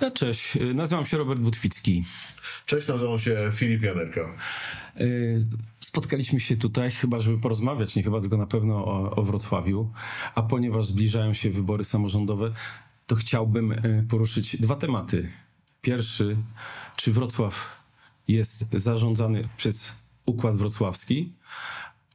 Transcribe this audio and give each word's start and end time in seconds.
No, 0.00 0.10
cześć, 0.10 0.58
nazywam 0.74 1.06
się 1.06 1.18
Robert 1.18 1.40
Butwicki. 1.40 2.04
Cześć, 2.66 2.88
nazywam 2.88 3.18
się 3.18 3.50
Filip 3.54 3.82
Janerka. 3.82 4.34
Spotkaliśmy 5.80 6.40
się 6.40 6.56
tutaj 6.56 6.90
chyba, 6.90 7.20
żeby 7.20 7.38
porozmawiać, 7.38 7.96
nie 7.96 8.02
chyba, 8.02 8.20
tylko 8.20 8.36
na 8.36 8.46
pewno 8.46 8.84
o, 8.84 9.16
o 9.16 9.22
Wrocławiu. 9.22 9.92
A 10.34 10.42
ponieważ 10.42 10.86
zbliżają 10.86 11.34
się 11.34 11.50
wybory 11.50 11.84
samorządowe, 11.84 12.52
to 13.06 13.16
chciałbym 13.16 13.74
poruszyć 14.08 14.56
dwa 14.56 14.76
tematy. 14.76 15.28
Pierwszy, 15.82 16.36
czy 16.96 17.12
Wrocław 17.12 17.82
jest 18.28 18.72
zarządzany 18.72 19.48
przez 19.56 19.92
Układ 20.26 20.56
Wrocławski, 20.56 21.32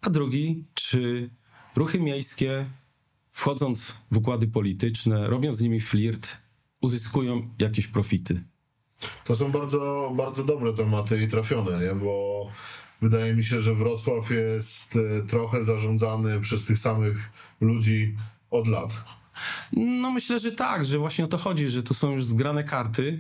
a 0.02 0.10
drugi, 0.10 0.64
czy 0.74 1.30
ruchy 1.76 2.00
miejskie, 2.00 2.66
wchodząc 3.32 3.96
w 4.12 4.18
układy 4.18 4.48
polityczne, 4.48 5.28
robiąc 5.28 5.58
z 5.58 5.62
nimi 5.62 5.82
flirt, 5.82 6.43
uzyskują 6.84 7.50
jakieś 7.60 7.88
profity. 7.88 8.44
To 9.26 9.36
są 9.36 9.52
bardzo, 9.52 10.12
bardzo 10.16 10.44
dobre 10.44 10.74
tematy 10.74 11.24
i 11.24 11.28
trafione, 11.28 11.86
nie? 11.86 11.96
bo 11.96 12.48
wydaje 13.02 13.36
mi 13.36 13.44
się, 13.44 13.62
że 13.62 13.76
Wrocław 13.76 14.32
jest 14.32 14.96
e, 14.96 15.28
trochę 15.28 15.64
zarządzany 15.66 16.42
przez 16.42 16.66
tych 16.66 16.78
samych 16.78 17.18
ludzi 17.62 18.18
od 18.52 18.68
lat. 18.68 18.92
No 19.74 20.12
myślę, 20.12 20.40
że 20.40 20.52
tak, 20.52 20.86
że 20.86 20.98
właśnie 20.98 21.26
o 21.26 21.28
to 21.28 21.38
chodzi, 21.38 21.70
że 21.70 21.84
tu 21.84 21.94
są 21.94 22.12
już 22.12 22.26
zgrane 22.26 22.64
karty, 22.64 23.20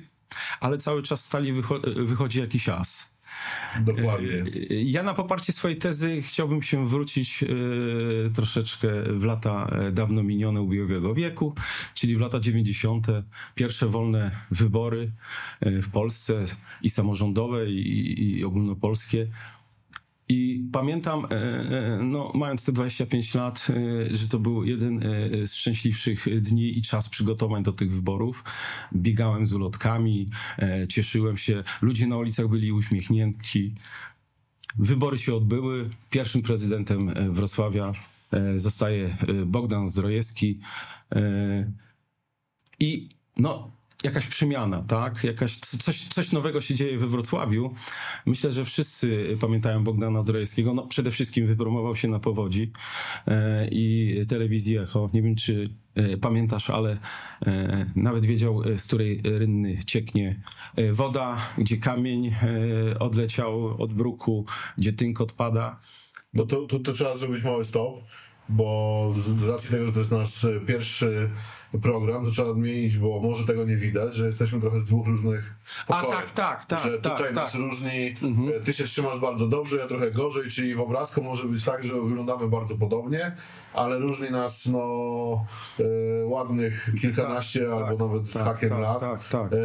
ale 0.59 0.77
cały 0.77 1.03
czas 1.03 1.25
stali 1.25 1.53
wycho- 1.53 2.05
wychodzi 2.05 2.39
jakiś 2.39 2.69
as. 2.69 3.12
Dokładnie. 3.81 4.43
Ja 4.69 5.03
na 5.03 5.13
poparcie 5.13 5.53
swojej 5.53 5.77
tezy 5.77 6.21
chciałbym 6.21 6.61
się 6.61 6.87
wrócić 6.87 7.43
y, 7.43 8.31
troszeczkę 8.35 8.87
w 9.03 9.23
lata 9.23 9.67
e, 9.71 9.91
dawno 9.91 10.23
minione 10.23 10.61
ubiegłego 10.61 11.13
wieku, 11.13 11.55
czyli 11.93 12.17
w 12.17 12.19
lata 12.19 12.39
90. 12.39 13.07
Pierwsze 13.55 13.87
wolne 13.87 14.31
wybory 14.51 15.11
y, 15.65 15.81
w 15.81 15.89
Polsce 15.89 16.45
i 16.81 16.89
samorządowe, 16.89 17.71
i, 17.71 18.37
i 18.37 18.43
ogólnopolskie. 18.43 19.27
I 20.29 20.63
pamiętam, 20.71 21.27
no, 22.03 22.31
mając 22.35 22.65
te 22.65 22.71
25 22.71 23.35
lat, 23.35 23.67
że 24.11 24.27
to 24.27 24.39
był 24.39 24.63
jeden 24.63 24.99
z 25.45 25.53
szczęśliwszych 25.53 26.41
dni 26.41 26.77
i 26.77 26.81
czas 26.81 27.09
przygotowań 27.09 27.63
do 27.63 27.71
tych 27.71 27.91
wyborów. 27.91 28.43
Biegałem 28.95 29.45
z 29.45 29.53
ulotkami, 29.53 30.29
cieszyłem 30.89 31.37
się, 31.37 31.63
ludzie 31.81 32.07
na 32.07 32.17
ulicach 32.17 32.47
byli 32.47 32.71
uśmiechnięci. 32.71 33.75
Wybory 34.77 35.17
się 35.17 35.35
odbyły. 35.35 35.89
Pierwszym 36.09 36.41
prezydentem 36.41 37.13
Wrocławia 37.33 37.93
zostaje 38.55 39.17
Bogdan 39.45 39.87
Zdrojewski. 39.87 40.59
I 42.79 43.09
no, 43.37 43.71
jakaś 44.03 44.27
przemiana, 44.27 44.81
tak? 44.81 45.23
Jakaś, 45.23 45.57
coś, 45.57 46.07
coś 46.07 46.31
nowego 46.31 46.61
się 46.61 46.75
dzieje 46.75 46.97
we 46.97 47.07
Wrocławiu. 47.07 47.73
Myślę, 48.25 48.51
że 48.51 48.65
wszyscy 48.65 49.37
pamiętają 49.41 49.83
Bogdana 49.83 50.21
Zdrojewskiego. 50.21 50.73
No, 50.73 50.87
przede 50.87 51.11
wszystkim 51.11 51.47
wypromował 51.47 51.95
się 51.95 52.07
na 52.07 52.19
powodzi 52.19 52.71
e, 53.27 53.67
i 53.71 54.15
telewizji 54.29 54.77
Echo. 54.77 55.09
Nie 55.13 55.21
wiem, 55.21 55.35
czy 55.35 55.69
e, 55.95 56.17
pamiętasz, 56.17 56.69
ale 56.69 56.97
e, 57.45 57.85
nawet 57.95 58.25
wiedział, 58.25 58.61
z 58.77 58.87
której 58.87 59.21
rynny 59.23 59.77
cieknie 59.85 60.41
woda, 60.91 61.37
gdzie 61.57 61.77
kamień 61.77 62.27
e, 62.27 62.99
odleciał 62.99 63.81
od 63.81 63.93
bruku, 63.93 64.45
gdzie 64.77 64.93
tynk 64.93 65.21
odpada. 65.21 65.79
Bo 66.33 66.45
to, 66.45 66.65
to, 66.65 66.79
to 66.79 66.93
trzeba 66.93 67.15
zrobić 67.15 67.43
mały 67.43 67.65
stop, 67.65 68.03
bo 68.49 69.13
z, 69.39 69.49
racji 69.49 69.69
tego, 69.71 69.85
że 69.85 69.91
to 69.91 69.99
jest 69.99 70.11
nasz 70.11 70.45
pierwszy 70.67 71.29
program, 71.81 72.25
to 72.25 72.31
trzeba 72.31 72.47
odmienić, 72.47 72.97
bo 72.97 73.19
może 73.19 73.45
tego 73.45 73.65
nie 73.65 73.75
widać, 73.75 74.15
że 74.15 74.25
jesteśmy 74.25 74.61
trochę 74.61 74.81
z 74.81 74.85
dwóch 74.85 75.07
różnych 75.07 75.53
pokoi. 75.87 76.11
A 76.11 76.15
tak, 76.15 76.31
tak, 76.31 76.65
tak. 76.65 76.79
Że 76.79 76.91
tak, 76.91 77.01
tutaj 77.01 77.25
tak, 77.25 77.35
nas 77.35 77.51
tak. 77.51 77.61
różni, 77.61 78.15
mhm. 78.23 78.63
ty 78.63 78.73
się 78.73 78.83
trzymasz 78.83 79.19
bardzo 79.19 79.47
dobrze, 79.47 79.77
ja 79.77 79.87
trochę 79.87 80.11
gorzej, 80.11 80.49
czyli 80.49 80.75
w 80.75 80.79
obrazku 80.79 81.23
może 81.23 81.47
być 81.47 81.63
tak, 81.63 81.83
że 81.83 82.01
wyglądamy 82.01 82.47
bardzo 82.47 82.77
podobnie, 82.77 83.35
ale 83.73 83.99
różni 83.99 84.31
nas 84.31 84.65
no 84.65 85.45
e, 85.79 86.25
ładnych 86.25 86.89
kilkanaście 87.01 87.59
Tak, 87.59 87.69
albo 87.69 87.89
tak, 87.89 87.99
nawet 87.99 88.27
z 88.27 88.33
tak, 88.33 88.43
hakiem 88.43 88.81
lat. 88.81 88.99
tak, 88.99 89.27
tak. 89.27 89.53
E, 89.53 89.57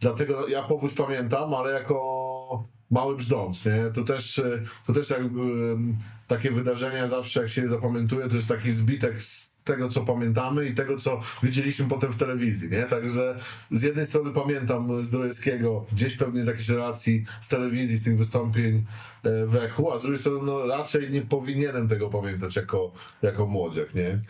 dlatego 0.00 0.48
ja 0.48 0.62
powódź 0.62 0.94
pamiętam, 0.94 1.54
ale 1.54 1.72
jako 1.72 2.64
mały 2.90 3.16
brzdąc, 3.16 3.66
nie? 3.66 3.90
To 3.94 4.04
też, 4.04 4.38
e, 4.38 4.62
to 4.86 4.92
też 4.92 5.10
jakby 5.10 5.40
em, 5.40 5.96
takie 6.28 6.50
wydarzenia 6.50 7.06
zawsze 7.06 7.40
jak 7.40 7.48
się 7.48 7.62
je 7.62 7.68
zapamiętuje, 7.68 8.28
to 8.28 8.36
jest 8.36 8.48
taki 8.48 8.72
zbitek 8.72 9.22
z 9.22 9.58
tego, 9.64 9.88
co 9.88 10.00
pamiętamy 10.00 10.66
i 10.66 10.74
tego, 10.74 10.96
co 10.96 11.20
widzieliśmy 11.42 11.88
potem 11.88 12.12
w 12.12 12.16
telewizji, 12.16 12.70
nie? 12.70 12.82
Także 12.82 13.38
z 13.70 13.82
jednej 13.82 14.06
strony 14.06 14.32
pamiętam 14.32 15.02
Zdrojewskiego 15.02 15.86
gdzieś 15.92 16.16
pewnie 16.16 16.44
z 16.44 16.46
jakiejś 16.46 16.68
relacji 16.68 17.24
z 17.40 17.48
telewizji, 17.48 17.96
z 17.96 18.04
tych 18.04 18.18
wystąpień 18.18 18.84
e, 19.22 19.46
w 19.46 19.56
echu, 19.56 19.92
a 19.92 19.98
z 19.98 20.02
drugiej 20.02 20.20
strony 20.20 20.40
no, 20.42 20.66
raczej 20.66 21.10
nie 21.10 21.22
powinienem 21.22 21.88
tego 21.88 22.08
pamiętać 22.08 22.56
jako, 22.56 22.92
jako 23.22 23.46
młodziak, 23.46 23.94
nie? 23.94 24.20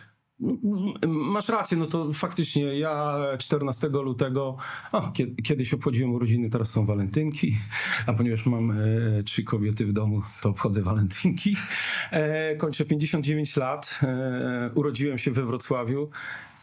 Masz 1.07 1.49
rację, 1.49 1.77
no 1.77 1.85
to 1.85 2.13
faktycznie 2.13 2.79
ja 2.79 3.17
14 3.39 3.87
lutego, 3.87 4.57
o, 4.91 5.11
kiedy, 5.11 5.41
kiedyś 5.41 5.73
obchodziłem 5.73 6.11
urodziny, 6.11 6.49
teraz 6.49 6.69
są 6.69 6.85
walentynki, 6.85 7.55
a 8.07 8.13
ponieważ 8.13 8.45
mam 8.45 8.71
e, 8.71 8.75
trzy 9.23 9.43
kobiety 9.43 9.85
w 9.85 9.91
domu, 9.91 10.21
to 10.41 10.49
obchodzę 10.49 10.81
walentynki. 10.81 11.55
E, 12.11 12.55
kończę 12.55 12.85
59 12.85 13.57
lat, 13.57 13.99
e, 14.03 14.71
urodziłem 14.75 15.17
się 15.17 15.31
we 15.31 15.45
Wrocławiu. 15.45 16.09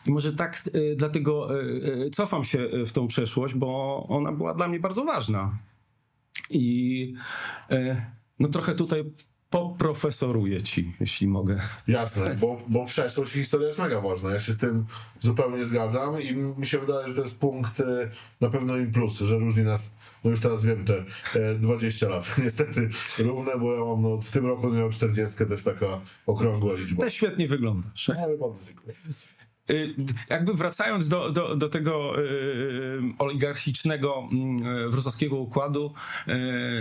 I 0.06 0.10
może 0.10 0.32
tak 0.32 0.62
e, 0.74 0.96
dlatego 0.96 1.60
e, 1.60 1.62
e, 2.06 2.10
cofam 2.10 2.44
się 2.44 2.68
w 2.86 2.92
tą 2.92 3.08
przeszłość, 3.08 3.54
bo 3.54 4.06
ona 4.08 4.32
była 4.32 4.54
dla 4.54 4.68
mnie 4.68 4.80
bardzo 4.80 5.04
ważna. 5.04 5.58
I 6.50 7.14
no 8.40 8.48
trochę 8.48 8.74
tutaj 8.74 9.04
poprofesoruję 9.56 10.62
ci, 10.62 10.92
jeśli 11.00 11.28
mogę. 11.28 11.60
Jasne, 11.88 12.36
bo, 12.40 12.58
bo 12.68 12.84
przeszłość 12.86 13.36
i 13.36 13.38
historia 13.38 13.68
jest 13.68 13.78
mega 13.78 14.00
ważna. 14.00 14.30
Ja 14.30 14.40
się 14.40 14.52
z 14.52 14.56
tym 14.56 14.86
zupełnie 15.20 15.64
zgadzam 15.64 16.22
i 16.22 16.32
mi 16.34 16.66
się 16.66 16.78
wydaje, 16.78 17.08
że 17.08 17.14
to 17.14 17.22
jest 17.22 17.38
punkt 17.38 17.80
e, 17.80 18.10
na 18.40 18.50
pewno 18.50 18.76
im 18.76 18.92
plus, 18.92 19.18
że 19.18 19.38
różni 19.38 19.62
nas, 19.62 19.96
no 20.24 20.30
już 20.30 20.40
teraz 20.40 20.64
wiem, 20.64 20.84
te 20.84 21.04
e, 21.40 21.54
20 21.54 22.08
lat. 22.08 22.34
Niestety 22.44 22.88
równe, 23.18 23.58
bo 23.58 23.74
ja 23.74 23.84
mam 23.84 24.02
no, 24.02 24.20
w 24.20 24.30
tym 24.30 24.46
roku 24.46 24.70
miał 24.70 24.90
40, 24.90 25.46
też 25.46 25.62
taka 25.62 26.00
okrągła 26.26 26.74
liczba. 26.74 27.04
Też 27.04 27.14
świetnie 27.14 27.48
wyglądasz. 27.48 28.10
Ale. 28.10 28.32
Y, 28.34 29.35
Jakby 30.28 30.54
wracając 30.54 31.08
do, 31.08 31.30
do, 31.30 31.56
do 31.56 31.68
tego 31.68 32.22
y, 32.22 33.00
oligarchicznego 33.18 34.28
y, 34.86 34.90
wrocławskiego 34.90 35.36
układu, 35.36 35.94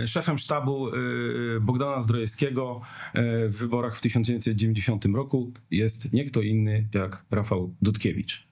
y, 0.02 0.08
szefem 0.08 0.38
sztabu 0.38 0.88
y, 0.88 1.60
Bogdana 1.60 2.00
Zdrojewskiego 2.00 2.80
y, 3.14 3.48
w 3.48 3.56
wyborach 3.56 3.96
w 3.96 4.00
1990 4.00 5.04
roku 5.04 5.52
jest 5.70 6.12
nie 6.12 6.24
kto 6.24 6.42
inny 6.42 6.88
jak 6.94 7.24
Rafał 7.30 7.74
Dudkiewicz. 7.82 8.46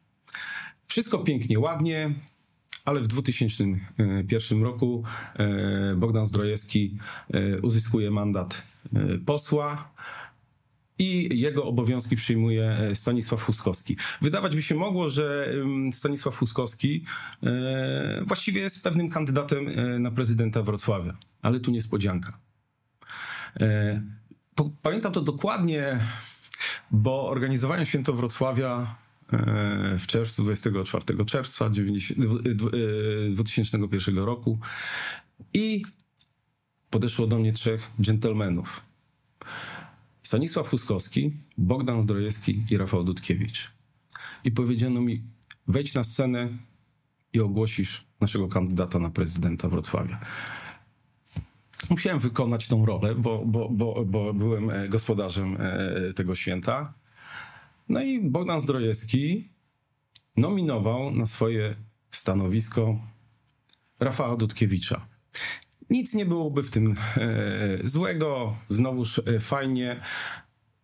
Wszystko 0.87 1.19
pięknie, 1.19 1.59
ładnie, 1.59 2.15
ale 2.84 3.00
w 3.00 3.06
2001 3.06 4.62
roku 4.62 5.03
y, 5.93 5.97
Bogdan 5.97 6.27
Zdrojewski 6.27 6.99
y, 7.34 7.61
uzyskuje 7.62 8.11
mandat 8.11 8.62
y, 9.15 9.19
posła 9.27 9.94
i 10.99 11.38
jego 11.41 11.65
obowiązki 11.65 12.16
przyjmuje 12.16 12.71
e, 12.71 12.94
Stanisław 12.94 13.43
Huskowski. 13.43 13.97
Wydawać 14.22 14.55
by 14.56 14.62
się 14.62 14.75
mogło, 14.75 15.09
że 15.10 15.55
Stanisław 15.93 16.37
Huskowski 16.37 17.05
e, 17.43 18.22
właściwie 18.27 18.60
jest 18.60 18.84
pewnym 18.84 19.09
kandydatem 19.10 19.69
e, 19.69 19.99
na 19.99 20.10
prezydenta 20.10 20.62
Wrocławia, 20.62 21.16
ale 21.43 21.60
tu 21.60 21.71
niespodzianka. 21.71 22.38
Po- 24.55 24.71
Pamiętam 24.82 25.12
to 25.12 25.21
dokładnie, 25.21 26.00
bo 26.91 27.28
organizowałem 27.28 27.87
święto 27.87 28.12
Wrocławia 28.12 28.94
w 29.99 30.06
czerwcu, 30.06 30.43
24 30.43 31.25
czerwca 31.25 31.71
90 31.71 32.21
dwu- 32.21 32.38
dwu- 32.55 32.69
e, 33.28 33.31
2001 33.31 34.19
roku 34.19 34.58
i 35.55 35.82
podeszło 36.91 37.26
do 37.26 37.38
mnie 37.38 37.52
trzech 37.52 37.91
dżentelmenów. 38.00 38.85
Stanisław 40.34 40.69
Huskowski, 40.69 41.32
Bogdan 41.58 42.02
Zdrojewski 42.02 42.64
i 42.70 42.76
Rafał 42.76 43.04
Dudkiewicz. 43.04 43.70
I 44.44 44.50
powiedziano 44.50 45.00
mi, 45.00 45.22
wejdź 45.69 45.94
na 45.94 46.04
scenę 46.04 46.48
i 47.32 47.40
ogłosisz 47.40 48.06
naszego 48.20 48.48
kandydata 48.48 48.98
na 48.98 49.10
prezydenta 49.10 49.69
Wrocławia. 49.69 50.20
Musiałem 51.90 52.19
wykonać 52.19 52.69
tą 52.69 52.86
rolę, 52.86 53.14
bo, 53.14 53.42
bo, 53.46 53.69
bo, 53.69 54.04
bo 54.04 54.34
byłem 54.34 54.70
e, 54.70 54.88
gospodarzem 54.88 55.56
e, 55.60 56.12
tego 56.12 56.34
święta. 56.34 56.94
No 57.88 58.02
i 58.02 58.20
Bogdan 58.31 58.60
Zdrojewski 58.60 59.48
nominował 60.36 61.10
na 61.10 61.26
swoje 61.26 61.75
stanowisko 62.10 62.98
Rafała 64.00 64.36
Dudkiewicza. 64.36 65.06
Nic 65.90 66.14
nie 66.14 66.26
byłoby 66.26 66.62
w 66.62 66.70
tym 66.70 66.94
e, 67.16 67.78
złego, 67.84 68.56
znowuż 68.69 69.20
e, 69.26 69.40
fajnie, 69.40 70.00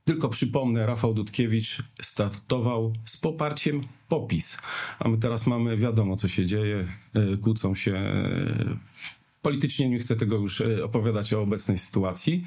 Tylko 0.05 0.29
przypomnę, 0.29 0.87
Rafał 0.87 1.15
Dudkiewicz 1.15 1.83
startował 2.03 2.93
z 3.05 3.17
poparciem 3.17 3.83
popis. 4.09 4.59
A 4.99 5.09
my 5.09 5.19
teraz 5.19 5.47
mamy, 5.47 5.77
wiadomo 5.77 6.17
co 6.17 6.29
się 6.29 6.47
dzieje, 6.47 6.87
e, 7.15 7.37
kłócą 7.37 7.75
się. 7.75 8.13
Politycznie 9.43 9.89
nie 9.89 9.99
chcę 9.99 10.17
tego 10.17 10.37
już 10.37 10.61
opowiadać 10.61 11.33
o 11.33 11.43
obecnej 11.43 11.79
sytuacji. 11.79 12.45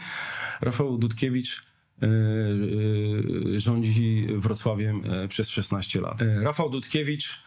Rafał 0.61 0.97
Dudkiewicz 0.97 1.63
rządzi 3.57 4.27
Wrocławiem 4.35 5.01
przez 5.29 5.49
16 5.49 6.01
lat. 6.01 6.21
Rafał 6.41 6.69
Dudkiewicz, 6.69 7.43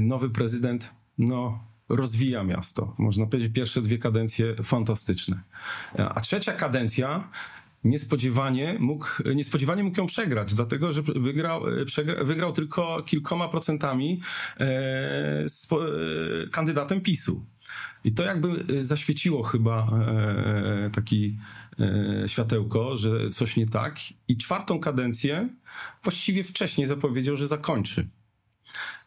nowy 0.00 0.30
prezydent, 0.30 0.90
no 1.18 1.71
rozwija 1.88 2.44
miasto. 2.44 2.94
Można 2.98 3.26
powiedzieć, 3.26 3.52
pierwsze 3.52 3.82
dwie 3.82 3.98
kadencje 3.98 4.54
fantastyczne. 4.62 5.40
A 5.98 6.20
trzecia 6.20 6.52
kadencja 6.52 7.28
niespodziewanie 7.84 8.76
mógł, 8.80 9.06
niespodziewanie 9.34 9.84
mógł 9.84 9.98
ją 9.98 10.06
przegrać, 10.06 10.54
dlatego 10.54 10.92
że 10.92 11.02
wygrał, 11.02 11.62
przegra, 11.86 12.24
wygrał 12.24 12.52
tylko 12.52 13.02
kilkoma 13.02 13.48
procentami 13.48 14.20
e, 14.60 14.64
z 15.46 15.68
e, 15.72 15.76
kandydatem 16.50 17.00
PiSu. 17.00 17.44
I 18.04 18.12
to 18.12 18.22
jakby 18.22 18.82
zaświeciło 18.82 19.42
chyba 19.42 19.86
e, 19.86 20.90
taki 20.90 21.38
e, 21.80 22.28
światełko, 22.28 22.96
że 22.96 23.30
coś 23.30 23.56
nie 23.56 23.66
tak. 23.66 23.98
I 24.28 24.36
czwartą 24.36 24.80
kadencję 24.80 25.48
właściwie 26.02 26.44
wcześniej 26.44 26.86
zapowiedział, 26.86 27.36
że 27.36 27.48
zakończy. 27.48 28.08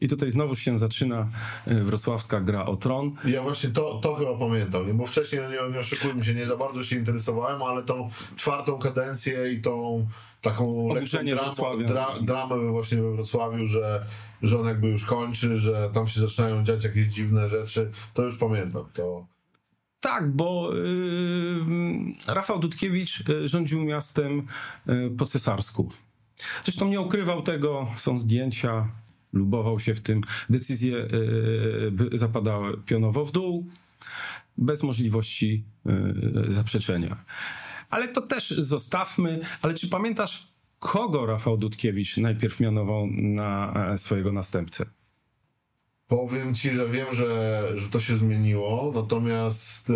I 0.01 0.07
tutaj 0.07 0.31
znowu 0.31 0.55
się 0.55 0.79
zaczyna 0.79 1.27
e, 1.67 1.75
wrocławska 1.75 2.41
gra 2.41 2.65
o 2.65 2.75
tron. 2.75 3.15
Ja 3.25 3.43
właśnie 3.43 3.69
to, 3.69 3.99
to 4.03 4.15
chyba 4.15 4.37
pamiętam, 4.37 4.97
bo 4.97 5.05
wcześniej, 5.05 5.41
no 5.41 5.49
nie, 5.49 5.73
nie 5.73 5.79
oszukujmy 5.79 6.23
się, 6.23 6.33
nie 6.33 6.45
za 6.45 6.57
bardzo 6.57 6.83
się 6.83 6.95
interesowałem, 6.95 7.63
ale 7.63 7.83
tą 7.83 8.09
czwartą 8.35 8.79
kadencję 8.79 9.53
i 9.53 9.61
tą 9.61 10.07
taką 10.41 10.89
dramę, 11.25 11.85
dra, 11.85 12.07
dramę 12.21 12.71
właśnie 12.71 13.01
we 13.01 13.11
Wrocławiu, 13.11 13.67
że, 13.67 14.05
że 14.41 14.59
on 14.59 14.67
jakby 14.67 14.87
już 14.87 15.05
kończy, 15.05 15.57
że 15.57 15.89
tam 15.93 16.07
się 16.07 16.19
zaczynają 16.19 16.63
dziać 16.63 16.83
jakieś 16.83 17.07
dziwne 17.07 17.49
rzeczy, 17.49 17.91
to 18.13 18.23
już 18.23 18.37
pamiętam. 18.37 18.85
To... 18.93 19.25
Tak, 19.99 20.31
bo 20.31 20.71
y, 20.75 22.33
Rafał 22.33 22.59
Dudkiewicz 22.59 23.29
y, 23.29 23.47
rządził 23.47 23.83
miastem 23.83 24.47
y, 24.89 25.11
po 25.17 25.25
cesarsku. 25.25 25.89
Zresztą 26.63 26.87
nie 26.87 27.01
ukrywał 27.01 27.41
tego, 27.41 27.87
są 27.97 28.19
zdjęcia, 28.19 28.87
lubował 29.35 29.79
się 29.79 29.95
w 29.95 30.01
tym. 30.01 30.21
Decyzje 30.49 31.07
by 31.91 32.09
zapadały 32.13 32.77
pionowo 32.85 33.25
w 33.25 33.31
dół, 33.31 33.65
bez 34.57 34.83
możliwości 34.83 35.63
y, 36.47 36.51
zaprzeczenia. 36.51 37.25
Ale 37.89 38.07
to 38.07 38.21
też 38.21 38.49
zostawmy. 38.49 39.39
Ale 39.61 39.73
czy 39.73 39.89
pamiętasz, 39.89 40.47
kogo 40.79 41.25
Rafał 41.25 41.57
Dudkiewicz 41.57 42.17
najpierw 42.17 42.59
mianował 42.59 43.07
na 43.11 43.73
e, 43.93 43.97
swojego 43.97 44.31
następcę? 44.31 44.85
Powiem 46.07 46.55
ci, 46.55 46.71
że 46.71 46.87
wiem, 46.87 47.07
że, 47.11 47.71
że 47.75 47.89
to 47.89 47.99
się 47.99 48.15
zmieniło, 48.15 48.91
natomiast 48.95 49.91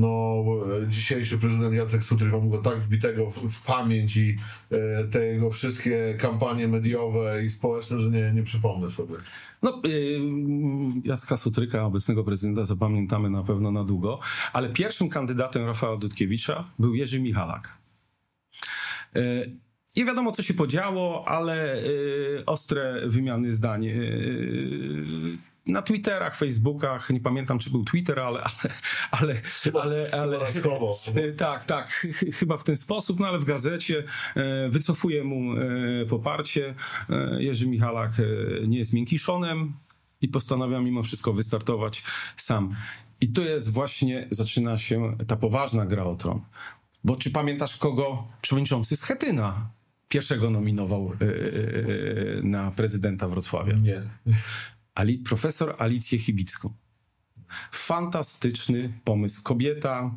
no, 0.00 0.44
dzisiejszy 0.88 1.38
prezydent 1.38 1.74
Jacek 1.74 2.04
Sutryk 2.04 2.32
mam 2.32 2.50
go 2.50 2.58
tak 2.58 2.78
wbitego 2.78 3.30
w, 3.30 3.48
w 3.48 3.62
pamięć 3.62 4.16
i 4.16 4.36
y, 4.72 5.08
te 5.10 5.26
jego 5.26 5.50
wszystkie 5.50 6.14
kampanie 6.18 6.68
mediowe 6.68 7.44
i 7.44 7.50
społeczne, 7.50 7.98
że 7.98 8.10
nie, 8.10 8.32
nie 8.32 8.42
przypomnę 8.42 8.90
sobie. 8.90 9.14
No, 9.62 9.82
yy, 9.84 10.20
Jacka 11.04 11.36
Sutryka, 11.36 11.84
obecnego 11.84 12.24
prezydenta, 12.24 12.64
zapamiętamy 12.64 13.30
na 13.30 13.42
pewno 13.42 13.70
na 13.70 13.84
długo, 13.84 14.18
ale 14.52 14.68
pierwszym 14.68 15.08
kandydatem 15.08 15.66
Rafała 15.66 15.96
Dudkiewicza 15.96 16.64
był 16.78 16.94
Jerzy 16.94 17.20
Michalak. 17.20 17.78
Yy, 19.14 19.56
nie 19.96 20.04
wiadomo, 20.04 20.32
co 20.32 20.42
się 20.42 20.54
podziało, 20.54 21.28
ale 21.28 21.82
yy, 21.82 22.42
ostre 22.46 23.02
wymiany 23.06 23.52
zdań. 23.52 23.86
Yy, 25.70 25.74
na 25.74 25.82
Twitterach, 25.82 26.36
Facebookach, 26.36 27.10
nie 27.10 27.20
pamiętam, 27.20 27.58
czy 27.58 27.70
był 27.70 27.84
Twitter, 27.84 28.20
ale, 28.20 28.42
ale, 29.10 29.40
ale, 29.82 30.08
ale, 30.12 30.38
ale 30.38 30.52
Tak, 31.36 31.64
tak, 31.64 31.90
ch- 31.90 32.16
ch- 32.16 32.34
chyba 32.36 32.56
w 32.56 32.64
ten 32.64 32.76
sposób, 32.76 33.20
no 33.20 33.26
ale 33.26 33.38
w 33.38 33.44
gazecie 33.44 34.04
e, 34.36 34.68
wycofuje 34.68 35.24
mu 35.24 35.52
e, 35.56 35.60
poparcie. 36.08 36.74
E, 37.10 37.42
Jerzy 37.42 37.66
Michalak 37.66 38.12
nie 38.66 38.78
jest 38.78 38.92
miękiszonem 38.92 39.72
i 40.20 40.28
postanawia 40.28 40.80
mimo 40.80 41.02
wszystko 41.02 41.32
wystartować 41.32 42.02
sam. 42.36 42.76
I 43.20 43.28
tu 43.28 43.42
jest 43.42 43.72
właśnie, 43.72 44.26
zaczyna 44.30 44.76
się 44.76 45.16
ta 45.26 45.36
poważna 45.36 45.86
gra 45.86 46.04
o 46.04 46.14
tron. 46.16 46.40
Bo 47.04 47.16
czy 47.16 47.30
pamiętasz, 47.30 47.76
kogo 47.76 48.28
przewodniczący 48.42 48.96
Schetyna 48.96 49.70
pierwszego 50.08 50.50
nominował 50.50 51.12
e, 51.12 51.24
e, 51.24 52.42
na 52.42 52.70
prezydenta 52.70 53.28
Wrocławia? 53.28 53.74
Nie. 53.74 54.02
Ali, 54.94 55.18
profesor 55.18 55.74
Alicję 55.78 56.18
Chibicką. 56.18 56.74
Fantastyczny 57.72 59.00
pomysł. 59.04 59.42
Kobieta 59.42 60.14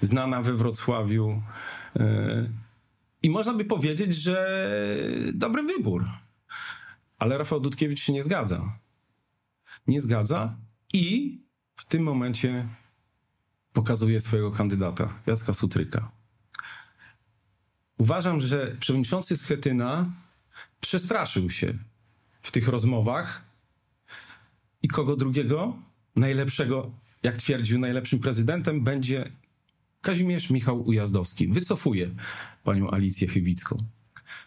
znana 0.00 0.42
we 0.42 0.54
Wrocławiu. 0.54 1.42
e, 1.96 2.48
I 3.22 3.30
można 3.30 3.54
by 3.54 3.64
powiedzieć, 3.64 4.14
że 4.14 4.66
dobry 5.34 5.62
wybór. 5.62 6.08
Ale 7.18 7.38
Rafał 7.38 7.60
Dudkiewicz 7.60 8.00
się 8.00 8.12
nie 8.12 8.22
zgadza. 8.22 8.78
Nie 9.86 10.00
zgadza 10.00 10.56
i 10.92 11.38
w 11.76 11.84
tym 11.84 12.02
momencie 12.02 12.68
pokazuje 13.72 14.20
swojego 14.20 14.50
kandydata, 14.50 15.14
Jacka 15.26 15.54
Sutryka. 15.54 16.10
Uważam, 17.98 18.40
że 18.40 18.76
przewodniczący 18.80 19.36
Schetyna 19.36 20.10
przestraszył 20.80 21.50
się 21.50 21.74
w 22.42 22.50
tych 22.50 22.68
rozmowach 22.68 23.49
i 24.82 24.88
kogo 24.88 25.16
drugiego, 25.16 25.76
najlepszego, 26.16 26.90
jak 27.22 27.36
twierdził, 27.36 27.78
najlepszym 27.78 28.18
prezydentem 28.18 28.84
będzie 28.84 29.32
Kazimierz 30.00 30.50
Michał 30.50 30.86
Ujazdowski. 30.86 31.48
Wycofuje 31.48 32.10
panią 32.64 32.90
Alicję 32.90 33.28
Chybicką. 33.28 33.78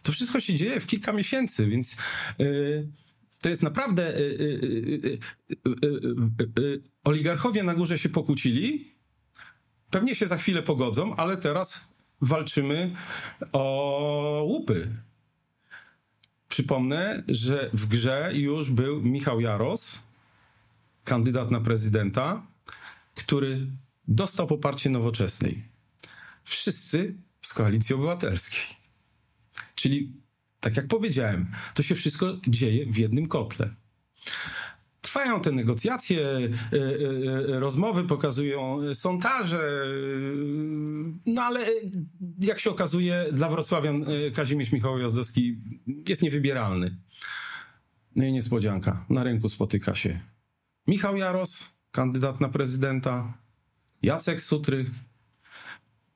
To 0.02 0.12
wszystko 0.12 0.40
się 0.40 0.56
dzieje 0.56 0.80
w 0.80 0.86
kilka 0.86 1.14
miesięcy, 1.14 1.68
więc 1.68 1.98
yy, 2.40 2.88
to 3.42 3.50
jest 3.50 3.64
naprawdę. 3.64 4.14
Yy, 4.20 5.20
yy, 6.58 6.82
oligarchowie 7.04 7.64
na 7.64 7.76
górze 7.76 7.98
się 7.98 8.10
pokłócili. 8.10 8.94
Pewnie 9.90 10.16
się 10.16 10.28
za 10.28 10.38
chwilę 10.38 10.64
pogodzą, 10.64 11.16
ale 11.16 11.38
teraz 11.38 11.94
walczymy 12.22 12.96
o 13.54 14.44
łupy. 14.48 14.88
Przypomnę, 16.50 17.24
że 17.28 17.70
w 17.74 17.88
grze 17.88 18.32
już 18.34 18.72
był 18.72 19.02
Michał 19.02 19.42
Jaros, 19.42 20.04
kandydat 21.04 21.52
na 21.52 21.62
prezydenta, 21.62 22.48
który 23.16 23.68
dostał 24.08 24.48
poparcie 24.48 24.90
nowoczesnej. 24.90 25.64
Wszyscy 26.44 27.16
z 27.42 27.54
koalicji 27.54 27.96
obywatelskiej. 27.96 28.62
Czyli, 29.76 30.14
tak 30.60 30.78
jak 30.78 30.88
powiedziałem, 30.88 31.52
to 31.74 31.84
się 31.84 31.96
wszystko 31.96 32.38
dzieje 32.48 32.86
w 32.86 32.98
jednym 32.98 33.28
kotle. 33.28 33.70
Trwają 35.02 35.42
te 35.42 35.52
negocjacje, 35.52 36.20
y, 36.20 36.52
y, 36.74 36.78
y, 37.50 37.60
rozmowy, 37.60 38.04
pokazują 38.04 38.80
sondaże, 38.94 39.86
no 41.26 41.42
ale 41.42 41.66
jak 42.40 42.60
się 42.60 42.70
okazuje, 42.70 43.26
dla 43.34 43.50
Wrocławian 43.50 44.10
y, 44.10 44.32
Kazimierz 44.32 44.72
Michał 44.72 45.00
Jazdowski 45.00 45.58
jest 46.10 46.22
niewybieralny. 46.22 46.98
No 48.16 48.26
i 48.26 48.32
niespodzianka, 48.32 49.06
na 49.10 49.24
rynku 49.24 49.50
spotyka 49.50 49.96
się 49.96 50.33
Michał 50.88 51.18
Jaros, 51.18 51.76
kandydat 51.92 52.42
na 52.42 52.50
prezydenta, 52.50 53.34
Jacek 54.02 54.42
Sutry, 54.42 54.86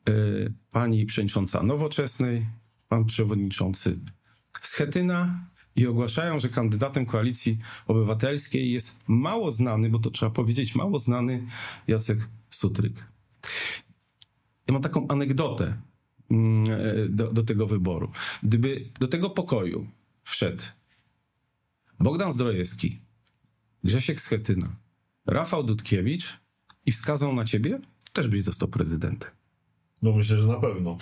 y, 0.10 0.54
pani 0.72 1.06
przewodnicząca 1.06 1.64
Nowoczesnej, 1.64 2.46
pan 2.88 3.06
przewodniczący 3.06 4.00
Schetyna 4.62 5.50
i 5.76 5.88
ogłaszają, 5.88 6.40
że 6.40 6.50
kandydatem 6.50 7.06
koalicji 7.06 7.58
obywatelskiej 7.88 8.72
jest 8.72 9.04
mało 9.08 9.52
znany, 9.52 9.90
bo 9.90 10.00
to 10.00 10.12
trzeba 10.12 10.32
powiedzieć, 10.32 10.76
mało 10.76 11.00
znany 11.00 11.48
Jacek 11.88 12.18
Sutryk. 12.50 13.06
Ja 14.68 14.74
mam 14.74 14.82
taką 14.82 15.08
anegdotę 15.08 15.78
mm, 16.32 16.66
do, 17.16 17.32
do 17.32 17.44
tego 17.44 17.68
wyboru. 17.68 18.12
Gdyby 18.44 18.90
do 19.00 19.08
tego 19.08 19.30
pokoju 19.30 19.88
wszedł 20.24 20.64
Bogdan 22.00 22.32
Zdrojewski, 22.32 23.07
Grzesiek 23.84 24.22
Schetyna, 24.22 24.76
Rafał 25.26 25.64
Dudkiewicz 25.64 26.40
i 26.86 26.92
wskazał 26.92 27.34
na 27.34 27.46
ciebie, 27.46 27.80
też 28.14 28.28
byś 28.28 28.44
został 28.44 28.68
prezydentem. 28.70 29.32
No 30.02 30.12
myślę, 30.12 30.42
że 30.42 30.48
na 30.48 30.60
pewno. 30.60 30.98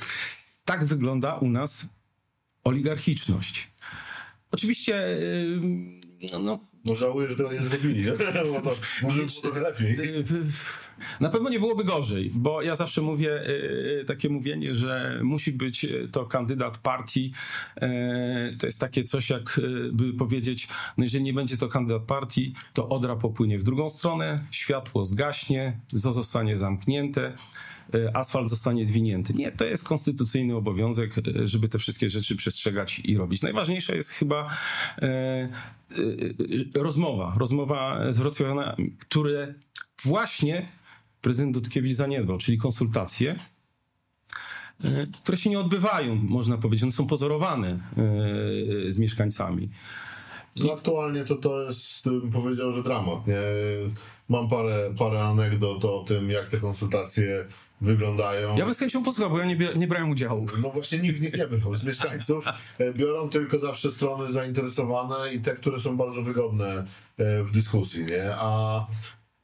Tak 0.66 0.86
wygląda 0.86 1.36
u 1.36 1.50
nas 1.50 1.86
oligarchiczność. 2.64 3.72
Oczywiście, 4.52 5.18
yy, 6.22 6.40
no, 6.40 6.60
No 6.86 6.96
żałuję, 6.96 7.30
że 7.30 7.36
tego 7.36 7.54
nie 7.54 7.62
zrobili, 7.62 8.04
bo 8.54 8.62
to 8.62 8.76
może 9.04 9.26
było 9.26 9.42
trochę 9.42 9.60
lepiej. 9.60 9.98
Na 11.20 11.30
pewno 11.30 11.50
nie 11.50 11.60
byłoby 11.60 11.84
gorzej, 11.84 12.32
bo 12.34 12.62
ja 12.62 12.76
zawsze 12.76 13.02
mówię 13.02 13.44
takie 14.08 14.30
mówienie, 14.30 14.76
że 14.76 15.20
musi 15.24 15.52
być 15.52 15.88
to 16.12 16.26
kandydat 16.26 16.78
partii. 16.78 17.34
To 18.60 18.66
jest 18.66 18.80
takie 18.80 19.04
coś, 19.04 19.30
jakby 19.30 20.14
powiedzieć, 20.18 20.68
no 20.98 21.04
jeżeli 21.04 21.24
nie 21.24 21.34
będzie 21.34 21.58
to 21.58 21.68
kandydat 21.68 22.02
partii, 22.02 22.54
to 22.74 22.90
Odra 22.90 23.16
popłynie 23.16 23.60
w 23.60 23.64
drugą 23.64 23.90
stronę, 23.90 24.44
światło 24.52 25.06
zgaśnie, 25.06 25.80
zostanie 25.92 26.56
zamknięte 26.56 27.16
E, 27.16 27.34
asfalt 28.14 28.50
zostanie 28.50 28.86
zwinięty. 28.86 29.34
Nie, 29.34 29.52
to 29.52 29.66
jest 29.66 29.88
konstytucyjny 29.88 30.56
obowiązek, 30.56 31.18
e, 31.18 31.48
żeby 31.48 31.70
te 31.70 31.80
wszystkie 31.80 32.10
rzeczy 32.10 32.36
przestrzegać 32.36 33.00
i 33.00 33.18
robić. 33.18 33.42
Najważniejsza 33.42 33.96
jest 33.96 34.10
chyba 34.10 34.58
e, 35.02 35.50
rozmowa, 36.76 37.34
rozmowa 37.40 38.12
z 38.12 38.18
wrocławianami, 38.18 38.92
które 39.00 39.54
właśnie 40.04 40.68
prezydent 41.22 41.54
Dudkiewicz 41.54 41.96
zaniedbał, 41.96 42.38
czyli 42.38 42.58
konsultacje, 42.58 43.36
które 45.24 45.38
się 45.38 45.50
nie 45.50 45.60
odbywają, 45.60 46.16
można 46.16 46.58
powiedzieć, 46.58 46.84
one 46.84 46.92
są 46.92 47.08
pozorowane 47.08 47.80
z 48.90 48.98
mieszkańcami. 48.98 49.70
No 50.64 50.74
aktualnie 50.74 51.26
to 51.26 51.36
to 51.36 51.62
jest, 51.62 52.10
bym 52.10 52.32
powiedział, 52.32 52.74
że 52.74 52.84
dramat. 52.84 53.28
Nie? 53.28 53.42
Mam 54.30 54.50
parę, 54.50 54.94
parę 55.00 55.24
anegdot 55.24 55.86
o 55.86 56.04
tym, 56.08 56.30
jak 56.30 56.48
te 56.48 56.58
konsultacje 56.58 57.46
wyglądają. 57.82 58.58
Ja 58.58 58.66
bym 58.66 58.74
z 58.74 58.80
chęcią 58.80 59.04
posłuchał, 59.04 59.30
bo 59.30 59.40
ja 59.40 59.46
nie, 59.46 59.58
nie 59.76 59.88
brałem 59.88 60.10
udziału. 60.10 60.46
No 60.62 60.70
właśnie 60.70 61.00
nikt 61.00 61.22
nich 61.22 61.38
nie 61.38 61.48
brał 61.48 61.76
z 61.76 61.84
mieszkańców. 61.84 62.46
E, 62.80 62.94
biorą 62.94 63.30
tylko 63.30 63.60
zawsze 63.60 63.92
strony 63.92 64.32
zainteresowane 64.34 65.34
i 65.34 65.40
te, 65.40 65.56
które 65.56 65.80
są 65.80 65.98
bardzo 65.98 66.22
wygodne 66.22 66.86
e, 67.18 67.44
w 67.44 67.52
dyskusji, 67.52 68.06
nie? 68.06 68.36
A 68.36 68.80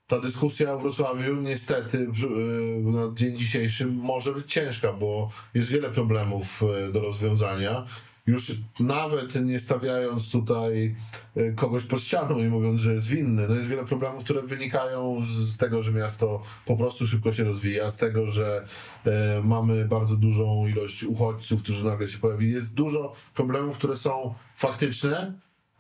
ta 0.08 0.20
dyskusja 0.20 0.78
w 0.78 0.82
Wrocławiu 0.82 1.36
niestety 1.36 1.98
e, 1.98 2.92
na 2.92 3.16
dzień 3.16 3.38
dzisiejszy 3.38 3.88
może 3.88 4.34
być 4.34 4.54
ciężka, 4.54 4.94
bo 4.94 5.30
jest 5.54 5.70
wiele 5.70 5.90
problemów 5.90 6.62
do 6.94 7.00
rozwiązania 7.00 7.86
już 8.28 8.52
nawet 8.80 9.46
nie 9.46 9.60
stawiając 9.60 10.32
tutaj 10.32 10.96
e, 11.36 11.52
kogoś 11.52 11.84
pod 11.84 12.02
ścianą 12.02 12.40
i 12.40 12.48
mówiąc, 12.48 12.82
że 12.82 12.94
jest 12.94 13.08
winny, 13.08 13.48
no 13.48 13.56
jest 13.56 13.68
wiele 13.68 13.86
problemów, 13.86 14.24
które 14.24 14.42
wynikają 14.42 15.18
z, 15.24 15.58
tego, 15.58 15.84
że 15.84 15.92
miasto 15.92 16.44
po 16.66 16.78
prostu 16.78 17.08
szybko 17.08 17.34
się 17.34 17.44
rozwija, 17.44 17.92
z 17.92 17.98
tego, 17.98 18.26
że 18.26 18.66
e, 19.06 19.42
mamy 19.44 19.86
bardzo 19.86 20.16
dużą 20.16 20.68
ilość 20.68 21.04
uchodźców, 21.04 21.64
którzy 21.64 21.86
nagle 21.86 22.08
się 22.08 22.18
pojawili. 22.18 22.52
Jest 22.52 22.74
dużo 22.74 23.14
problemów, 23.34 23.78
które 23.78 23.98
są 23.98 24.34
faktyczne, 24.56 25.34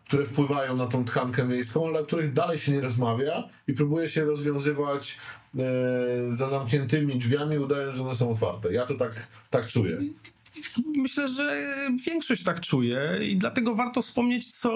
które 0.07 0.25
wpływają 0.25 0.77
na 0.77 0.87
tą 0.87 1.05
tkankę 1.05 1.45
miejską, 1.45 1.87
ale 1.87 1.99
o 1.99 2.05
których 2.05 2.33
dalej 2.33 2.59
się 2.59 2.71
nie 2.71 2.81
rozmawia 2.81 3.49
i 3.67 3.73
próbuje 3.73 4.09
się 4.09 4.25
rozwiązywać 4.25 5.17
e, 5.57 5.61
za 6.29 6.47
zamkniętymi 6.47 7.19
drzwiami, 7.19 7.57
udając, 7.57 7.97
że 7.97 8.03
one 8.03 8.15
są 8.15 8.31
otwarte. 8.31 8.73
Ja 8.73 8.85
to 8.85 8.93
tak, 8.93 9.27
tak 9.49 9.67
czuję 9.67 9.97
myślę, 10.95 11.27
że 11.27 11.71
większość 12.05 12.43
tak 12.43 12.61
czuje 12.61 13.19
i 13.21 13.37
dlatego 13.37 13.75
warto 13.75 14.01
wspomnieć, 14.01 14.53
co 14.53 14.71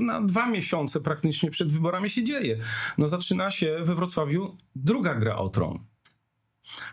na 0.00 0.22
dwa 0.22 0.46
miesiące 0.46 1.00
praktycznie 1.00 1.50
przed 1.50 1.72
wyborami 1.72 2.10
się 2.10 2.24
dzieje. 2.24 2.58
No 2.98 3.08
zaczyna 3.08 3.50
się 3.50 3.78
we 3.82 3.94
Wrocławiu 3.94 4.56
druga 4.76 5.14
gra 5.14 5.36
o 5.36 5.48
tron. 5.48 5.78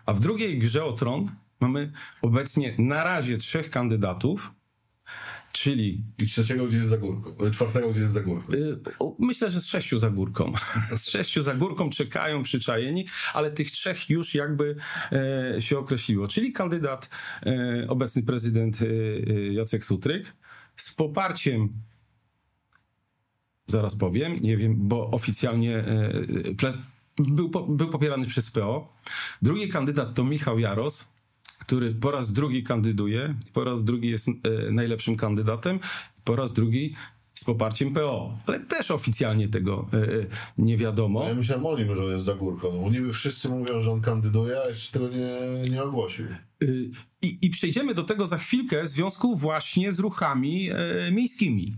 A 0.06 0.12
w 0.12 0.20
drugiej 0.20 0.58
grze 0.58 0.84
o 0.84 0.92
tron 0.92 1.30
mamy 1.60 1.92
obecnie 2.22 2.74
na 2.78 3.04
razie 3.04 3.38
trzech 3.38 3.70
kandydatów, 3.70 4.54
czyli... 5.56 6.04
I 6.18 6.26
trzeciego 6.26 6.66
gdzie 6.66 6.76
jest 6.76 6.90
za 6.90 6.98
górką, 6.98 7.50
czwartego 7.50 7.90
gdzie 7.90 8.00
jest 8.00 8.12
za 8.12 8.20
górką. 8.20 8.52
Y, 8.52 8.80
myślę, 9.18 9.50
że 9.50 9.60
z 9.60 9.66
sześciu 9.66 9.98
za 9.98 10.10
górką. 10.10 10.52
z 10.96 11.08
sześciu 11.08 11.42
za 11.42 11.54
górką 11.54 11.90
czekają 11.90 12.42
przyczajeni, 12.42 13.06
ale 13.34 13.50
tych 13.50 13.70
trzech 13.70 14.10
już 14.10 14.34
jakby 14.34 14.76
e, 15.12 15.60
się 15.60 15.78
określiło. 15.78 16.28
Czyli 16.28 16.52
kandydat, 16.52 17.08
e, 17.46 17.86
obecny 17.88 18.22
prezydent 18.22 18.78
e, 18.82 18.86
Jacek 19.52 19.84
Sutryk 19.84 20.36
z 20.76 20.94
poparciem 20.94 21.68
zaraz 23.66 23.96
powiem, 23.96 24.40
nie 24.40 24.56
wiem, 24.56 24.74
bo 24.78 25.10
oficjalnie 25.10 25.84
był, 27.18 27.50
był 27.68 27.88
popierany 27.88 28.26
przez 28.26 28.50
PO. 28.50 28.96
Drugi 29.42 29.68
kandydat 29.68 30.14
to 30.14 30.24
Michał 30.24 30.58
Jaros, 30.58 31.08
który 31.58 31.94
po 31.94 32.10
raz 32.10 32.32
drugi 32.32 32.62
kandyduje, 32.62 33.34
po 33.52 33.64
raz 33.64 33.84
drugi 33.84 34.10
jest 34.10 34.28
e, 34.28 34.32
najlepszym 34.70 35.16
kandydatem, 35.16 35.80
po 36.24 36.36
raz 36.36 36.52
drugi 36.52 36.94
z 37.34 37.44
poparciem 37.44 37.94
PO. 37.94 38.34
Ale 38.46 38.60
też 38.60 38.90
oficjalnie 38.90 39.48
tego 39.48 39.88
e, 39.92 39.96
e, 39.96 40.26
nie 40.58 40.76
wiadomo. 40.76 41.28
Ja 41.28 41.34
myślałem 41.34 41.66
o 41.66 41.78
nim, 41.78 41.94
że 41.94 42.04
on 42.04 42.12
jest 42.12 42.24
za 42.24 42.34
górką. 42.34 42.80
No, 42.82 42.90
niby 42.90 43.12
wszyscy 43.12 43.48
mówią, 43.48 43.80
że 43.80 43.92
on 43.92 44.00
kandyduje, 44.00 44.56
a 44.64 44.68
jeszcze 44.68 44.92
tego 44.92 45.08
nie, 45.08 45.70
nie 45.70 45.82
ogłosił. 45.82 46.26
I, 47.22 47.38
I 47.42 47.50
przejdziemy 47.50 47.94
do 47.94 48.02
tego 48.02 48.26
za 48.26 48.38
chwilkę 48.38 48.82
w 48.82 48.88
związku 48.88 49.36
właśnie 49.36 49.92
z 49.92 49.98
ruchami 49.98 50.70
miejskimi. 51.12 51.72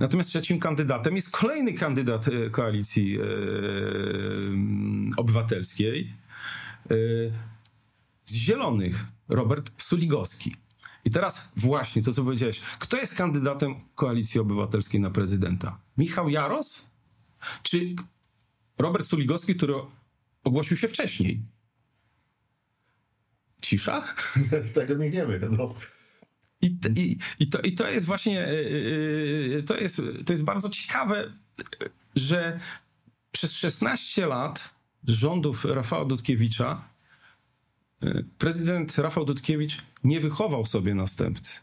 Natomiast 0.00 0.28
trzecim 0.28 0.58
kandydatem 0.58 1.16
jest 1.16 1.30
kolejny 1.30 1.72
kandydat 1.72 2.26
koalicji 2.50 3.18
obywatelskiej 5.16 6.12
z 8.24 8.34
Zielonych 8.34 9.04
Robert 9.28 9.82
Suligowski. 9.82 10.54
I 11.04 11.10
teraz 11.10 11.48
właśnie 11.56 12.02
to, 12.02 12.12
co 12.12 12.24
powiedziałeś. 12.24 12.60
Kto 12.78 12.96
jest 12.96 13.14
kandydatem 13.14 13.74
Koalicji 13.94 14.40
Obywatelskiej 14.40 15.00
na 15.00 15.10
prezydenta? 15.10 15.78
Michał 15.98 16.28
Jaros? 16.28 16.90
Czy 17.62 17.94
Robert 18.78 19.06
Suligowski, 19.06 19.54
który 19.54 19.74
ogłosił 20.44 20.76
się 20.76 20.88
wcześniej? 20.88 21.42
Cisza? 23.62 24.04
Tego 24.74 24.94
nie 24.94 25.10
wie. 25.10 25.40
No. 25.50 25.74
I, 26.62 26.78
i, 26.96 27.18
i, 27.38 27.46
to, 27.46 27.60
I 27.60 27.72
to 27.72 27.88
jest 27.88 28.06
właśnie, 28.06 28.46
e, 28.46 29.62
to 29.62 29.76
jest, 29.76 30.02
to 30.26 30.32
jest 30.32 30.42
bardzo 30.42 30.70
ciekawe, 30.70 31.32
że 32.16 32.60
przez 33.32 33.52
16 33.52 34.26
lat 34.26 34.74
rządów 35.04 35.64
Rafała 35.64 36.04
Dudkiewicza 36.04 36.91
prezydent 38.38 38.98
Rafał 38.98 39.24
Dudkiewicz 39.24 39.78
nie 40.04 40.20
wychował 40.20 40.66
sobie 40.66 40.94
następcy. 40.94 41.60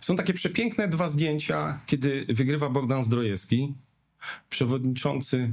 Są 0.00 0.16
takie 0.16 0.34
przepiękne 0.34 0.88
dwa 0.88 1.08
zdjęcia, 1.08 1.80
kiedy 1.86 2.26
wygrywa 2.28 2.68
Bogdan 2.68 3.04
Zdrojewski, 3.04 3.74
przewodniczący 4.50 5.52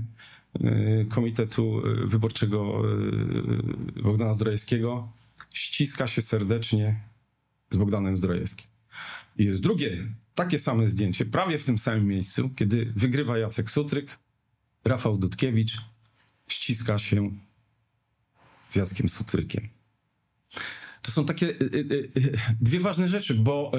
e, 0.53 1.05
Komitetu 1.05 1.81
e, 1.85 2.07
Wyborczego 2.07 2.81
Bogdana 4.03 4.33
Zdrojewskiego, 4.33 5.11
ściska 5.53 6.07
się 6.07 6.21
serdecznie 6.21 6.99
z 7.69 7.77
Bogdanem 7.77 8.17
Zdrojewskim. 8.17 8.67
I 9.37 9.45
jest 9.45 9.61
drugie, 9.61 10.07
takie 10.35 10.59
same 10.59 10.87
zdjęcie, 10.87 11.25
prawie 11.25 11.57
w 11.57 11.65
tym 11.65 11.77
samym 11.77 12.07
miejscu, 12.07 12.49
kiedy 12.55 12.93
wygrywa 12.95 13.37
Jacek 13.37 13.71
Sutryk, 13.71 14.17
Rafał 14.85 15.17
Dudkiewicz 15.17 15.77
ściska 16.47 16.97
się 16.97 17.31
z 18.71 18.75
Jackiem 18.75 19.09
Sutrykiem. 19.09 19.69
To 21.01 21.11
są 21.11 21.25
takie 21.25 21.47
y, 21.47 21.63
y, 21.75 22.11
y, 22.17 22.39
dwie 22.61 22.79
ważne 22.79 23.07
rzeczy, 23.07 23.33
bo 23.33 23.71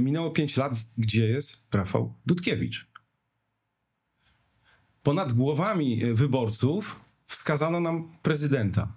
minęło 0.00 0.30
pięć 0.30 0.56
lat, 0.56 0.72
gdzie 0.98 1.28
jest 1.28 1.74
Rafał 1.74 2.14
Dudkiewicz. 2.26 2.86
Ponad 5.02 5.32
głowami 5.32 6.14
wyborców 6.14 7.00
wskazano 7.26 7.80
nam 7.80 8.16
prezydenta. 8.22 8.92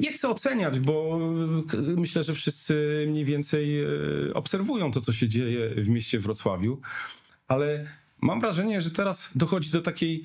Nie 0.00 0.12
chcę 0.12 0.28
oceniać, 0.28 0.80
bo 0.80 1.18
myślę, 1.96 2.24
że 2.24 2.34
wszyscy 2.34 3.04
mniej 3.08 3.24
więcej 3.24 3.86
obserwują 4.34 4.90
to, 4.90 5.00
co 5.00 5.12
się 5.12 5.28
dzieje 5.28 5.84
w 5.84 5.88
mieście 5.88 6.20
Wrocławiu, 6.20 6.80
ale 7.48 7.86
mam 8.20 8.40
wrażenie, 8.40 8.80
że 8.80 8.90
teraz 8.90 9.30
dochodzi 9.34 9.70
do 9.70 9.82
takiej 9.82 10.24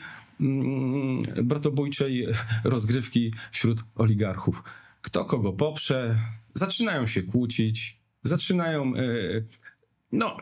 bratobójczej 1.43 2.27
rozgrywki 2.63 3.33
wśród 3.51 3.83
oligarchów. 3.95 4.63
Kto 5.01 5.25
kogo 5.25 5.53
poprze, 5.53 6.19
zaczynają 6.53 7.07
się 7.07 7.23
kłócić, 7.23 7.99
zaczynają. 8.21 8.95
E, 8.95 9.01
no, 10.11 10.37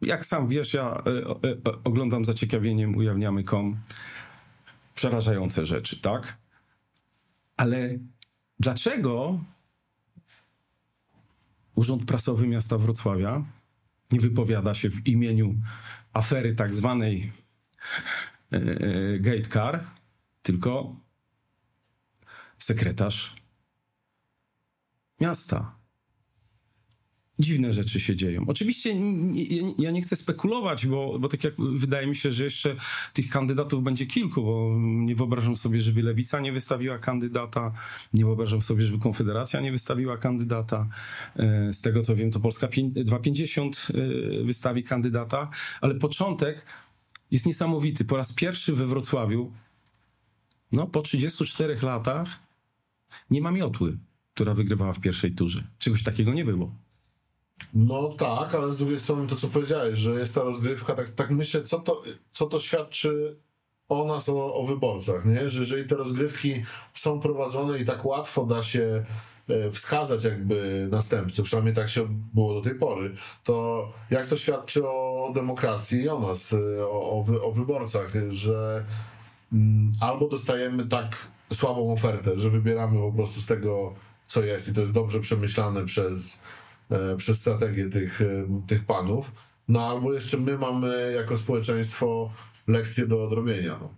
jak 0.00 0.26
sam 0.26 0.48
wiesz, 0.48 0.74
ja 0.74 0.84
e, 0.84 1.48
e, 1.48 1.56
oglądam 1.84 2.24
zaciekawieniem 2.24 2.96
ujawniamy.com 2.96 3.76
przerażające 4.94 5.66
rzeczy, 5.66 6.00
tak? 6.00 6.36
Ale 7.56 7.98
dlaczego 8.60 9.40
Urząd 11.74 12.04
Prasowy 12.04 12.46
Miasta 12.46 12.78
Wrocławia 12.78 13.44
nie 14.12 14.20
wypowiada 14.20 14.74
się 14.74 14.90
w 14.90 15.06
imieniu 15.06 15.54
afery 16.12 16.54
tak 16.54 16.74
zwanej 16.74 17.32
gatecar, 19.20 19.84
tylko 20.42 20.96
sekretarz 22.58 23.44
miasta. 25.20 25.84
dziwne 27.38 27.72
rzeczy 27.72 28.00
się 28.00 28.16
dzieją. 28.16 28.44
Oczywiście 28.46 28.96
ja 29.78 29.90
nie 29.90 30.02
chcę 30.02 30.16
spekulować, 30.16 30.86
bo, 30.86 31.18
bo 31.18 31.28
tak 31.28 31.44
jak 31.44 31.54
wydaje 31.58 32.06
mi 32.06 32.16
się, 32.16 32.32
że 32.32 32.44
jeszcze 32.44 32.76
tych 33.12 33.28
kandydatów 33.28 33.82
będzie 33.82 34.06
kilku, 34.06 34.42
bo 34.42 34.74
nie 34.78 35.14
wyobrażam 35.14 35.56
sobie, 35.56 35.80
żeby 35.80 36.02
Lewica 36.02 36.40
nie 36.40 36.52
wystawiła 36.52 36.98
kandydata, 36.98 37.72
nie 38.12 38.24
wyobrażam 38.24 38.62
sobie, 38.62 38.84
żeby 38.84 38.98
Konfederacja 38.98 39.60
nie 39.60 39.72
wystawiła 39.72 40.16
kandydata. 40.16 40.88
E, 41.36 41.72
z 41.72 41.80
tego 41.80 42.02
co 42.02 42.16
wiem, 42.16 42.30
to 42.30 42.40
Polska 42.40 42.68
250 42.94 43.88
e, 43.94 44.44
wystawi 44.44 44.84
kandydata, 44.84 45.50
ale 45.80 45.94
początek 45.94 46.66
jest 47.30 47.46
niesamowity. 47.46 48.04
Po 48.04 48.16
raz 48.16 48.32
pierwszy 48.32 48.72
we 48.72 48.86
Wrocławiu, 48.86 49.52
no 50.72 50.86
po 50.86 51.02
34 51.02 51.78
latach, 51.82 52.28
nie 53.30 53.40
ma 53.40 53.50
miotły, 53.50 53.98
która 54.34 54.54
wygrywała 54.54 54.92
w 54.92 55.00
pierwszej 55.00 55.34
turze. 55.34 55.64
Czegoś 55.78 56.02
takiego 56.02 56.34
nie 56.34 56.44
było. 56.44 56.70
No 57.74 58.08
tak, 58.08 58.54
ale 58.54 58.72
z 58.72 58.78
drugiej 58.78 59.00
strony 59.00 59.26
to, 59.26 59.36
co 59.36 59.48
powiedziałeś, 59.48 59.98
że 59.98 60.10
jest 60.10 60.34
ta 60.34 60.42
rozgrywka, 60.42 60.94
tak, 60.94 61.10
tak 61.10 61.30
myślę, 61.30 61.62
co 61.62 61.80
to, 61.80 62.02
co 62.32 62.46
to 62.46 62.60
świadczy 62.60 63.36
o 63.88 64.04
nas, 64.04 64.28
o, 64.28 64.54
o 64.54 64.66
wyborcach, 64.66 65.24
nie? 65.24 65.50
że 65.50 65.60
jeżeli 65.60 65.88
te 65.88 65.96
rozgrywki 65.96 66.54
są 66.94 67.20
prowadzone 67.20 67.78
i 67.78 67.84
tak 67.84 68.04
łatwo 68.04 68.46
da 68.46 68.62
się 68.62 69.04
wskazać 69.72 70.24
jakby 70.24 70.88
następców, 70.90 71.44
przynajmniej 71.44 71.74
tak 71.74 71.88
się 71.88 72.08
było 72.34 72.54
do 72.54 72.62
tej 72.62 72.78
pory, 72.78 73.14
to 73.44 73.88
jak 74.10 74.26
to 74.26 74.36
świadczy 74.36 74.88
o 74.88 75.32
demokracji 75.34 76.02
i 76.02 76.08
o 76.08 76.18
nas, 76.18 76.52
e, 76.52 76.86
o, 76.86 77.18
o, 77.18 77.22
wy, 77.22 77.42
o 77.42 77.52
wyborcach, 77.52 78.12
że 78.28 78.84
mm, 79.52 79.92
albo 80.00 80.28
dostajemy 80.28 80.86
tak 80.86 81.16
słabą 81.52 81.92
ofertę, 81.92 82.38
że 82.38 82.50
wybieramy 82.50 82.98
po 82.98 83.12
prostu 83.12 83.40
z 83.40 83.46
tego, 83.46 83.94
co 84.26 84.42
jest 84.42 84.68
i 84.68 84.74
to 84.74 84.80
jest 84.80 84.92
dobrze 84.92 85.20
przemyślane 85.20 85.84
przez 85.84 86.40
E, 86.90 87.16
przez 87.16 87.40
strategię 87.40 87.90
tych, 87.90 88.20
e, 88.20 88.26
tych 88.66 88.84
panów. 88.84 89.32
No 89.68 89.86
albo 89.86 90.12
jeszcze 90.12 90.36
my 90.36 90.58
mamy 90.58 91.12
jako 91.16 91.38
społeczeństwo 91.38 92.32
lekcje 92.66 93.06
do 93.06 93.24
odrobienia. 93.24 93.78
No. 93.80 93.94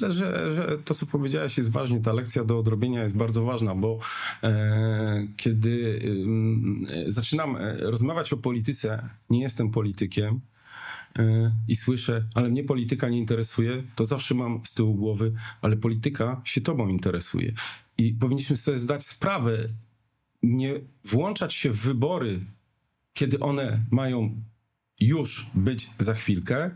Myślę, 0.00 0.12
że, 0.12 0.54
że 0.54 0.78
to, 0.84 0.94
co 0.94 1.06
powiedziałeś, 1.06 1.58
jest 1.58 1.70
ważne. 1.70 2.00
Ta 2.00 2.12
lekcja 2.12 2.44
do 2.44 2.58
odrobienia 2.58 3.02
jest 3.02 3.16
bardzo 3.16 3.44
ważna, 3.44 3.74
bo 3.74 3.98
e, 4.42 5.26
kiedy 5.36 6.02
e, 7.06 7.12
zaczynam 7.12 7.56
rozmawiać 7.78 8.32
o 8.32 8.36
polityce, 8.36 9.08
nie 9.30 9.40
jestem 9.42 9.70
politykiem 9.70 10.40
e, 11.18 11.52
i 11.68 11.76
słyszę, 11.76 12.24
ale 12.34 12.48
mnie 12.48 12.64
polityka 12.64 13.08
nie 13.08 13.18
interesuje, 13.18 13.82
to 13.96 14.04
zawsze 14.04 14.34
mam 14.34 14.60
z 14.64 14.74
tyłu 14.74 14.94
głowy, 14.94 15.32
ale 15.62 15.76
polityka 15.76 16.42
się 16.44 16.60
tobą 16.60 16.88
interesuje. 16.88 17.52
I 17.98 18.12
powinniśmy 18.12 18.56
sobie 18.56 18.78
zdać 18.78 19.06
sprawę, 19.06 19.68
nie 20.42 20.80
włączać 21.04 21.54
się 21.54 21.70
w 21.70 21.80
wybory, 21.80 22.40
kiedy 23.12 23.40
one 23.40 23.84
mają 23.90 24.42
już 25.00 25.50
być 25.54 25.90
za 25.98 26.14
chwilkę, 26.14 26.70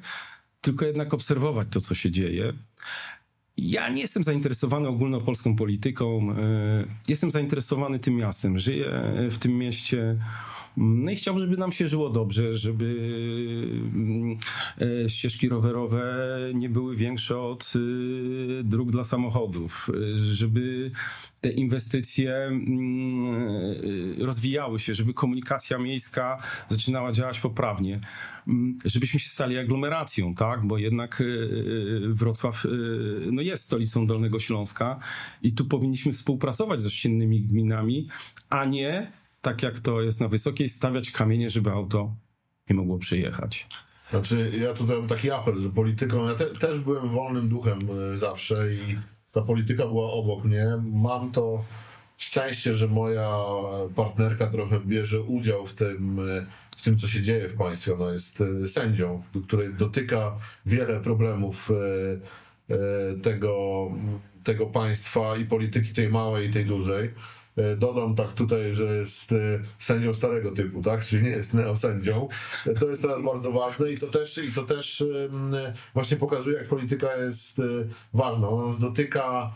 tylko 0.60 0.84
jednak 0.84 1.14
obserwować 1.14 1.68
to, 1.70 1.80
co 1.80 1.94
się 1.94 2.10
dzieje. 2.10 2.52
Ja 3.56 3.88
nie 3.88 4.02
jestem 4.02 4.24
zainteresowany 4.24 4.88
ogólnopolską 4.88 5.56
polityką. 5.56 6.30
E, 6.30 6.34
jestem 7.08 7.30
zainteresowany 7.30 7.98
tym 7.98 8.16
miastem. 8.16 8.58
Żyję 8.58 8.90
w 9.30 9.38
tym 9.38 9.58
mieście 9.58 10.18
no 10.76 11.10
i 11.10 11.16
chciałbym, 11.16 11.40
żeby 11.40 11.56
nam 11.56 11.72
się 11.72 11.88
żyło 11.88 12.10
dobrze, 12.10 12.56
żeby 12.56 12.86
mm, 13.94 14.38
e, 15.04 15.08
ścieżki 15.08 15.48
rowerowe 15.48 16.04
nie 16.54 16.68
były 16.68 16.96
większe 16.96 17.40
od 17.40 17.72
y, 17.76 18.64
dróg 18.64 18.90
dla 18.90 19.04
samochodów, 19.04 19.90
żeby 20.16 20.90
te 21.40 21.50
inwestycje 21.50 22.34
mm, 22.36 23.34
y, 24.20 24.24
rozwijały 24.24 24.78
się, 24.78 24.94
żeby 24.94 25.14
komunikacja 25.14 25.78
miejska 25.78 26.42
zaczynała 26.68 27.12
działać 27.12 27.40
poprawnie, 27.40 28.00
mm, 28.48 28.78
żebyśmy 28.84 29.20
się 29.20 29.28
stali 29.28 29.58
aglomeracją, 29.58 30.34
tak? 30.34 30.66
Bo 30.66 30.78
jednak 30.78 31.20
y, 31.20 32.00
Wrocław 32.08 32.66
no 33.32 33.42
jest 33.42 33.64
stolicą 33.64 34.06
Dolnego 34.06 34.40
Śląska 34.40 34.98
i 35.42 35.52
tu 35.52 35.64
powinniśmy 35.64 36.12
współpracować 36.12 36.80
z 36.80 36.86
ościennymi 36.86 37.40
gminami, 37.40 38.08
a 38.50 38.64
nie 38.64 39.12
tak 39.44 39.62
jak 39.62 39.80
to 39.80 40.02
jest 40.02 40.20
na 40.20 40.28
Wysokiej, 40.28 40.68
stawiać 40.68 41.10
kamienie, 41.10 41.50
żeby 41.50 41.70
auto 41.70 42.14
nie 42.70 42.76
mogło 42.76 42.98
przyjechać. 42.98 43.68
Znaczy, 44.10 44.52
ja 44.60 44.74
tutaj 44.74 44.98
mam 44.98 45.08
taki 45.08 45.30
apel, 45.30 45.60
że 45.60 45.70
polityką, 45.70 46.28
ja 46.28 46.34
te, 46.34 46.46
też 46.46 46.80
byłem 46.80 47.08
wolnym 47.08 47.48
duchem 47.48 47.78
e, 48.14 48.18
zawsze 48.18 48.74
i 48.74 48.96
ta 49.32 49.42
polityka 49.42 49.86
była 49.86 50.12
obok 50.12 50.44
mnie. 50.44 50.66
Mam 50.92 51.32
to 51.32 51.64
szczęście, 52.16 52.74
że 52.74 52.88
moja 52.88 53.30
partnerka 53.96 54.46
trochę 54.46 54.80
bierze 54.80 55.22
udział 55.22 55.66
w 55.66 55.74
tym, 55.74 56.28
e, 56.28 56.46
w 56.76 56.82
tym 56.82 56.98
co 56.98 57.08
się 57.08 57.22
dzieje 57.22 57.48
w 57.48 57.56
państwie. 57.56 57.94
Ona 57.94 58.12
jest 58.12 58.40
e, 58.40 58.68
sędzią, 58.68 59.22
której 59.46 59.74
dotyka 59.74 60.36
wiele 60.66 61.00
problemów 61.00 61.70
tego, 63.22 63.88
tego 64.44 64.66
państwa 64.66 65.36
i 65.36 65.44
polityki 65.44 65.92
tej 65.92 66.08
małej 66.08 66.48
i 66.48 66.52
tej 66.52 66.64
dużej. 66.64 67.10
E, 67.56 67.76
dodam 67.76 68.14
tak 68.14 68.32
tutaj, 68.32 68.74
że 68.74 68.84
jest 68.84 69.32
e, 69.32 69.36
sędzią 69.78 70.14
starego 70.14 70.50
typu, 70.50 70.82
tak? 70.82 71.04
Czyli 71.04 71.22
nie 71.22 71.30
jest 71.30 71.54
neosędzią. 71.54 72.28
E, 72.66 72.74
to 72.74 72.90
jest 72.90 73.02
teraz 73.02 73.22
bardzo 73.22 73.52
ważne 73.52 73.92
i 73.92 73.98
to 73.98 74.06
też, 74.06 74.38
i 74.38 74.52
to 74.52 74.62
też 74.62 75.04
właśnie 75.94 76.16
pokazuje, 76.16 76.58
jak 76.58 76.68
polityka 76.68 77.16
jest 77.16 77.62
ważna. 78.14 78.48
Ona 78.48 78.66
nas 78.66 78.78
dotyka 78.78 79.54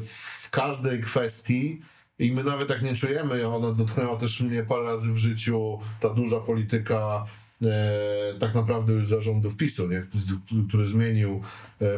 w 0.00 0.50
każdej 0.50 1.02
kwestii. 1.02 1.80
I 2.18 2.32
my 2.32 2.44
nawet 2.44 2.70
jak 2.70 2.82
nie 2.82 2.96
czujemy, 2.96 3.48
ona 3.48 3.72
dotknęła 3.72 4.16
też 4.16 4.40
mnie 4.40 4.62
parę 4.62 4.84
razy 4.84 5.12
w 5.12 5.16
życiu, 5.16 5.78
ta 6.00 6.08
duża 6.08 6.40
polityka 6.40 7.24
e, 7.62 8.34
tak 8.40 8.54
naprawdę 8.54 8.92
już 8.92 9.06
zarządów 9.06 9.56
PiSu, 9.56 9.88
nie? 9.88 10.02
który 10.68 10.86
zmienił 10.86 11.42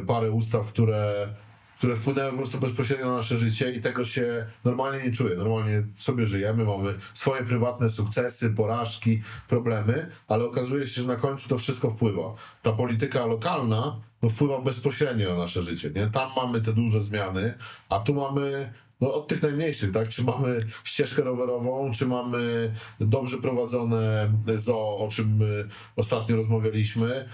parę 0.07 0.31
ustaw, 0.31 0.67
które 0.69 1.29
które 1.79 1.97
wpłynęły 1.97 2.31
po 2.31 2.37
prostu 2.37 2.59
bezpośrednio 2.59 3.07
na 3.07 3.17
nasze 3.17 3.39
życie 3.39 3.73
i 3.73 3.81
tego 3.81 4.05
się 4.05 4.47
normalnie 4.65 5.05
nie 5.05 5.13
czuję. 5.13 5.37
Normalnie 5.37 5.83
sobie 5.95 6.27
żyjemy, 6.27 6.65
mamy 6.65 6.95
swoje 7.13 7.43
prywatne 7.43 7.91
sukcesy, 7.91 8.51
porażki, 8.51 9.23
problemy, 9.49 10.11
ale 10.29 10.45
okazuje 10.45 10.87
się, 10.87 11.03
że 11.03 11.09
na 11.09 11.17
końcu 11.17 11.49
to 11.49 11.59
wszystko 11.59 11.91
wpływa. 11.91 12.35
Ta 12.63 12.73
polityka 12.73 13.27
lokalna 13.27 14.01
no, 14.23 14.29
wpływa 14.29 14.61
bezpośrednio 14.61 15.33
na 15.33 15.39
nasze 15.39 15.63
życie. 15.63 15.91
Nie? 15.91 16.07
Tam 16.07 16.31
mamy 16.37 16.61
te 16.61 16.73
duże 16.73 17.01
zmiany, 17.01 17.55
a 17.89 18.01
tu 18.01 18.15
mamy 18.15 18.73
no, 19.01 19.15
od 19.15 19.29
tych 19.29 19.43
najmniejszych, 19.43 19.93
tak? 19.93 20.09
Czy 20.09 20.25
mamy 20.25 20.67
ścieżkę 20.85 21.23
rowerową, 21.23 21.93
czy 21.93 22.07
mamy 22.07 22.75
dobrze 23.01 23.39
prowadzone 23.39 24.29
zoo, 24.57 24.99
o 24.99 25.09
czym 25.09 25.41
ostatnio 25.97 26.37
rozmawialiśmy, 26.37 27.29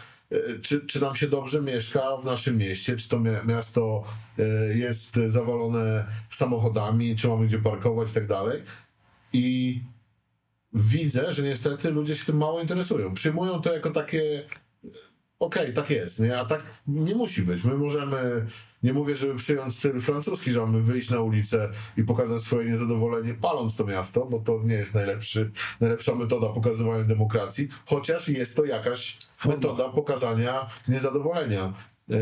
czy, 0.63 0.87
czy 0.87 1.01
nam 1.01 1.17
się 1.17 1.29
dobrze 1.29 1.63
mieszka 1.63 2.17
w 2.17 2.25
naszym 2.25 2.57
mieście, 2.57 2.97
czy 2.97 3.09
to 3.09 3.21
miasto 3.21 4.05
e, 4.39 4.43
jest 4.77 5.17
zawalone 5.27 6.07
samochodami, 6.31 7.17
czy 7.17 7.29
mamy 7.29 7.47
gdzie 7.47 7.59
parkować 7.59 8.11
i 8.11 8.15
tak 8.15 8.27
dalej. 8.27 8.63
I 9.33 9.81
widzę, 10.73 11.35
że 11.35 11.43
niestety 11.43 11.91
ludzie 11.91 12.17
się 12.17 12.25
tym 12.25 12.37
mało 12.37 12.61
interesują. 12.61 13.15
Przyjmują 13.15 13.63
to 13.63 13.73
jako 13.73 13.91
takie 13.91 14.43
okej, 15.39 15.63
okay, 15.63 15.73
tak 15.73 15.91
jest, 15.91 16.21
nie? 16.21 16.39
a 16.39 16.45
tak 16.45 16.63
nie 16.87 17.15
musi 17.15 17.43
być. 17.43 17.65
My 17.65 17.75
możemy 17.75 18.47
nie 18.85 18.93
mówię, 18.93 19.17
żeby 19.17 19.35
przyjąć 19.35 19.77
styl 19.77 20.01
francuski, 20.01 20.51
że 20.51 20.61
mamy 20.61 20.83
wyjść 20.83 21.11
na 21.11 21.21
ulicę 21.21 21.69
i 21.97 22.03
pokazać 22.03 22.43
swoje 22.43 22.71
niezadowolenie 22.71 23.35
paląc 23.35 23.77
to 23.77 23.85
miasto, 23.85 24.27
bo 24.27 24.39
to 24.39 24.61
nie 24.65 24.75
jest 24.75 24.95
najlepszy, 24.95 25.51
najlepsza 25.81 26.15
metoda 26.15 26.49
pokazywania 26.49 27.05
demokracji, 27.05 27.69
chociaż 27.87 28.29
jest 28.29 28.57
to 28.57 28.65
jakaś 28.65 29.19
metoda 29.47 29.89
pokazania 29.89 30.67
niezadowolenia. 30.89 31.75
E, 32.11 32.17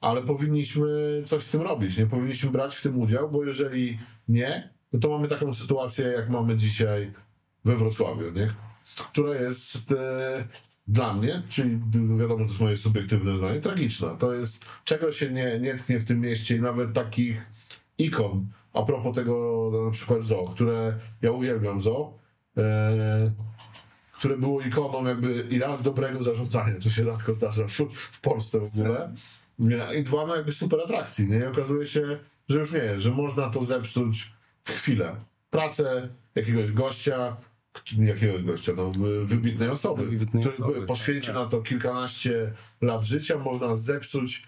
ale 0.00 0.22
powinniśmy 0.22 1.22
coś 1.26 1.42
z 1.42 1.50
tym 1.50 1.62
robić, 1.62 1.98
nie 1.98 2.06
powinniśmy 2.06 2.50
brać 2.50 2.76
w 2.76 2.82
tym 2.82 3.00
udział, 3.00 3.30
bo 3.30 3.44
jeżeli 3.44 3.98
nie, 4.28 4.70
no 4.92 5.00
to 5.00 5.08
mamy 5.08 5.28
taką 5.28 5.54
sytuację, 5.54 6.06
jak 6.06 6.30
mamy 6.30 6.56
dzisiaj 6.56 7.12
we 7.64 7.76
Wrocławiu, 7.76 8.30
nie? 8.30 8.52
która 9.12 9.34
jest 9.34 9.92
e, 9.92 10.44
dla 10.90 11.14
mnie, 11.14 11.42
czyli 11.48 11.78
wiadomo, 12.18 12.44
to 12.44 12.50
jest 12.50 12.60
moje 12.60 12.76
subiektywne 12.76 13.36
zdanie, 13.36 13.60
tragiczna. 13.60 14.08
To 14.08 14.32
jest, 14.32 14.64
czego 14.84 15.12
się 15.12 15.30
nie, 15.30 15.60
nie 15.60 15.74
tknie 15.74 16.00
w 16.00 16.04
tym 16.04 16.20
mieście 16.20 16.56
i 16.56 16.60
nawet 16.60 16.92
takich 16.92 17.46
ikon, 17.98 18.46
a 18.72 18.82
propos 18.82 19.14
tego 19.14 19.70
na 19.86 19.90
przykład 19.90 20.22
zoo, 20.22 20.48
które 20.54 20.94
ja 21.22 21.32
uwielbiam 21.32 21.80
zoo, 21.80 22.18
e, 22.56 23.30
które 24.18 24.38
było 24.38 24.60
ikoną 24.60 25.06
jakby 25.06 25.46
i 25.50 25.58
raz 25.58 25.82
dobrego 25.82 26.22
zarządzania, 26.22 26.80
co 26.80 26.90
się 26.90 27.04
rzadko 27.04 27.32
zdarza 27.32 27.68
w, 27.68 27.72
w 27.92 28.20
Polsce 28.20 28.60
w 28.60 28.80
ogóle, 28.80 29.12
i 29.98 30.02
dwa 30.02 30.26
no 30.26 30.36
jakby 30.36 30.52
super 30.52 30.80
atrakcji, 30.80 31.28
nie? 31.28 31.38
I 31.38 31.44
okazuje 31.44 31.86
się, 31.86 32.18
że 32.48 32.58
już 32.58 32.72
nie, 32.72 33.00
że 33.00 33.10
można 33.10 33.50
to 33.50 33.64
zepsuć 33.64 34.32
w 34.64 34.70
chwilę. 34.70 35.16
Pracę 35.50 36.08
jakiegoś 36.34 36.72
gościa, 36.72 37.36
jakiegoś 37.98 38.42
gościa, 38.42 38.72
no, 38.76 38.92
wybitnej 39.24 39.68
osoby, 39.68 40.06
wybitnej 40.06 40.44
który 40.44 40.54
osoby, 40.54 40.86
poświęcił 40.86 41.34
tak. 41.34 41.42
na 41.42 41.50
to 41.50 41.62
kilkanaście 41.62 42.52
lat 42.80 43.04
życia, 43.04 43.38
można 43.38 43.76
zepsuć 43.76 44.46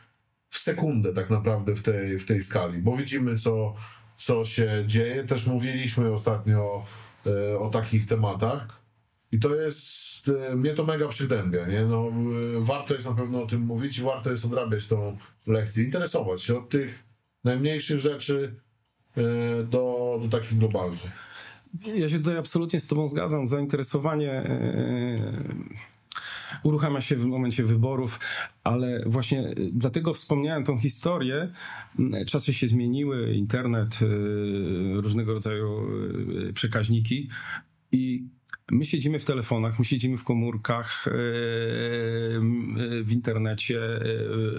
w 0.49 0.59
sekundę 0.59 1.13
tak 1.13 1.31
naprawdę 1.31 1.75
w 1.75 1.83
tej, 1.83 2.19
w 2.19 2.27
tej 2.27 2.43
skali, 2.43 2.79
bo 2.79 2.97
widzimy 2.97 3.39
co, 3.39 3.75
co 4.17 4.45
się 4.45 4.85
dzieje. 4.87 5.25
Też 5.25 5.47
mówiliśmy 5.47 6.13
ostatnio 6.13 6.87
e, 7.27 7.59
o 7.59 7.71
takich 7.71 8.07
tematach. 8.07 8.83
I 9.33 9.39
to 9.39 9.55
jest, 9.55 10.31
e, 10.51 10.57
mnie 10.57 10.75
to 10.75 10.85
mega 10.85 11.09
przygnębia, 11.09 11.67
nie? 11.67 11.85
No, 11.85 12.09
e, 12.09 12.11
warto 12.61 12.95
jest 12.95 13.07
na 13.07 13.15
pewno 13.15 13.43
o 13.43 13.47
tym 13.47 13.61
mówić 13.61 13.99
i 13.99 14.03
warto 14.03 14.31
jest 14.31 14.45
odrabiać 14.45 14.87
tą 14.87 15.17
lekcję, 15.47 15.85
interesować 15.85 16.43
się 16.43 16.59
od 16.59 16.69
tych 16.69 17.05
najmniejszych 17.45 17.99
rzeczy 17.99 18.55
e, 19.17 19.23
do, 19.65 20.19
do 20.23 20.29
takich 20.29 20.59
globalnych. 20.59 21.32
Ja 21.81 22.09
się 22.09 22.19
tutaj 22.19 22.39
absolutnie 22.39 22.81
z 22.81 22.87
Tobą 22.87 23.09
zgadzam. 23.09 23.47
Zainteresowanie 23.47 24.33
e, 24.33 25.33
uruchamia 26.63 27.01
się 27.01 27.17
w 27.17 27.27
momencie 27.27 27.65
wyborów, 27.65 28.21
ale 28.65 29.05
właśnie 29.07 29.55
dlatego 29.73 30.15
wspomniałem 30.15 30.65
tą 30.65 30.79
historię. 30.79 31.53
Czasy 32.27 32.55
się 32.55 32.69
zmieniły, 32.69 33.35
internet, 33.35 33.99
e, 34.03 34.07
różnego 35.01 35.33
rodzaju 35.33 35.87
e, 36.49 36.53
przekaźniki 36.53 37.29
i 37.93 38.29
My 38.71 38.85
siedzimy 38.85 39.19
w 39.19 39.25
telefonach, 39.25 39.79
my 39.79 39.85
siedzimy 39.85 40.17
w 40.17 40.25
komórkach, 40.25 41.05
w 43.03 43.09
internecie, 43.11 43.81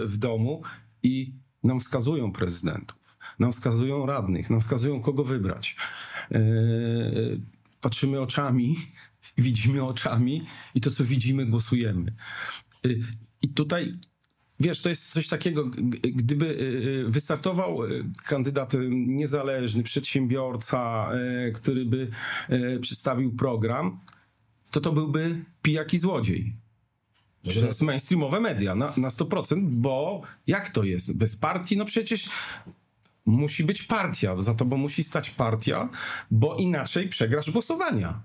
w 0.05 0.17
domu 0.17 0.61
i 1.03 1.33
nam 1.63 1.79
wskazują 1.79 2.31
prezydentów, 2.31 2.97
nam 3.39 3.51
wskazują 3.51 4.05
radnych, 4.05 4.49
nam 4.49 4.61
wskazują 4.61 5.01
kogo 5.01 5.23
wybrać. 5.23 5.75
E, 6.31 6.39
patrzymy 7.81 8.21
oczami, 8.21 8.75
widzimy 9.37 9.83
oczami 9.83 10.45
i 10.75 10.81
to, 10.81 10.91
co 10.91 11.03
widzimy, 11.03 11.45
głosujemy. 11.45 12.13
E, 12.85 12.89
I 13.41 13.49
tutaj 13.49 13.99
Wiesz, 14.59 14.81
to 14.81 14.89
jest 14.89 15.11
coś 15.11 15.27
takiego, 15.27 15.65
gdyby 16.15 16.57
e, 17.07 17.11
wystartował 17.11 17.79
kandydat 18.25 18.73
niezależny, 18.89 19.83
przedsiębiorca, 19.83 21.09
który 21.53 21.85
by 21.85 22.07
przedstawił 22.81 23.35
program, 23.35 23.99
to 24.71 24.81
to 24.81 24.91
byłby 24.91 25.45
pijak 25.61 25.93
i 25.93 25.97
złodziej. 25.97 26.55
Przez 27.47 27.81
mainstreamowe 27.81 28.39
media 28.39 28.75
na, 28.75 28.93
na 28.97 29.09
100%, 29.09 29.67
bo 29.69 30.21
jak 30.47 30.69
to 30.69 30.83
jest? 30.83 31.17
Bez 31.17 31.37
partii? 31.37 31.77
No 31.77 31.85
przecież 31.85 32.29
musi 33.25 33.63
być 33.63 33.83
partia, 33.83 34.41
za 34.41 34.53
to, 34.53 34.65
bo 34.65 34.77
musi 34.77 35.03
stać 35.03 35.29
partia, 35.29 35.89
bo 36.31 36.55
inaczej 36.55 37.09
przegrasz 37.09 37.51
głosowania. 37.51 38.23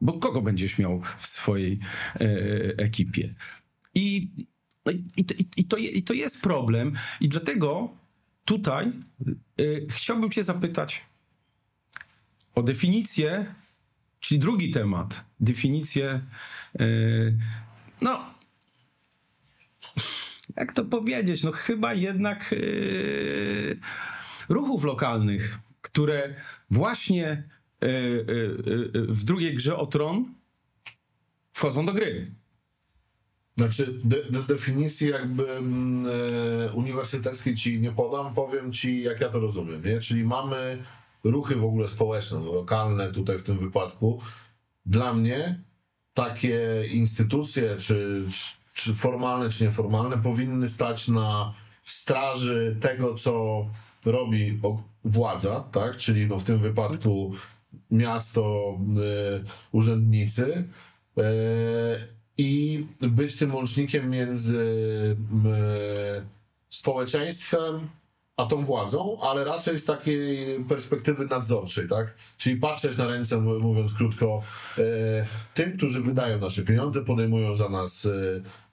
Bo 0.00 0.12
kogo 0.12 0.42
będziesz 0.42 0.78
miał 0.78 1.02
w 1.18 1.26
swojej 1.26 1.78
e, 2.14 2.24
ekipie? 2.78 3.34
I, 3.94 4.30
no 4.84 4.92
i, 4.92 5.04
i, 5.16 5.26
i, 5.56 5.64
to, 5.64 5.76
I 5.76 6.02
to 6.02 6.14
jest 6.14 6.42
problem. 6.42 6.92
I 7.20 7.28
dlatego 7.28 7.90
tutaj 8.44 8.86
e, 8.86 8.92
chciałbym 9.90 10.30
Cię 10.30 10.44
zapytać 10.44 11.04
o 12.54 12.62
definicję, 12.62 13.54
czyli 14.20 14.40
drugi 14.40 14.70
temat, 14.70 15.24
definicję. 15.40 16.20
E, 16.80 16.84
no, 18.02 18.34
jak 20.58 20.72
to 20.72 20.84
powiedzieć, 20.84 21.42
no 21.42 21.52
chyba 21.52 21.94
jednak 21.94 22.52
yy, 22.52 23.78
ruchów 24.48 24.84
lokalnych, 24.84 25.58
które 25.80 26.34
właśnie 26.70 27.48
yy, 27.80 27.88
yy, 28.28 29.06
w 29.08 29.24
drugiej 29.24 29.54
grze 29.54 29.76
o 29.76 29.86
tron 29.86 30.34
wchodzą 31.52 31.86
do 31.86 31.92
gry. 31.92 32.30
Znaczy, 33.56 33.98
de, 34.04 34.24
de, 34.24 34.42
definicji 34.42 35.08
jakby 35.08 35.50
mm, 35.50 36.06
uniwersyteckiej 36.74 37.56
ci 37.56 37.80
nie 37.80 37.92
podam, 37.92 38.34
powiem 38.34 38.72
ci, 38.72 39.02
jak 39.02 39.20
ja 39.20 39.28
to 39.28 39.40
rozumiem, 39.40 39.84
nie? 39.84 40.00
Czyli 40.00 40.24
mamy 40.24 40.78
ruchy 41.24 41.56
w 41.56 41.64
ogóle 41.64 41.88
społeczne, 41.88 42.38
lokalne 42.38 43.12
tutaj 43.12 43.38
w 43.38 43.42
tym 43.42 43.58
wypadku. 43.58 44.20
Dla 44.86 45.14
mnie 45.14 45.62
takie 46.14 46.84
instytucje 46.92 47.76
czy, 47.76 48.24
czy 48.78 48.94
formalne, 48.94 49.50
czy 49.50 49.64
nieformalne, 49.64 50.18
powinny 50.18 50.68
stać 50.68 51.08
na 51.08 51.54
straży 51.84 52.76
tego, 52.80 53.14
co 53.14 53.66
robi 54.06 54.60
władza, 55.04 55.60
tak? 55.72 55.96
czyli 55.96 56.26
no 56.26 56.38
w 56.38 56.44
tym 56.44 56.58
wypadku 56.58 57.32
miasto, 57.90 58.74
y, 59.40 59.44
urzędnicy 59.72 60.64
y, 61.18 61.22
i 62.38 62.84
być 63.00 63.36
tym 63.36 63.54
łącznikiem 63.54 64.10
między 64.10 64.56
y, 66.16 66.26
społeczeństwem 66.68 67.88
a 68.38 68.46
tą 68.46 68.64
władzą, 68.64 69.20
ale 69.20 69.44
raczej 69.44 69.78
z 69.78 69.84
takiej 69.84 70.46
perspektywy 70.68 71.26
nadzorczej, 71.26 71.88
tak? 71.88 72.14
Czyli 72.36 72.56
patrzeć 72.56 72.96
na 72.96 73.06
ręce, 73.06 73.40
mówiąc 73.40 73.94
krótko, 73.94 74.42
e, 74.78 74.82
tym, 75.54 75.76
którzy 75.76 76.00
wydają 76.00 76.38
nasze 76.38 76.62
pieniądze, 76.62 77.04
podejmują 77.04 77.54
za 77.54 77.68
nas 77.68 78.06
e, 78.06 78.10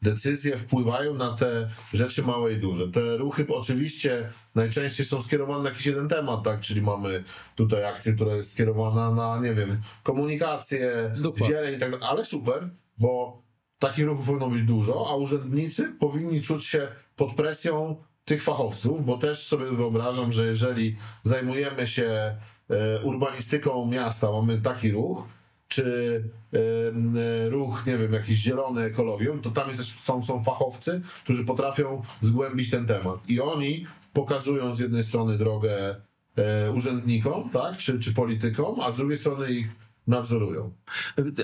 decyzje, 0.01 0.57
wpływają 0.57 1.13
na 1.13 1.37
te 1.37 1.69
rzeczy 1.93 2.23
małe 2.23 2.53
i 2.53 2.57
duże. 2.57 2.87
Te 2.87 3.17
ruchy 3.17 3.45
oczywiście 3.49 4.29
najczęściej 4.55 5.05
są 5.05 5.21
skierowane 5.21 5.63
na 5.63 5.69
jakiś 5.69 5.85
jeden 5.85 6.07
temat, 6.07 6.43
tak? 6.43 6.59
Czyli 6.59 6.81
mamy 6.81 7.23
tutaj 7.55 7.85
akcję, 7.85 8.13
która 8.13 8.35
jest 8.35 8.51
skierowana 8.51 9.11
na, 9.11 9.39
nie 9.39 9.53
wiem, 9.53 9.81
komunikację, 10.03 11.11
zieleń 11.47 11.75
i 11.75 11.77
tak 11.77 11.91
dalej, 11.91 12.07
ale 12.09 12.25
super, 12.25 12.69
bo 12.97 13.41
takich 13.79 14.05
ruchów 14.05 14.25
powinno 14.25 14.49
być 14.49 14.63
dużo, 14.63 15.09
a 15.09 15.15
urzędnicy 15.15 15.91
powinni 15.99 16.41
czuć 16.41 16.65
się 16.65 16.87
pod 17.15 17.33
presją 17.33 17.95
tych 18.25 18.43
fachowców, 18.43 19.05
bo 19.05 19.17
też 19.17 19.47
sobie 19.47 19.65
wyobrażam, 19.65 20.31
że 20.31 20.45
jeżeli 20.45 20.95
zajmujemy 21.23 21.87
się 21.87 22.35
e, 22.69 23.01
urbanistyką 23.03 23.85
miasta, 23.85 24.31
mamy 24.31 24.61
taki 24.61 24.91
ruch, 24.91 25.27
czy 25.67 26.23
e, 26.53 27.49
ruch, 27.49 27.85
nie 27.85 27.97
wiem, 27.97 28.13
jakiś 28.13 28.37
zielony 28.37 28.83
ekologią, 28.83 29.41
to 29.41 29.51
tam 29.51 29.69
jest, 29.69 30.03
są, 30.03 30.23
są 30.23 30.43
fachowcy, 30.43 31.01
którzy 31.23 31.45
potrafią 31.45 32.01
zgłębić 32.21 32.69
ten 32.69 32.85
temat. 32.85 33.19
I 33.27 33.41
oni 33.41 33.85
pokazują 34.13 34.75
z 34.75 34.79
jednej 34.79 35.03
strony 35.03 35.37
drogę 35.37 35.95
e, 36.35 36.71
urzędnikom, 36.71 37.49
tak, 37.49 37.77
czy, 37.77 37.99
czy 37.99 38.13
politykom, 38.13 38.79
a 38.79 38.91
z 38.91 38.97
drugiej 38.97 39.17
strony 39.17 39.51
ich 39.51 39.67
nadzorują. 40.07 40.71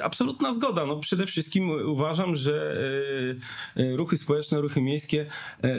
Absolutna 0.03 0.53
zgoda. 0.53 0.85
No 0.85 0.99
przede 0.99 1.25
wszystkim 1.25 1.69
uważam, 1.69 2.35
że 2.35 2.77
ruchy 3.95 4.17
społeczne, 4.17 4.61
ruchy 4.61 4.81
miejskie 4.81 5.25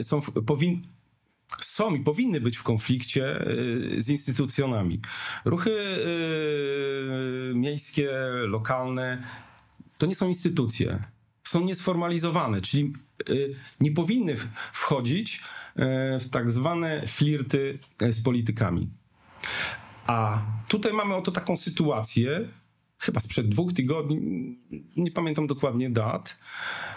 są, 0.01 0.21
powin, 0.21 0.81
są 1.73 1.95
i 1.95 1.99
powinny 1.99 2.41
być 2.41 2.57
w 2.57 2.63
konflikcie 2.63 3.47
y, 3.47 4.01
z 4.01 4.09
instytucjami. 4.09 4.99
Ruchy 5.45 5.71
y, 5.71 7.53
miejskie, 7.55 8.11
lokalne 8.47 9.23
to 9.97 10.05
nie 10.05 10.15
są 10.15 10.27
instytucje. 10.27 11.03
Są 11.43 11.65
niesformalizowane, 11.65 12.61
czyli 12.61 12.93
y, 13.29 13.55
nie 13.79 13.91
powinny 13.91 14.35
wchodzić 14.71 15.43
w 16.19 16.29
tak 16.31 16.51
zwane 16.51 17.07
flirty 17.07 17.79
z 18.09 18.23
politykami. 18.23 18.89
A 20.07 20.41
tutaj 20.67 20.93
mamy 20.93 21.15
oto 21.15 21.31
taką 21.31 21.57
sytuację, 21.57 22.47
chyba 22.97 23.19
sprzed 23.19 23.49
dwóch 23.49 23.73
tygodni, 23.73 24.19
nie 24.97 25.11
pamiętam 25.11 25.47
dokładnie 25.47 25.89
dat, 25.89 26.39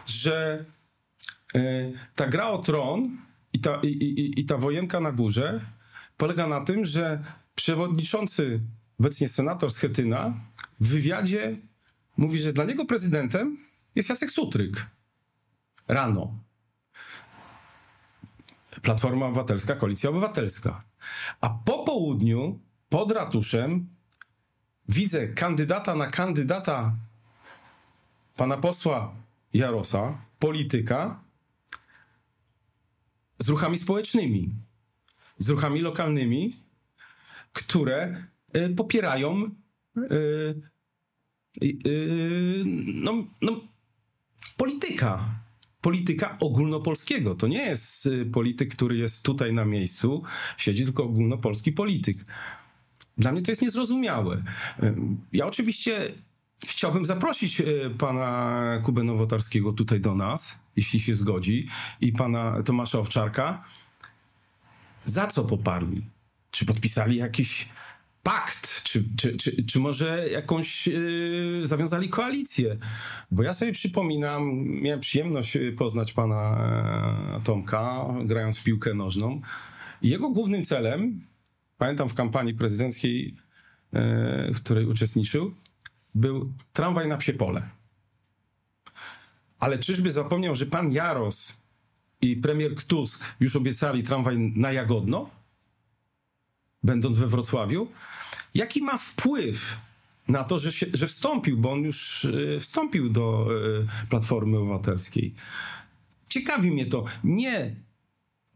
że 0.06 0.64
ta 2.14 2.26
gra 2.26 2.48
o 2.48 2.58
tron 2.58 3.18
i 3.52 3.60
ta, 3.60 3.80
i, 3.82 3.88
i, 3.88 4.40
i 4.40 4.44
ta 4.44 4.56
wojenka 4.56 5.00
na 5.00 5.12
górze 5.12 5.60
polega 6.16 6.46
na 6.46 6.60
tym, 6.60 6.84
że 6.84 7.24
przewodniczący, 7.54 8.60
obecnie 9.00 9.28
senator 9.28 9.72
Schetyna, 9.72 10.34
w 10.80 10.88
wywiadzie 10.88 11.56
mówi, 12.16 12.38
że 12.38 12.52
dla 12.52 12.64
niego 12.64 12.84
prezydentem 12.84 13.58
jest 13.94 14.08
Jacek 14.08 14.30
Sutryk. 14.30 14.86
Rano. 15.88 16.34
Platforma 18.82 19.26
Obywatelska, 19.26 19.76
Koalicja 19.76 20.10
Obywatelska. 20.10 20.82
A 21.40 21.48
po 21.48 21.84
południu, 21.84 22.58
pod 22.88 23.12
ratuszem, 23.12 23.88
widzę 24.88 25.28
kandydata 25.28 25.94
na 25.94 26.06
kandydata 26.06 26.92
pana 28.36 28.56
posła 28.56 29.14
Jarosa, 29.52 30.18
polityka, 30.38 31.20
z 33.38 33.48
ruchami 33.48 33.78
społecznymi, 33.78 34.50
z 35.38 35.48
ruchami 35.48 35.80
lokalnymi, 35.80 36.56
które 37.52 38.26
y, 38.56 38.74
popierają 38.74 39.50
y, 39.96 40.62
y, 41.62 42.62
no, 42.94 43.12
no, 43.42 43.60
polityka. 44.56 45.40
Polityka 45.80 46.38
ogólnopolskiego. 46.38 47.34
To 47.34 47.46
nie 47.46 47.62
jest 47.62 48.08
polityk, 48.32 48.74
który 48.74 48.96
jest 48.96 49.24
tutaj 49.24 49.52
na 49.52 49.64
miejscu, 49.64 50.22
siedzi 50.56 50.84
tylko 50.84 51.04
ogólnopolski 51.04 51.72
polityk. 51.72 52.24
Dla 53.18 53.32
mnie 53.32 53.42
to 53.42 53.50
jest 53.50 53.62
niezrozumiałe. 53.62 54.42
Ja 55.32 55.46
oczywiście 55.46 56.14
chciałbym 56.66 57.04
zaprosić 57.04 57.62
pana 57.98 58.80
Kubę 58.84 59.02
Nowotarskiego 59.02 59.72
tutaj 59.72 60.00
do 60.00 60.14
nas 60.14 60.66
jeśli 60.76 61.00
się 61.00 61.16
zgodzi, 61.16 61.68
i 62.00 62.12
pana 62.12 62.62
Tomasza 62.62 62.98
Owczarka, 62.98 63.64
za 65.04 65.26
co 65.26 65.44
poparli? 65.44 66.02
Czy 66.50 66.66
podpisali 66.66 67.16
jakiś 67.16 67.68
pakt, 68.22 68.82
czy, 68.82 69.04
czy, 69.16 69.36
czy, 69.36 69.64
czy 69.64 69.78
może 69.80 70.28
jakąś 70.28 70.86
yy, 70.86 71.62
zawiązali 71.64 72.08
koalicję. 72.08 72.76
Bo 73.30 73.42
ja 73.42 73.54
sobie 73.54 73.72
przypominam, 73.72 74.64
miałem 74.66 75.00
przyjemność 75.00 75.58
poznać 75.78 76.12
pana 76.12 76.58
e, 77.38 77.44
Tomka, 77.44 78.04
grając 78.24 78.58
w 78.58 78.64
piłkę 78.64 78.94
nożną. 78.94 79.40
Jego 80.02 80.30
głównym 80.30 80.64
celem, 80.64 81.20
pamiętam 81.78 82.08
w 82.08 82.14
kampanii 82.14 82.54
prezydenckiej, 82.54 83.34
e, 83.92 84.52
w 84.54 84.56
której 84.56 84.86
uczestniczył, 84.86 85.54
był 86.16 86.52
tramwaj 86.72 87.08
na 87.08 87.16
Psiepole. 87.16 87.68
Ale 89.58 89.78
czyżby 89.78 90.12
zapomniał, 90.12 90.56
że 90.56 90.66
pan 90.66 90.92
Jaros 90.92 91.62
i 92.20 92.36
premier 92.36 92.74
Tusk 92.74 93.34
już 93.40 93.56
obiecali 93.56 94.02
tramwaj 94.02 94.38
na 94.38 94.72
Jagodno, 94.72 95.30
będąc 96.82 97.18
we 97.18 97.26
Wrocławiu? 97.26 97.88
Jaki 98.54 98.82
ma 98.82 98.98
wpływ 98.98 99.76
na 100.28 100.44
to, 100.44 100.58
że, 100.58 100.72
się, 100.72 100.86
że 100.92 101.06
wstąpił, 101.06 101.58
bo 101.58 101.72
on 101.72 101.82
już 101.82 102.24
y, 102.24 102.58
wstąpił 102.60 103.10
do 103.10 103.48
y, 104.04 104.08
Platformy 104.08 104.58
Obywatelskiej? 104.58 105.34
Ciekawi 106.28 106.70
mnie 106.70 106.86
to 106.86 107.04
nie 107.24 107.74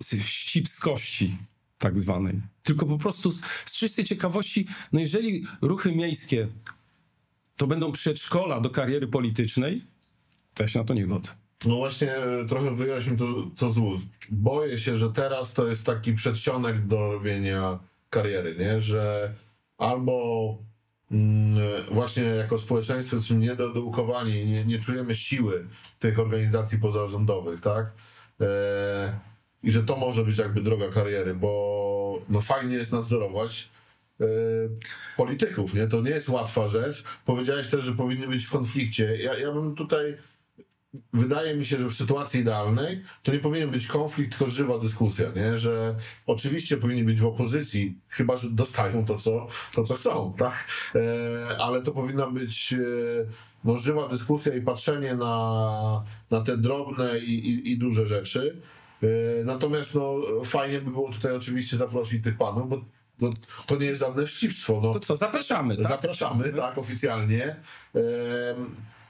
z 0.03 0.15
wścibskości 0.15 1.37
tak 1.79 1.99
zwanej, 1.99 2.41
tylko 2.63 2.87
po 2.87 2.99
prostu 2.99 3.31
z, 3.31 3.41
z 3.67 3.73
czystej 3.73 4.05
ciekawości, 4.05 4.67
no 4.93 5.01
jeżeli 5.01 5.47
ruchy 5.61 5.93
miejskie 5.93 6.49
to 7.61 7.67
będą 7.67 7.93
przedszkola 7.93 8.61
do 8.61 8.71
kariery 8.71 9.07
politycznej, 9.07 9.85
to 10.55 10.63
ja 10.63 10.69
się 10.69 10.79
na 10.79 10.85
to 10.85 10.95
nie 10.95 11.07
godzę. 11.07 11.33
No 11.65 11.77
właśnie, 11.77 12.13
trochę 12.49 12.75
wyjaśnił 12.75 13.17
to, 13.17 13.27
to 13.57 13.73
z 13.73 13.81
Boję 14.31 14.79
się, 14.79 14.97
że 14.97 15.13
teraz 15.13 15.55
to 15.55 15.69
jest 15.69 15.87
taki 15.87 16.13
przedsionek 16.13 16.87
do 16.87 17.13
robienia 17.13 17.79
kariery, 18.11 18.57
nie? 18.59 18.81
Że 18.81 19.33
albo 19.79 20.57
mm, 21.11 21.85
właśnie 21.91 22.23
jako 22.23 22.59
społeczeństwo 22.59 23.17
jesteśmy 23.17 23.37
niedoedukowani, 23.37 24.47
nie, 24.47 24.65
nie 24.65 24.79
czujemy 24.79 25.15
siły 25.15 25.67
tych 25.99 26.19
organizacji 26.19 26.79
pozarządowych, 26.79 27.61
tak? 27.61 27.93
E, 28.41 29.19
I 29.63 29.71
że 29.71 29.83
to 29.83 29.97
może 29.97 30.25
być 30.25 30.39
jakby 30.39 30.63
droga 30.63 30.89
kariery, 30.89 31.35
bo 31.35 32.23
no 32.29 32.41
fajnie 32.41 32.77
jest 32.77 32.93
nadzorować 32.93 33.69
e, 33.69 33.80
polityków, 35.17 35.75
nie? 35.75 35.87
To 35.87 36.01
nie 36.01 36.11
jest 36.11 36.29
łatwa 36.29 36.69
rzecz. 36.69 37.05
Powiedziałeś 37.25 37.69
też, 37.69 37.85
że 37.85 37.93
powinny 37.93 38.29
być 38.29 38.45
w 38.45 38.51
konflikcie. 38.51 39.17
Ja, 39.17 39.39
ja 39.39 39.53
bym 39.53 39.75
tutaj 39.75 40.17
wydaje 41.13 41.57
mi 41.57 41.65
się, 41.65 41.79
że 41.79 41.89
w 41.89 41.95
sytuacji 41.95 42.41
idealnej 42.41 43.03
to 43.23 43.33
nie 43.33 43.39
powinien 43.39 43.71
być 43.71 43.87
konflikt, 43.87 44.39
tylko 44.39 44.53
żywa 44.53 44.79
dyskusja, 44.79 45.33
nie? 45.37 45.59
że 45.59 45.95
oczywiście 46.27 46.77
powinni 46.77 47.05
być 47.05 47.21
w 47.21 47.27
opozycji, 47.27 47.99
chyba 48.09 48.37
że 48.37 48.51
dostają 48.51 49.05
to, 49.05 49.19
co, 49.19 49.47
to, 49.75 49.85
co 49.85 49.95
chcą, 49.95 50.35
tak? 50.39 50.67
E, 50.95 51.59
ale 51.59 51.83
to 51.83 51.93
powinna 51.93 52.27
być 52.27 52.73
e, 52.73 52.77
no, 53.65 53.77
żywa 53.77 54.09
dyskusja 54.09 54.55
i 54.55 54.61
patrzenie 54.61 55.15
na, 55.15 56.05
na 56.31 56.41
te 56.41 56.57
drobne 56.57 57.19
i, 57.19 57.49
i, 57.49 57.73
i 57.73 57.79
duże 57.79 58.07
rzeczy. 58.07 58.61
E, 59.03 59.07
natomiast 59.45 59.95
no, 59.95 60.21
fajnie 60.45 60.81
by 60.81 60.91
było 60.91 61.13
tutaj 61.13 61.33
oczywiście 61.33 61.77
zaprosić 61.77 62.25
tych 62.25 62.37
panów, 62.37 62.69
bo 62.69 62.85
no, 63.23 63.31
to 63.67 63.77
nie 63.77 63.87
jest 63.87 64.01
żadne 64.01 64.27
wścibstwo. 64.27 64.81
No, 64.83 64.93
to 64.93 65.01
co, 65.01 65.17
zapraszamy, 65.17 65.77
tak? 65.77 65.87
Zapraszamy, 65.87 66.53
tak, 66.53 66.79
oficjalnie. 66.79 67.57
E, 67.95 68.01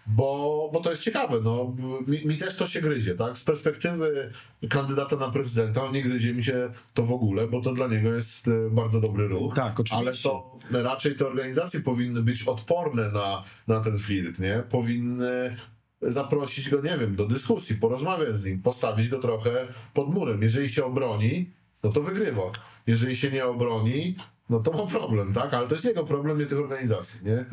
bo, 0.07 0.71
bo 0.73 0.81
to 0.81 0.91
jest 0.91 1.03
ciekawe. 1.03 1.41
No. 1.45 1.73
Mi, 2.07 2.27
mi, 2.27 2.37
też 2.37 2.57
to 2.57 2.67
się 2.67 2.81
gryzie. 2.81 3.15
Tak? 3.15 3.39
Z 3.39 3.45
perspektywy 3.45 4.31
kandydata 4.71 5.17
na 5.17 5.31
prezydenta 5.31 5.91
nie 5.91 6.03
gryzie 6.03 6.35
mi 6.35 6.45
się 6.45 6.71
to 6.95 7.03
w 7.03 7.13
ogóle, 7.13 7.47
bo 7.47 7.61
to 7.61 7.73
dla 7.73 7.87
niego 7.87 8.15
jest 8.15 8.49
e, 8.49 8.51
bardzo 8.71 9.01
dobry 9.01 9.29
ruch. 9.29 9.55
Tak, 9.55 9.81
oczywiście. 9.81 10.31
Ale 10.31 10.41
to 10.73 10.83
raczej 10.83 11.17
te 11.17 11.27
organizacje 11.27 11.81
powinny 11.81 12.23
być 12.23 12.43
odporne 12.43 13.11
na, 13.11 13.45
na 13.67 13.81
ten 13.81 13.99
flirt, 13.99 14.39
nie? 14.39 14.63
Powinny 14.71 15.57
zaprosić 16.03 16.71
go, 16.71 16.81
nie 16.81 16.99
wiem, 16.99 17.17
do 17.17 17.27
dyskusji, 17.27 17.77
porozmawiać 17.77 18.37
z 18.37 18.45
nim, 18.45 18.63
postawić 18.63 19.09
go 19.09 19.19
trochę 19.19 19.69
pod 19.95 20.15
murem. 20.15 20.43
Jeżeli 20.43 20.69
się 20.69 20.85
obroni, 20.85 21.51
no 21.83 21.93
to 21.93 22.03
wygrywa. 22.03 22.43
Jeżeli 22.87 23.17
się 23.17 23.31
nie 23.31 23.47
obroni, 23.47 24.17
no 24.51 24.59
to 24.59 24.73
ma 24.73 24.87
problem, 24.87 25.33
tak? 25.33 25.55
Ale 25.55 25.67
to 25.67 25.75
jest 25.75 25.85
jego 25.85 26.05
problem, 26.05 26.39
nie 26.39 26.47
tych 26.47 26.59
organizacji, 26.59 27.21
nie? 27.25 27.45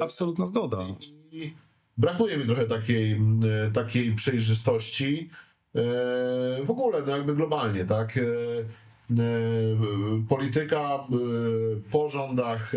Absolutna 0.00 0.46
zgoda. 0.46 0.78
I, 1.32 1.54
brakuje 1.98 2.36
mi 2.36 2.44
trochę 2.44 2.64
takiej, 2.66 3.12
e, 3.66 3.70
takiej 3.70 4.14
przejrzystości 4.14 5.30
e, 5.74 5.80
w 6.64 6.70
ogóle, 6.70 7.02
no 7.06 7.16
jakby 7.16 7.34
globalnie, 7.34 7.84
tak? 7.84 8.16
E, 8.16 8.22
polityka 10.28 10.98
po 11.90 12.08
rządach 12.08 12.72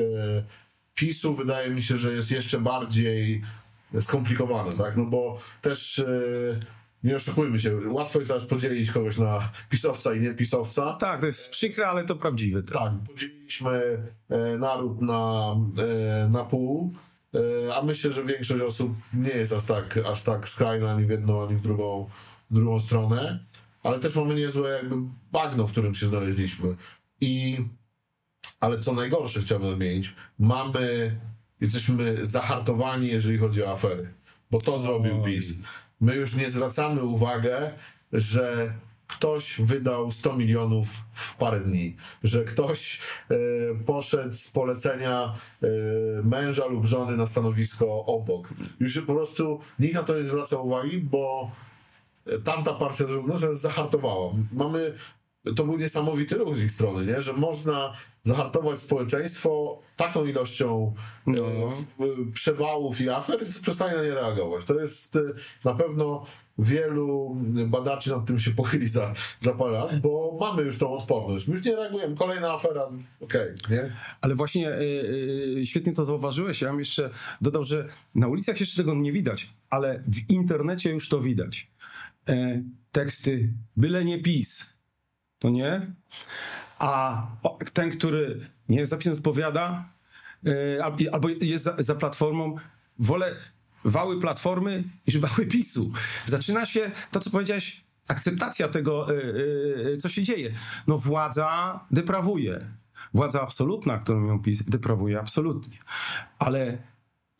PiSu 0.96 1.34
wydaje 1.34 1.70
mi 1.70 1.84
się, 1.84 1.98
że 1.98 2.14
jest 2.14 2.32
jeszcze 2.32 2.60
bardziej 2.60 3.42
skomplikowana, 4.00 4.72
tak? 4.72 4.98
No 4.98 5.06
bo 5.06 5.40
też 5.62 6.04
nie 7.04 7.16
oszukujmy 7.16 7.60
się, 7.60 7.78
łatwo 7.90 8.20
jest 8.20 8.30
teraz 8.30 8.46
podzielić 8.46 8.92
kogoś 8.92 9.18
na 9.18 9.50
pisowca 9.70 10.14
i 10.14 10.20
nie 10.20 10.34
pisowca. 10.34 10.94
Tak, 10.94 11.22
to 11.22 11.28
jest 11.28 11.50
przykre, 11.50 11.88
ale 11.88 12.06
to 12.06 12.16
prawdziwe. 12.16 12.62
Tak, 12.62 12.74
tak 12.74 12.94
podzieliliśmy 13.08 14.04
naród 14.60 15.02
na, 15.02 15.56
na 16.30 16.46
pół. 16.46 16.94
E, 17.36 17.76
a 17.76 17.82
myślę, 17.82 18.12
że 18.12 18.26
większość 18.26 18.62
osób 18.62 18.94
nie 19.14 19.30
jest 19.30 19.54
aż 19.54 19.66
tak, 19.66 20.00
aż 20.06 20.24
tak 20.24 20.50
skrajna 20.50 20.92
ani 20.92 21.06
w 21.06 21.10
jedną, 21.10 21.48
ani 21.48 21.56
w 21.56 21.62
drugą, 21.62 22.10
drugą 22.52 22.80
stronę, 22.80 23.46
ale 23.84 24.00
też 24.00 24.16
mamy 24.16 24.36
niezłe 24.36 24.70
jakby 24.70 24.96
bagno, 25.32 25.68
w 25.68 25.72
którym 25.72 25.96
się 25.96 26.06
znaleźliśmy. 26.06 26.76
I, 27.22 27.58
ale 28.60 28.80
co 28.80 28.94
najgorsze 28.94 29.42
chciałbym 29.42 29.70
nadmienić, 29.70 30.16
mamy, 30.40 31.16
jesteśmy 31.62 32.26
zahartowani, 32.26 33.08
jeżeli 33.08 33.38
chodzi 33.38 33.64
o 33.64 33.72
afery, 33.72 34.14
bo 34.52 34.60
to 34.60 34.80
zrobił 34.80 35.22
PiS. 35.22 35.54
My 36.02 36.16
już 36.16 36.36
nie 36.36 36.50
zwracamy 36.50 37.04
uwagi, 37.04 37.48
że 38.14 38.74
ktoś 39.08 39.62
wydał 39.62 40.12
100 40.12 40.34
milionów 40.34 40.88
w 41.14 41.36
parę 41.36 41.60
dni, 41.60 41.96
że 42.24 42.44
ktoś 42.44 43.00
e, 43.30 43.36
poszedł 43.86 44.36
z 44.36 44.52
polecenia 44.52 45.34
e, 45.64 45.68
męża 46.24 46.66
lub 46.66 46.86
żony 46.86 47.18
na 47.18 47.28
stanowisko 47.28 48.06
obok. 48.06 48.50
Już 48.80 49.00
po 49.00 49.14
prostu 49.14 49.60
nikt 49.80 49.96
na 49.96 50.04
to 50.04 50.18
nie 50.18 50.24
zwraca 50.24 50.58
uwagi, 50.58 50.98
bo 50.98 51.52
tamta 52.44 52.74
partia 52.74 53.06
no, 53.28 53.56
zahartowała. 53.56 54.32
Mamy, 54.54 54.94
to 55.56 55.64
był 55.64 55.78
niesamowity 55.78 56.36
ruch 56.36 56.56
z 56.56 56.64
ich 56.64 56.72
strony, 56.72 57.06
nie? 57.06 57.22
że 57.22 57.34
można 57.34 57.94
zahartować 58.24 58.80
społeczeństwo 58.80 59.80
taką 59.98 60.26
ilością 60.26 60.94
e, 61.28 61.32
no. 61.32 61.74
przewałów 62.34 63.02
i 63.02 63.10
afer, 63.10 63.46
że 63.46 63.62
przestanie 63.62 63.98
na 63.98 64.04
nie 64.04 64.14
reagować. 64.14 64.66
To 64.66 64.80
jest 64.80 65.18
na 65.66 65.74
pewno 65.74 66.26
wielu 66.58 67.38
badaczy 67.68 68.10
nad 68.10 68.26
tym 68.26 68.40
się 68.40 68.52
pochyli 68.52 68.88
za, 68.88 69.14
za 69.40 69.54
parę 69.54 69.72
lat, 69.72 70.00
bo 70.00 70.38
mamy 70.40 70.64
już 70.64 70.78
tą 70.78 70.98
odporność. 70.98 71.48
My 71.48 71.56
już 71.56 71.66
nie 71.66 71.76
reagujemy. 71.76 72.16
Kolejna 72.16 72.54
afera, 72.54 72.84
okej, 73.20 73.54
okay, 73.66 73.78
nie? 73.78 73.92
Ale 74.22 74.36
właśnie 74.36 74.62
yy, 74.62 75.66
świetnie 75.66 75.94
to 75.94 76.06
zauważyłeś. 76.06 76.62
Ja 76.62 76.70
bym 76.70 76.80
jeszcze 76.80 77.10
dodał, 77.42 77.64
że 77.64 77.88
na 78.16 78.28
ulicach 78.28 78.60
jeszcze 78.60 78.78
tego 78.78 78.96
nie 78.96 79.12
widać, 79.12 79.50
ale 79.70 80.04
w 80.08 80.32
internecie 80.32 80.90
już 80.90 81.10
to 81.10 81.22
widać. 81.22 81.72
E, 82.30 82.64
teksty 82.92 83.54
byle 83.78 84.06
nie 84.06 84.22
PiS, 84.22 84.78
to 85.40 85.50
nie? 85.50 85.96
A 86.82 87.28
ten, 87.74 87.92
który 87.92 88.50
nie 88.70 88.86
zapisem 88.86 89.14
odpowiada, 89.14 89.86
yy, 90.44 90.84
albo 91.12 91.30
jest 91.42 91.64
za, 91.64 91.76
za 91.80 91.96
platformą, 91.96 92.56
wolę 93.00 93.36
wały 93.86 94.20
Platformy 94.20 94.84
niż 95.08 95.18
wały 95.18 95.46
PiSu. 95.46 95.92
Zaczyna 96.26 96.66
się 96.66 96.92
to, 97.12 97.20
co 97.20 97.30
powiedziałeś, 97.30 97.84
akceptacja 98.08 98.68
tego, 98.68 99.08
yy, 99.14 99.98
co 99.98 100.10
się 100.10 100.24
dzieje. 100.24 100.54
No 100.88 100.98
władza 100.98 101.80
deprawuje. 101.92 102.66
Władza 103.14 103.42
absolutna, 103.42 103.98
którą 103.98 104.28
ją 104.28 104.42
PiS, 104.42 104.64
deprawuje 104.64 105.20
absolutnie. 105.20 105.78
Ale 106.40 106.78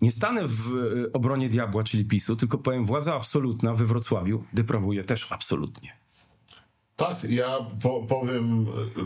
nie 0.02 0.12
stanę 0.12 0.42
w 0.46 0.72
obronie 1.14 1.50
diabła, 1.50 1.84
czyli 1.84 2.06
PiSu, 2.06 2.36
tylko 2.36 2.58
powiem, 2.58 2.86
władza 2.86 3.16
absolutna 3.16 3.74
we 3.74 3.86
Wrocławiu 3.86 4.44
deprawuje 4.54 5.04
też 5.04 5.32
absolutnie. 5.32 6.02
Tak, 7.02 7.24
ja 7.24 7.58
po, 7.84 8.04
powiem 8.04 8.66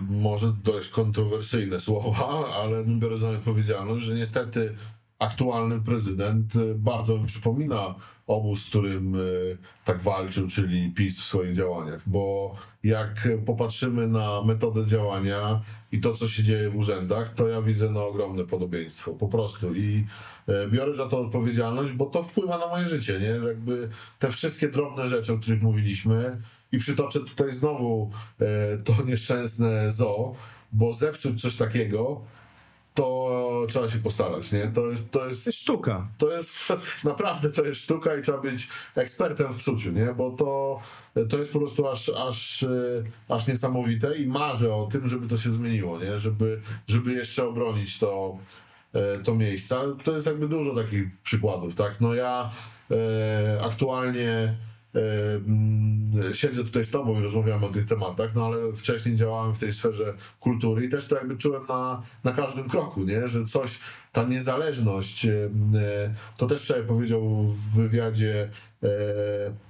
może 0.10 0.54
dość 0.64 0.90
kontrowersyjne 0.90 1.80
słowa, 1.80 2.46
ale 2.64 2.84
biorę 3.00 3.18
za 3.18 3.30
odpowiedzialność, 3.30 4.06
że 4.06 4.16
niestety 4.16 4.76
aktualny 5.20 5.82
prezydent 5.82 6.56
y, 6.56 6.76
bardzo 6.76 7.18
mi 7.18 7.26
przypomina 7.28 7.96
obóz, 8.28 8.66
z 8.66 8.70
którym 8.70 9.16
y, 9.16 9.58
tak 9.86 10.02
walczył, 10.02 10.48
czyli 10.48 10.92
PiS 10.92 11.20
w 11.20 11.24
swoich 11.24 11.56
działaniach, 11.56 12.02
bo 12.08 12.56
jak 12.84 13.28
popatrzymy 13.46 14.08
na 14.08 14.42
metodę 14.44 14.86
działania 14.86 15.62
i 15.92 16.02
to, 16.02 16.14
co 16.14 16.28
się 16.28 16.44
dzieje 16.44 16.70
w 16.70 16.76
urzędach, 16.76 17.34
to 17.34 17.48
ja 17.48 17.62
widzę 17.62 17.90
no, 17.90 18.08
ogromne 18.08 18.44
podobieństwo, 18.44 19.14
po 19.14 19.28
prostu 19.28 19.76
i 19.76 20.06
biorę 20.72 20.94
za 20.94 21.06
to 21.08 21.20
odpowiedzialność, 21.20 21.92
bo 21.92 22.06
to 22.06 22.24
wpływa 22.24 22.58
na 22.58 22.68
moje 22.68 22.88
życie, 22.88 23.20
nie? 23.20 23.48
Jakby 23.48 23.90
te 24.20 24.32
wszystkie 24.32 24.68
drobne 24.68 25.10
rzeczy, 25.10 25.34
o 25.34 25.38
których 25.38 25.62
mówiliśmy 25.62 26.42
i 26.76 26.80
przytoczę 26.80 27.20
tutaj 27.20 27.54
znowu 27.54 28.12
to 28.86 29.04
nieszczęsne 29.06 29.92
zo, 29.92 30.36
bo 30.72 30.94
zepsuć 30.94 31.42
coś 31.42 31.58
takiego 31.58 32.22
to 32.96 33.66
trzeba 33.70 33.90
się 33.90 34.00
postarać, 34.00 34.52
nie? 34.52 34.68
To 34.68 34.88
jest, 34.88 35.12
to 35.12 35.28
jest, 35.28 35.54
sztuka. 35.54 36.08
to 36.18 36.32
jest 36.32 36.74
naprawdę 37.04 37.50
to 37.52 37.66
jest 37.66 37.82
sztuka 37.82 38.16
i 38.16 38.22
trzeba 38.22 38.38
być 38.38 38.68
ekspertem 38.96 39.54
w 39.54 39.58
psuciu, 39.58 39.92
nie? 39.92 40.14
Bo 40.14 40.32
to, 40.32 40.80
to 41.30 41.38
jest 41.38 41.52
po 41.52 41.60
prostu 41.60 41.88
aż, 41.88 42.10
aż, 42.10 42.64
e, 42.64 43.04
aż 43.30 43.48
niesamowite 43.48 44.18
i 44.18 44.28
marzę 44.28 44.76
o 44.76 44.88
tym, 44.92 45.08
żeby 45.10 45.28
to 45.28 45.38
się 45.38 45.52
zmieniło, 45.52 46.00
nie? 46.00 46.20
Żeby, 46.20 46.62
żeby 46.88 47.14
jeszcze 47.14 47.48
obronić 47.48 48.00
to, 48.00 48.38
e, 48.94 49.18
to 49.18 49.36
miejsce. 49.36 49.82
To 50.04 50.16
jest 50.16 50.26
jakby 50.26 50.48
dużo 50.48 50.76
takich 50.76 51.22
przykładów, 51.24 51.76
tak? 51.76 52.02
No 52.02 52.14
ja 52.14 52.52
e, 52.92 53.64
aktualnie 53.64 54.30
e, 54.30 54.56
siedzę 56.34 56.64
tutaj 56.64 56.86
z 56.86 56.92
tobą 56.92 57.20
i 57.20 57.24
rozmawiamy 57.24 57.66
o 57.66 57.70
tych 57.70 57.86
tematach, 57.86 58.36
no 58.36 58.46
ale 58.46 58.74
wcześniej 58.74 59.16
działałem 59.16 59.56
w 59.56 59.60
tej 59.60 59.74
sferze 59.74 60.14
kultury 60.40 60.86
i 60.86 60.90
też 60.90 61.08
to 61.08 61.16
jakby 61.16 61.38
czułem 61.38 61.64
na, 61.70 62.02
na 62.24 62.32
każdym 62.32 62.70
kroku, 62.70 63.04
nie? 63.04 63.28
Że 63.28 63.46
coś, 63.46 63.80
ta 64.12 64.24
niezależność, 64.24 65.26
e, 65.26 65.50
to 66.38 66.48
też 66.48 66.64
wczoraj 66.64 66.84
powiedział 66.84 67.48
w 67.48 67.76
wywiadzie 67.76 68.50
e, 68.84 68.88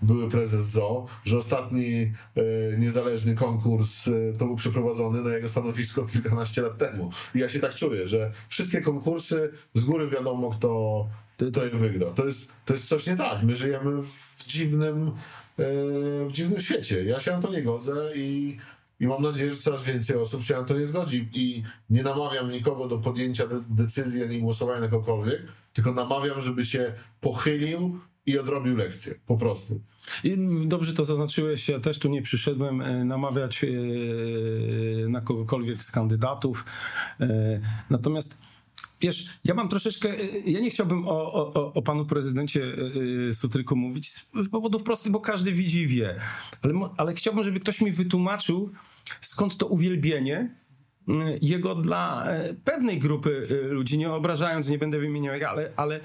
były 0.01 0.29
prezes 0.29 0.65
ZO, 0.65 1.05
że 1.25 1.37
ostatni 1.37 2.13
e, 2.35 2.77
niezależny 2.77 3.35
konkurs 3.35 4.09
to 4.37 4.45
był 4.45 4.55
przeprowadzony 4.55 5.21
na 5.21 5.35
jego 5.35 5.49
stanowisko 5.49 6.05
kilkanaście 6.05 6.61
lat 6.61 6.77
temu. 6.77 7.09
I 7.35 7.39
ja 7.39 7.49
się 7.49 7.59
tak 7.59 7.75
czuję, 7.75 8.07
że 8.07 8.31
wszystkie 8.47 8.81
konkursy 8.81 9.51
z 9.73 9.85
góry 9.85 10.07
wiadomo, 10.07 10.49
kto, 10.51 11.07
To- 11.37 11.45
kto 11.51 11.63
je 11.63 11.69
wygra. 11.69 12.07
To 12.11 12.25
jest, 12.25 12.51
to 12.65 12.73
jest 12.73 12.87
coś 12.87 13.07
nie 13.07 13.15
tak. 13.15 13.43
My 13.43 13.55
żyjemy 13.55 14.01
w 14.01 14.34
dziwnym, 14.47 15.07
e, 15.07 15.63
w 16.27 16.31
dziwnym 16.31 16.61
świecie. 16.61 17.03
Ja 17.03 17.19
się 17.19 17.31
na 17.31 17.41
to 17.41 17.51
nie 17.51 17.63
godzę 17.63 18.11
i, 18.15 18.57
i 18.99 19.07
mam 19.07 19.23
nadzieję, 19.23 19.51
że 19.51 19.57
coraz 19.57 19.83
więcej 19.83 20.17
osób 20.17 20.43
się 20.43 20.53
na 20.53 20.63
to 20.63 20.79
nie 20.79 20.85
zgodzi. 20.85 21.29
I 21.33 21.63
nie 21.89 22.03
namawiam 22.03 22.51
nikogo 22.51 22.87
do 22.87 22.97
podjęcia 22.97 23.47
de- 23.47 23.63
decyzji 23.69 24.23
ani 24.23 24.41
głosowania 24.41 24.81
na 24.81 24.87
kogokolwiek, 24.87 25.41
tylko 25.73 25.91
namawiam, 25.91 26.41
żeby 26.41 26.65
się 26.65 26.93
pochylił 27.21 27.99
i 28.25 28.39
odrobił 28.39 28.77
lekcję. 28.77 29.15
Po 29.25 29.37
prostu. 29.37 29.81
I 30.23 30.37
dobrze 30.65 30.93
to 30.93 31.05
zaznaczyłeś, 31.05 31.69
ja 31.69 31.79
też 31.79 31.99
tu 31.99 32.09
nie 32.09 32.21
przyszedłem 32.21 32.81
e, 32.81 33.05
namawiać 33.05 33.63
e, 33.63 33.67
na 35.09 35.21
kogokolwiek 35.21 35.83
z 35.83 35.91
kandydatów. 35.91 36.65
Natomiast 37.89 38.37
wiesz, 39.01 39.29
ja 39.43 39.53
mam 39.53 39.69
troszeczkę, 39.69 40.09
e, 40.09 40.39
ja 40.39 40.59
nie 40.59 40.69
chciałbym 40.69 41.07
o, 41.07 41.33
o, 41.33 41.73
o- 41.73 41.81
panu 41.81 42.05
prezydencie 42.05 42.63
e, 43.29 43.33
Sutryku 43.33 43.75
mówić 43.75 44.11
z 44.11 44.29
powodów 44.51 44.83
prostych, 44.83 45.11
bo 45.11 45.19
każdy 45.19 45.51
widzi 45.51 45.79
i 45.79 45.87
wie. 45.87 46.19
Ale, 46.61 46.73
ale 46.97 47.13
chciałbym, 47.13 47.43
żeby 47.43 47.59
ktoś 47.59 47.81
mi 47.81 47.91
wytłumaczył, 47.91 48.71
skąd 49.21 49.57
to 49.57 49.65
uwielbienie 49.67 50.55
y, 51.09 51.13
jego 51.41 51.75
dla 51.75 52.27
pewnej 52.63 52.99
grupy 52.99 53.47
y, 53.51 53.67
ludzi, 53.67 53.97
nie 53.97 54.11
obrażając, 54.11 54.69
nie 54.69 54.77
będę 54.77 54.99
wymieniał, 54.99 55.35
ale, 55.49 55.71
ale 55.75 55.99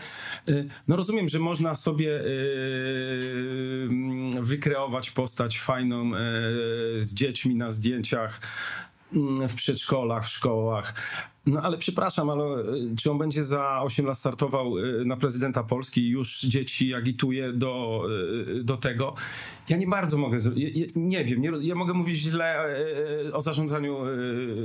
y, 0.48 0.68
no 0.88 0.96
rozumiem, 0.96 1.28
że 1.28 1.38
można 1.38 1.74
sobie 1.74 2.20
y, 2.20 3.88
mm, 3.90 4.44
wykreować 4.44 5.10
postać 5.10 5.60
fajną 5.60 6.10
z 7.00 7.14
dziećmi 7.14 7.54
na 7.54 7.70
zdjęciach 7.70 8.40
mm, 9.12 9.48
w 9.48 9.54
przedszkolach, 9.54 10.24
w 10.24 10.28
szkołach. 10.28 10.94
No 11.50 11.62
ale 11.62 11.78
przepraszam, 11.78 12.30
ale 12.30 12.44
y, 12.58 12.96
czy 12.98 13.10
on 13.10 13.18
będzie 13.18 13.44
za 13.44 13.80
8 13.82 14.06
lat 14.06 14.18
startował 14.18 14.78
y, 14.78 15.04
na 15.04 15.16
prezydenta 15.16 15.62
Polski 15.62 16.00
i 16.00 16.08
już 16.08 16.40
dzieci 16.40 16.94
agituje 16.94 17.52
do, 17.52 18.02
y, 18.60 18.64
do 18.64 18.76
tego? 18.76 19.14
Ja 19.68 19.76
nie 19.76 19.86
bardzo 19.86 20.18
mogę, 20.18 20.38
nie 20.96 21.24
wiem, 21.24 21.40
nie, 21.40 21.52
ja 21.60 21.74
mogę 21.74 21.94
mówić 21.94 22.18
źle 22.18 22.64
o 23.32 23.42
zarządzaniu 23.42 23.98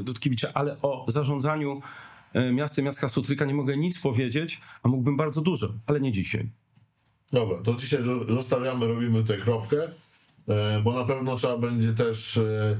Dudkiewicza, 0.04 0.48
ale 0.54 0.78
o 0.82 1.06
zarządzaniu 1.08 1.82
miastem 2.54 2.86
Jacka 2.86 3.10
Sutryka 3.10 3.46
nie 3.46 3.54
mogę 3.54 3.78
nic 3.78 4.00
powiedzieć, 4.02 4.62
a 4.84 4.88
mógłbym 4.88 5.18
bardzo 5.18 5.42
dużo, 5.42 5.74
ale 5.88 6.02
nie 6.02 6.12
dzisiaj. 6.12 6.50
Dobra, 7.34 7.58
to 7.64 7.74
dzisiaj 7.74 8.04
zo- 8.04 8.34
zostawiamy, 8.34 8.88
robimy 8.88 9.22
tutaj 9.22 9.38
kropkę, 9.38 9.78
e, 10.48 10.82
bo 10.84 10.94
na 10.94 11.04
pewno 11.04 11.36
trzeba 11.36 11.58
będzie 11.58 11.94
też 11.94 12.38
e, 12.38 12.78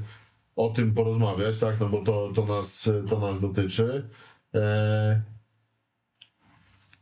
o 0.56 0.70
tym 0.70 0.94
porozmawiać, 0.94 1.58
tak, 1.58 1.80
no 1.80 1.88
bo 1.88 2.02
to, 2.02 2.32
to, 2.34 2.46
nas, 2.46 2.90
to 3.10 3.20
nas 3.20 3.40
dotyczy. 3.40 4.08
E, 4.54 5.22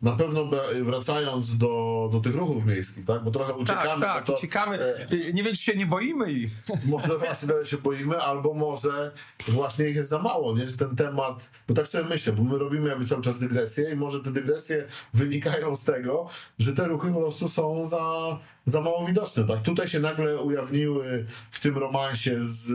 Na 0.04 0.12
pewno 0.12 0.50
wracając 0.82 1.58
do, 1.58 2.08
do 2.12 2.20
tych 2.20 2.34
ruchów 2.34 2.66
miejskich, 2.66 3.04
tak, 3.04 3.24
bo 3.24 3.30
trochę 3.30 3.52
uciekamy. 3.52 4.00
tak, 4.00 4.00
tak, 4.00 4.24
to, 4.24 4.34
uciekamy. 4.34 4.78
e, 4.80 5.32
Nie 5.32 5.42
wiem, 5.42 5.54
czy 5.54 5.62
się 5.62 5.76
nie 5.76 5.86
boimy 5.86 6.32
ich. 6.32 6.50
może 6.86 7.18
właśnie 7.18 7.48
się 7.64 7.78
boimy, 7.78 8.18
albo 8.22 8.54
może 8.54 9.12
właśnie 9.48 9.88
ich 9.88 9.96
jest 9.96 10.08
za 10.08 10.18
mało, 10.18 10.56
nie? 10.56 10.68
Że 10.68 10.76
ten 10.76 10.96
temat, 10.96 11.50
bo 11.68 11.74
tak 11.74 11.88
sobie 11.88 12.04
myślę, 12.04 12.32
bo 12.32 12.42
my 12.44 12.58
robimy 12.58 12.88
jakby 12.88 13.06
cały 13.06 13.22
czas 13.22 13.38
dygresję 13.38 13.90
i 13.92 13.96
może 13.96 14.20
te 14.20 14.30
dygresje 14.32 14.86
wynikają 15.14 15.76
z 15.76 15.84
tego, 15.84 16.26
że 16.58 16.72
te 16.72 16.84
ruchy 16.88 17.12
po 17.12 17.20
prostu 17.20 17.48
są 17.48 17.86
za, 17.86 18.38
za 18.64 18.80
mało 18.80 19.06
widoczne, 19.06 19.44
tak? 19.44 19.62
Tutaj 19.62 19.88
się 19.88 20.00
nagle 20.00 20.40
ujawniły 20.42 21.26
w 21.50 21.60
tym 21.60 21.78
romansie 21.78 22.36
z, 22.40 22.72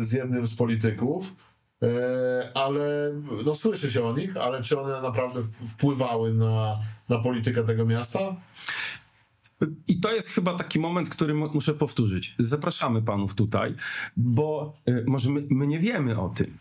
z 0.00 0.12
jednym 0.12 0.46
z 0.46 0.56
polityków, 0.56 1.26
e, 1.26 1.32
ale 2.54 3.12
no 3.44 3.54
słyszy 3.54 3.90
się 3.90 4.04
o 4.04 4.16
nich, 4.16 4.36
ale 4.36 4.62
czy 4.62 4.80
one 4.80 5.02
naprawdę 5.02 5.42
wpływały 5.72 6.34
na, 6.34 6.78
na 7.08 7.18
politykę 7.18 7.64
tego 7.64 7.86
miasta? 7.86 8.18
I 9.88 10.00
to 10.00 10.12
jest 10.12 10.28
chyba 10.28 10.54
taki 10.54 10.78
moment, 10.80 11.08
który 11.08 11.34
mu- 11.34 11.50
muszę 11.54 11.74
powtórzyć. 11.74 12.34
Zapraszamy 12.38 13.02
panów 13.02 13.34
tutaj, 13.34 13.74
bo 14.16 14.74
e, 14.86 15.04
może 15.06 15.30
my, 15.30 15.42
my 15.50 15.66
nie 15.66 15.78
wiemy 15.78 16.20
o 16.20 16.28
tym. 16.28 16.58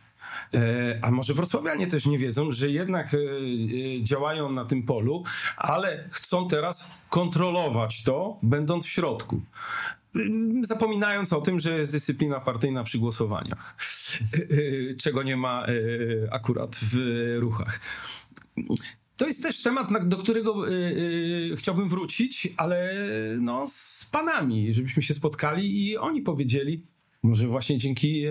E, 0.53 0.99
A 1.01 1.12
może 1.12 1.34
wrocławianie 1.34 1.88
też 1.88 2.05
nie 2.05 2.17
wiedzą, 2.19 2.51
że 2.51 2.69
jednak 2.69 3.13
e, 3.13 3.17
e, 3.17 4.03
działają 4.03 4.51
na 4.51 4.65
tym 4.65 4.84
polu, 4.84 5.23
ale 5.57 6.07
chcą 6.12 6.47
teraz 6.47 6.91
kontrolować 7.10 8.03
to, 8.03 8.39
będąc 8.43 8.86
w 8.86 8.89
środku. 8.89 9.41
Mm, 10.15 10.65
Zapominając 10.65 11.34
o 11.34 11.41
tym, 11.41 11.60
że 11.60 11.80
jest 11.80 11.91
dyscyplina 11.91 12.39
partyjna 12.39 12.84
przy 12.84 13.00
głosowaniach, 13.00 13.78
czego 15.04 15.24
nie 15.24 15.38
ma 15.38 15.65
e, 15.65 16.34
akurat 16.34 16.76
w 16.76 16.97
ruchach. 17.39 17.80
To 19.17 19.28
jest 19.28 19.43
też 19.43 19.63
temat, 19.63 20.08
do 20.08 20.17
którego 20.17 20.69
y, 20.69 20.71
y, 21.54 21.56
chciałbym 21.58 21.89
wrócić, 21.89 22.47
ale 22.58 22.93
no, 23.39 23.65
z 23.67 24.10
panami, 24.12 24.74
żebyśmy 24.74 25.04
się 25.04 25.13
spotkali 25.13 25.88
i 25.88 25.97
oni 25.97 26.21
powiedzieli, 26.21 26.86
może 27.24 27.47
właśnie 27.47 27.78
dzięki 27.78 28.24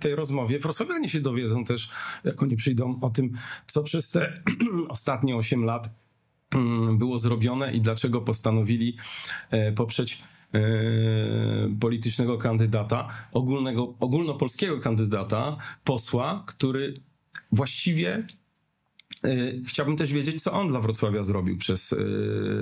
tej 0.00 0.14
rozmowie 0.14 0.58
wrocławianie 0.58 1.08
się 1.08 1.20
dowiedzą 1.20 1.64
też, 1.64 1.90
jak 2.24 2.42
oni 2.42 2.56
przyjdą, 2.56 2.98
o 3.00 3.10
tym, 3.10 3.32
co 3.66 3.82
przez 3.82 4.10
te 4.10 4.42
ostatnie 4.88 5.36
8 5.36 5.64
lat 5.64 5.90
mm, 6.54 6.98
było 6.98 7.18
zrobione 7.18 7.72
i 7.72 7.80
dlaczego 7.80 8.20
postanowili 8.20 8.96
e, 9.50 9.72
poprzeć 9.72 10.22
politycznego 11.80 12.38
kandydata, 12.38 13.08
ogólnego, 13.32 13.94
ogólnopolskiego 14.00 14.80
kandydata, 14.80 15.56
posła, 15.84 16.44
który 16.46 17.00
właściwie 17.52 18.26
Y, 19.26 19.62
Chciałbym 19.66 19.96
też 19.96 20.12
wiedzieć, 20.12 20.42
co 20.42 20.52
on 20.52 20.68
dla 20.68 20.80
Wrocławia 20.80 21.24
zrobił 21.24 21.58
przez 21.58 21.92
y, 21.92 21.98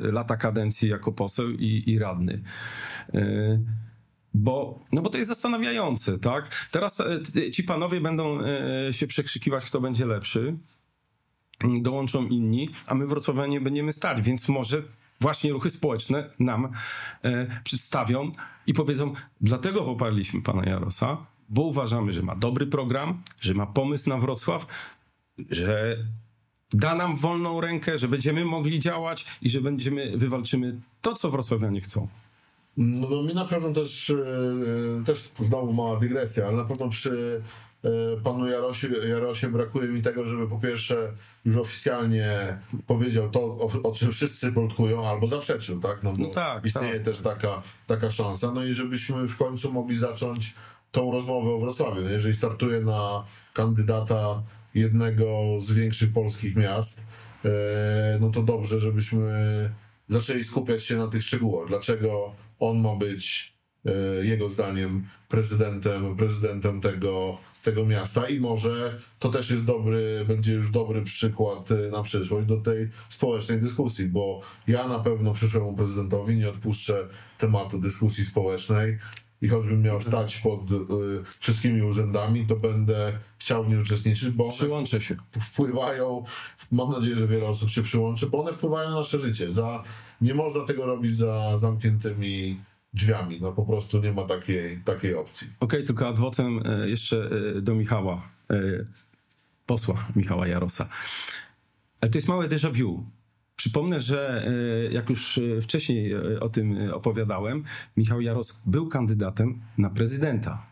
lata 0.03 0.37
kadencji 0.37 0.89
jako 0.89 1.13
poseł 1.13 1.51
i, 1.51 1.83
i 1.87 1.99
radny. 1.99 2.43
Bo, 4.35 4.81
no 4.93 5.03
bo 5.03 5.11
to 5.11 5.19
jest 5.19 5.29
zastanawiające, 5.29 6.19
tak? 6.19 6.69
Teraz 6.71 7.03
ci 7.53 7.65
panowie 7.65 8.01
będą 8.01 8.39
się 8.93 9.07
przekrzykiwać, 9.07 9.65
kto 9.65 9.81
będzie 9.81 10.07
lepszy. 10.07 10.57
Dołączą 11.83 12.27
inni, 12.27 12.69
a 12.87 12.95
my 12.95 13.07
Wrocławianie 13.07 13.61
będziemy 13.61 13.93
stali, 13.93 14.23
więc 14.23 14.49
może 14.49 14.83
właśnie 15.23 15.53
ruchy 15.53 15.71
społeczne 15.71 16.31
nam 16.39 16.65
y, 16.65 17.47
przedstawią 17.65 18.33
i 18.67 18.75
powiedzą, 18.75 19.15
dlatego 19.41 19.83
poparliśmy 19.83 20.43
pana 20.43 20.65
Jarosa, 20.65 21.17
bo 21.49 21.63
uważamy, 21.63 22.13
że 22.13 22.23
ma 22.23 22.35
dobry 22.35 22.67
program, 22.67 23.23
że 23.41 23.55
ma 23.55 23.67
pomysł 23.67 24.09
na 24.09 24.19
Wrocław, 24.19 24.67
że 25.51 25.97
da 26.73 26.95
nam 26.95 27.17
wolną 27.17 27.61
rękę, 27.61 27.99
że 27.99 28.09
będziemy 28.09 28.45
mogli 28.45 28.81
działać 28.81 29.27
i 29.43 29.51
że 29.51 29.61
będziemy, 29.61 30.19
wywalczymy 30.19 30.81
to, 31.03 31.15
co 31.15 31.31
wrocławianie 31.31 31.81
chcą. 31.81 32.09
No, 32.77 33.09
no 33.11 33.23
mi 33.23 33.35
na 33.35 33.45
pewno 33.45 33.73
też, 33.73 34.11
e, 34.11 35.05
też 35.05 35.33
znowu 35.41 35.73
mała 35.73 36.01
dygresja, 36.01 36.47
ale 36.47 36.57
na 36.57 36.65
pewno 36.65 36.89
przy 36.89 37.43
e, 37.45 37.72
panu 38.25 38.49
Jarosie, 38.49 38.89
Jarosie 39.09 39.49
brakuje 39.49 39.89
mi 39.89 40.03
tego, 40.03 40.27
żeby 40.27 40.49
po 40.49 40.59
pierwsze 40.59 41.13
już 41.45 41.57
oficjalnie 41.57 42.59
powiedział 42.87 43.31
to, 43.31 43.41
o, 43.41 43.71
o 43.83 43.93
czym 43.93 44.13
wszyscy 44.13 44.53
plotkują, 44.53 45.09
albo 45.09 45.27
zaprzeczył, 45.27 45.81
tak? 45.81 46.03
No 46.03 46.13
bo 46.13 46.23
No 46.23 46.29
tak, 46.29 46.67
istnieje 46.67 46.95
tak. 46.95 47.03
też 47.05 47.21
taka, 47.21 47.63
taka 47.87 48.11
szansa. 48.11 48.53
No 48.53 48.65
i 48.65 48.73
żebyśmy 48.73 49.29
w 49.29 49.37
końcu 49.37 49.73
mogli 49.73 49.99
zacząć 49.99 50.55
tą 50.93 51.13
rozmowę 51.13 51.51
o 51.51 51.59
Wrocławiu. 51.59 52.01
No 52.01 52.11
jeżeli 52.11 52.35
startuje 52.35 52.81
na 52.81 53.25
kandydata 53.53 54.43
jednego 54.75 55.57
z 55.61 55.73
większych 55.73 56.13
polskich 56.13 56.57
miast, 56.57 57.01
e, 57.45 58.19
no 58.21 58.31
to 58.31 58.43
dobrze, 58.43 58.81
żebyśmy 58.81 59.71
zaczęli 60.09 60.45
skupiać 60.45 60.85
się 60.85 60.97
na 60.97 61.09
tych 61.09 61.23
szczegółach. 61.23 61.69
Dlaczego 61.69 62.35
on 62.59 62.81
ma 62.81 62.97
być 62.97 63.53
e, 63.87 64.25
jego 64.25 64.49
zdaniem 64.51 65.07
prezydentem, 65.29 66.17
prezydentem 66.17 66.81
tego, 66.81 67.39
tego 67.63 67.87
miasta 67.87 68.29
i 68.29 68.41
może 68.41 68.99
to 69.19 69.29
też 69.29 69.51
jest 69.51 69.67
dobry, 69.67 70.25
będzie 70.29 70.53
już 70.53 70.71
dobry 70.71 71.03
przykład 71.03 71.71
y, 71.71 71.91
na 71.91 72.03
przyszłość 72.03 72.47
do 72.47 72.57
tej 72.57 72.89
społecznej 73.09 73.61
dyskusji, 73.61 74.09
bo 74.09 74.41
ja 74.67 74.89
na 74.89 74.99
pewno 74.99 75.33
przyszłemu 75.33 75.77
prezydentowi 75.77 76.37
nie 76.37 76.49
odpuszczę 76.49 77.09
tematu 77.39 77.79
dyskusji 77.79 78.25
społecznej 78.25 78.99
i 79.43 79.49
choćbym 79.49 79.83
miał 79.83 80.01
stać 80.01 80.39
pod 80.39 80.61
y, 80.73 80.75
wszystkimi 81.41 81.83
urzędami, 81.83 82.47
to 82.47 82.57
będę 82.57 83.13
chciał 83.39 83.65
w 83.65 83.69
niej 83.69 83.79
uczestniczyć, 83.81 84.31
bo 84.31 84.45
one 84.45 84.55
Przyłączę 84.55 85.01
się. 85.01 85.17
wpływają, 85.31 86.25
mam 86.73 86.91
nadzieję, 86.91 87.17
że 87.17 87.29
wiele 87.29 87.47
osób 87.47 87.71
się 87.71 87.83
przyłączy, 87.83 88.27
bo 88.27 88.41
one 88.41 88.53
wpływają 88.53 88.91
na 88.91 88.97
nasze 88.97 89.19
życie. 89.19 89.53
Za, 89.53 89.85
nie 90.21 90.35
można 90.35 90.65
tego 90.65 90.87
robić 90.87 91.17
za 91.17 91.57
zamkniętymi 91.57 92.61
drzwiami, 92.93 93.39
no 93.41 93.53
po 93.53 93.65
prostu 93.65 94.01
nie 94.01 94.13
ma 94.13 94.25
takiej, 94.25 94.81
takiej 94.85 95.15
opcji. 95.15 95.49
Okej, 95.61 95.85
tylko 95.85 96.09
adwocem 96.09 96.63
e, 96.67 96.89
jeszcze 96.89 97.31
e, 97.59 97.63
do 97.63 97.75
Michała, 97.75 98.29
e, 98.51 98.57
posła 99.67 100.09
Michała 100.17 100.47
Jarosa. 100.47 100.89
Ale 102.01 102.11
to 102.11 102.19
jest 102.19 102.29
małe 102.29 102.49
déjà 102.49 102.73
vu. 102.73 103.07
Przypomnę, 103.57 104.01
że 104.01 104.47
jak 104.91 105.11
już 105.11 105.41
wcześniej 105.63 106.15
o 106.41 106.49
tym 106.49 106.93
opowiadałem, 106.93 107.65
Michał 107.97 108.21
Jaros 108.21 108.63
był 108.67 108.89
kandydatem 108.89 109.61
na 109.79 109.91
prezydenta. 109.91 110.67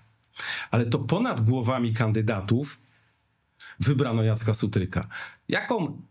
Ale 0.70 0.86
to 0.86 0.98
ponad 0.98 1.40
głowami 1.40 1.92
kandydatów 1.92 2.80
wybrano 3.80 4.22
Jacka 4.22 4.54
Sutryka. 4.54 5.08
Jaką 5.48 6.02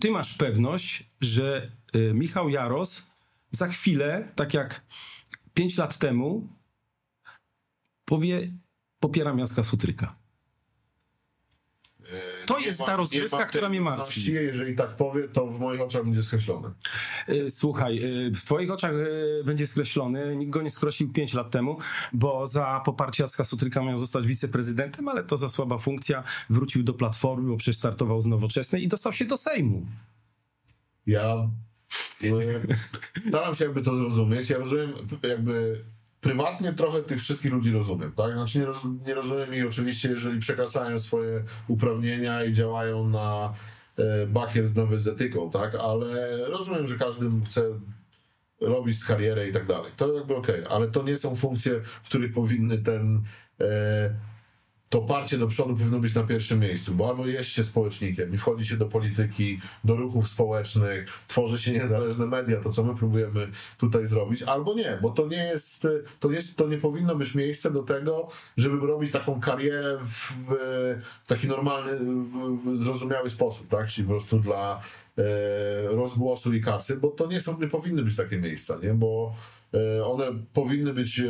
ty 0.00 0.10
masz 0.10 0.34
pewność, 0.36 1.10
że 1.20 1.70
Michał 2.14 2.48
Jaros 2.48 3.11
za 3.52 3.66
chwilę, 3.66 4.32
tak 4.34 4.54
jak 4.54 4.84
pięć 5.54 5.76
lat 5.76 5.98
temu, 5.98 6.48
powie 8.04 8.52
popieram 9.00 9.38
Jacka 9.38 9.62
Sutryka. 9.62 10.22
To 12.46 12.58
Nie 12.60 12.66
jest 12.66 12.80
ma- 12.80 12.86
ta 12.86 12.96
rozgrywka, 12.96 13.46
która 13.46 13.68
mnie 13.68 13.80
martwi. 13.80 14.32
Jeżeli 14.32 14.76
tak 14.76 14.96
powie, 14.96 15.28
to 15.28 15.46
w 15.46 15.60
moich 15.60 15.80
oczach 15.80 16.04
będzie 16.04 16.22
skreślone. 16.22 16.72
Y, 17.28 17.50
Słuchaj, 17.50 17.98
y, 18.26 18.30
w 18.30 18.44
twoich 18.44 18.70
oczach 18.70 18.92
będzie 19.44 19.66
skreślony, 19.66 20.36
nikt 20.36 20.50
go 20.52 20.62
nie 20.62 20.70
skreślił 20.70 21.12
5 21.12 21.34
lat 21.34 21.50
temu, 21.50 21.78
bo 22.12 22.46
za 22.46 22.80
poparcie 22.84 23.22
Jacka 23.22 23.44
Sutryka 23.44 23.82
miał 23.82 23.98
zostać 23.98 24.26
wiceprezydentem, 24.26 25.08
ale 25.08 25.24
to 25.24 25.36
za 25.36 25.48
słaba 25.48 25.78
funkcja. 25.78 26.22
Wrócił 26.50 26.82
do 26.82 26.94
Platformy, 26.94 27.48
bo 27.50 27.56
przecież 27.56 27.76
startował 27.78 28.20
z 28.20 28.26
Nowoczesnej 28.26 28.84
i 28.84 28.88
dostał 28.88 29.12
się 29.12 29.24
do 29.24 29.36
Sejmu. 29.36 29.86
Ja 31.06 31.22
e, 31.24 31.50
staram 33.28 33.54
się 33.54 33.64
jakby 33.64 33.82
to 33.82 33.98
zrozumieć. 33.98 34.50
Ja 34.50 34.58
rozumiem 34.58 34.92
jakby 35.22 35.84
prywatnie 36.20 36.72
trochę 36.72 37.02
tych 37.02 37.20
wszystkich 37.20 37.52
ludzi 37.52 37.72
rozumiem, 37.72 38.12
tak? 38.12 38.32
Znaczy 38.32 38.58
nie, 38.58 38.64
roz, 38.64 38.78
nie 39.06 39.14
rozumiem 39.14 39.54
ich 39.54 39.66
oczywiście, 39.66 40.08
jeżeli 40.10 40.40
przekraczają 40.40 40.98
swoje 40.98 41.44
uprawnienia 41.68 42.44
i 42.44 42.52
działają 42.52 43.08
na 43.08 43.54
e, 43.98 44.26
bakier 44.26 44.66
z 44.66 44.76
nowyzetyką, 44.76 45.50
tak? 45.50 45.74
Ale 45.74 46.36
rozumiem, 46.48 46.88
że 46.88 46.98
każdy 46.98 47.26
chce 47.46 47.62
robić 48.60 49.04
karierę 49.04 49.48
i 49.48 49.52
tak 49.52 49.66
dalej. 49.66 49.92
To 49.96 50.14
jakby 50.14 50.36
okej, 50.36 50.64
ale 50.70 50.88
to 50.88 51.02
nie 51.02 51.16
są 51.16 51.36
funkcje, 51.36 51.80
w 52.02 52.08
których 52.08 52.32
powinny 52.32 52.78
ten 52.78 53.22
e, 53.60 54.14
to 54.92 55.00
parcie 55.00 55.38
do 55.38 55.46
przodu 55.46 55.76
powinno 55.76 55.98
być 55.98 56.14
na 56.14 56.22
pierwszym 56.22 56.60
miejscu, 56.60 56.94
bo 56.94 57.08
albo 57.08 57.26
jest 57.26 57.48
się 57.48 57.64
społecznikiem 57.64 58.34
i 58.34 58.38
wchodzi 58.38 58.66
się 58.66 58.76
do 58.76 58.86
polityki, 58.86 59.60
do 59.84 59.96
ruchów 59.96 60.28
społecznych, 60.28 61.06
tworzy 61.28 61.58
się 61.58 61.72
niezależne 61.72 62.26
media, 62.26 62.60
to 62.60 62.72
co 62.72 62.84
my 62.84 62.94
próbujemy 62.94 63.48
tutaj 63.78 64.06
zrobić, 64.06 64.42
albo 64.42 64.74
nie, 64.74 64.98
bo 65.02 65.10
to 65.10 65.26
nie 65.26 65.44
jest, 65.44 65.86
to, 66.20 66.30
jest, 66.30 66.56
to 66.56 66.68
nie 66.68 66.78
powinno 66.78 67.16
być 67.16 67.34
miejsce 67.34 67.70
do 67.70 67.82
tego, 67.82 68.28
żeby 68.56 68.86
robić 68.86 69.12
taką 69.12 69.40
karierę 69.40 69.98
w, 70.04 70.32
w 70.48 71.28
taki 71.28 71.48
normalny, 71.48 71.98
w, 71.98 72.58
w 72.64 72.82
zrozumiały 72.82 73.30
sposób, 73.30 73.68
tak, 73.68 73.86
czyli 73.86 74.06
po 74.06 74.12
prostu 74.12 74.38
dla 74.38 74.80
e, 75.18 75.22
rozgłosu 75.82 76.54
i 76.54 76.60
kasy, 76.60 76.96
bo 76.96 77.08
to 77.08 77.26
nie 77.26 77.40
są, 77.40 77.60
nie 77.60 77.68
powinny 77.68 78.02
być 78.02 78.16
takie 78.16 78.38
miejsca, 78.38 78.78
nie, 78.82 78.94
bo 78.94 79.34
e, 79.74 80.04
one 80.04 80.24
powinny 80.52 80.92
być 80.92 81.20
e, 81.20 81.28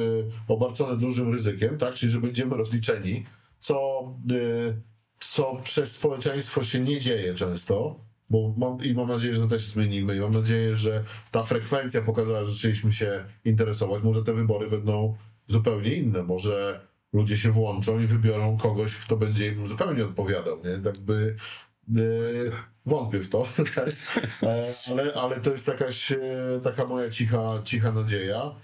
obarczone 0.49 0.97
dużym 0.97 1.33
ryzykiem, 1.33 1.79
tak, 1.79 1.95
czyli 1.95 2.13
że 2.13 2.21
będziemy 2.21 2.57
rozliczeni, 2.57 3.25
co, 3.63 4.09
y, 4.33 4.77
co 5.21 5.57
przez 5.65 5.97
społeczeństwo 5.97 6.65
się 6.65 6.81
nie 6.81 7.01
dzieje 7.01 7.35
często, 7.35 8.01
bo 8.31 8.55
mam, 8.57 8.85
i 8.85 8.95
mam 8.95 9.09
nadzieję, 9.09 9.35
że 9.35 9.43
to 9.43 9.49
też 9.49 9.67
zmienimy 9.67 10.17
i 10.17 10.21
mam 10.21 10.35
nadzieję, 10.35 10.77
że 10.77 11.05
ta 11.31 11.43
frekwencja 11.43 12.03
pokazała, 12.03 12.45
że 12.45 12.53
zaczęliśmy 12.53 12.93
się 12.93 13.25
interesować. 13.45 14.03
Może 14.03 14.25
te 14.25 14.35
wybory 14.35 14.71
będą 14.71 15.17
zupełnie 15.47 15.95
inne, 15.95 16.23
może 16.23 16.81
ludzie 17.13 17.37
się 17.37 17.51
włączą 17.51 18.01
i 18.01 18.07
wybiorą 18.07 18.57
kogoś, 18.57 18.97
kto 18.97 19.17
będzie 19.17 19.49
im 19.49 19.67
zupełnie 19.67 20.05
odpowiadał, 20.05 20.59
nie? 20.65 20.71
Jakby 20.71 21.37
y, 21.97 22.53
wątpię 22.87 23.19
w 23.19 23.29
to 23.29 23.47
też, 23.75 24.07
ale, 24.91 25.15
ale 25.15 25.41
to 25.41 25.51
jest 25.51 25.69
jakaś 25.69 26.13
e, 26.13 26.19
taka 26.63 26.85
moja 26.85 27.11
cicha, 27.11 27.63
cicha 27.65 27.93
nadzieja. 27.93 28.55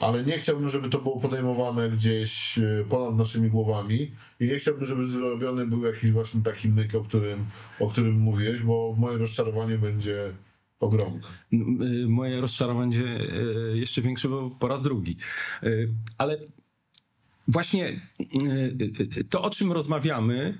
Ale 0.00 0.24
nie 0.24 0.38
chciałbym, 0.38 0.68
żeby 0.68 0.88
to 0.88 0.98
było 0.98 1.20
podejmowane 1.20 1.90
gdzieś 1.90 2.58
e, 2.58 2.84
ponad 2.88 3.16
naszymi 3.16 3.50
głowami 3.50 4.12
i 4.40 4.46
nie 4.46 4.56
chciałbym, 4.56 4.84
żeby 4.84 5.08
zrobiony 5.08 5.66
był 5.66 5.84
jakiś 5.84 6.10
właśnie 6.10 6.42
taki 6.42 6.68
myk, 6.68 6.94
o 6.94 7.00
którym, 7.00 7.46
o 7.80 7.88
którym 7.88 8.18
mówiłeś, 8.18 8.60
bo 8.60 8.94
moje 8.98 9.18
rozczarowanie 9.18 9.78
będzie 9.78 10.32
ogromne. 10.80 11.20
Y, 11.52 12.08
Moje 12.08 12.40
rozczarowanie 12.40 12.90
będzie 12.90 13.20
y, 13.72 13.78
jeszcze 13.78 14.02
większe, 14.02 14.28
bo 14.28 14.50
po 14.50 14.68
raz 14.68 14.82
drugi. 14.82 15.16
Y, 15.62 15.88
Ale 16.18 16.38
właśnie 17.48 18.00
to, 19.30 19.42
o 19.42 19.50
czym 19.50 19.72
rozmawiamy, 19.72 20.58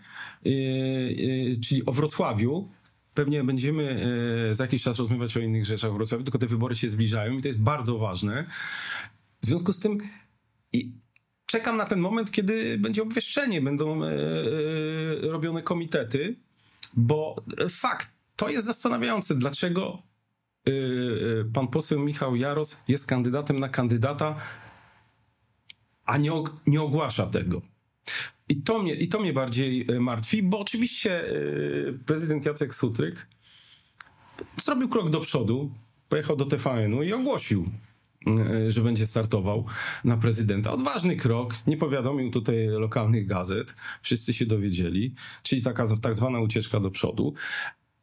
czyli 1.68 1.86
o 1.86 1.92
Wrocławiu, 1.92 2.68
pewnie 3.14 3.44
będziemy 3.44 4.06
za 4.52 4.64
jakiś 4.64 4.82
czas 4.82 4.98
rozmawiać 4.98 5.36
o 5.36 5.40
innych 5.40 5.64
rzeczach 5.64 5.90
w 5.90 5.94
Wrocławiu, 5.94 6.24
tylko 6.24 6.38
te 6.38 6.46
wybory 6.46 6.74
się 6.74 6.88
zbliżają 6.88 7.38
i 7.38 7.42
to 7.42 7.48
jest 7.48 7.60
bardzo 7.60 7.98
ważne. 7.98 8.46
W 9.46 9.48
związku 9.48 9.72
z 9.72 9.80
tym 9.80 9.98
czekam 11.46 11.76
na 11.76 11.84
ten 11.84 12.00
moment, 12.00 12.30
kiedy 12.30 12.78
będzie 12.78 13.02
obwieszczenie, 13.02 13.60
będą 13.60 14.04
e, 14.04 14.10
robione 15.20 15.62
komitety, 15.62 16.36
bo 16.96 17.36
fakt, 17.70 18.14
to 18.36 18.48
jest 18.48 18.66
zastanawiające, 18.66 19.34
dlaczego 19.34 20.02
e, 20.66 20.70
pan 21.52 21.68
poseł 21.68 22.00
Michał 22.00 22.36
Jaros 22.36 22.76
jest 22.88 23.06
kandydatem 23.06 23.58
na 23.58 23.68
kandydata, 23.68 24.36
a 26.04 26.16
nie, 26.16 26.32
nie 26.66 26.82
ogłasza 26.82 27.26
tego. 27.26 27.62
I 28.48 28.62
to, 28.62 28.78
mnie, 28.78 28.94
I 28.94 29.08
to 29.08 29.20
mnie 29.20 29.32
bardziej 29.32 29.86
martwi, 30.00 30.42
bo 30.42 30.58
oczywiście 30.58 31.28
e, 31.28 31.32
prezydent 32.06 32.46
Jacek 32.46 32.74
Sutryk 32.74 33.26
zrobił 34.56 34.88
krok 34.88 35.10
do 35.10 35.20
przodu, 35.20 35.70
pojechał 36.08 36.36
do 36.36 36.44
TVN-u 36.46 37.02
i 37.02 37.12
ogłosił, 37.12 37.70
że 38.68 38.80
będzie 38.82 39.06
startował 39.06 39.64
na 40.04 40.16
prezydenta. 40.16 40.72
Odważny 40.72 41.16
krok, 41.16 41.54
nie 41.66 41.76
powiadomił 41.76 42.30
tutaj 42.30 42.66
lokalnych 42.66 43.26
gazet, 43.26 43.74
wszyscy 44.02 44.34
się 44.34 44.46
dowiedzieli, 44.46 45.14
czyli 45.42 45.62
taka 45.62 45.86
tak 46.02 46.14
zwana 46.14 46.40
ucieczka 46.40 46.80
do 46.80 46.90
przodu. 46.90 47.34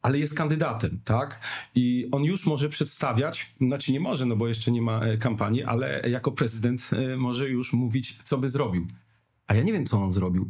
Ale 0.01 0.19
jest 0.19 0.37
kandydatem, 0.37 0.99
tak? 1.03 1.39
I 1.75 2.07
on 2.11 2.23
już 2.23 2.45
może 2.45 2.69
przedstawiać, 2.69 3.55
znaczy 3.61 3.91
nie 3.91 3.99
może, 3.99 4.25
no 4.25 4.35
bo 4.35 4.47
jeszcze 4.47 4.71
nie 4.71 4.81
ma 4.81 5.05
e, 5.05 5.17
kampanii, 5.17 5.63
ale 5.63 6.09
jako 6.09 6.31
prezydent 6.31 6.89
e, 6.93 7.17
może 7.17 7.49
już 7.49 7.73
mówić, 7.73 8.17
co 8.23 8.37
by 8.37 8.49
zrobił. 8.49 8.87
A 9.47 9.55
ja 9.55 9.63
nie 9.63 9.73
wiem, 9.73 9.85
co 9.85 10.03
on 10.03 10.11
zrobił. 10.11 10.49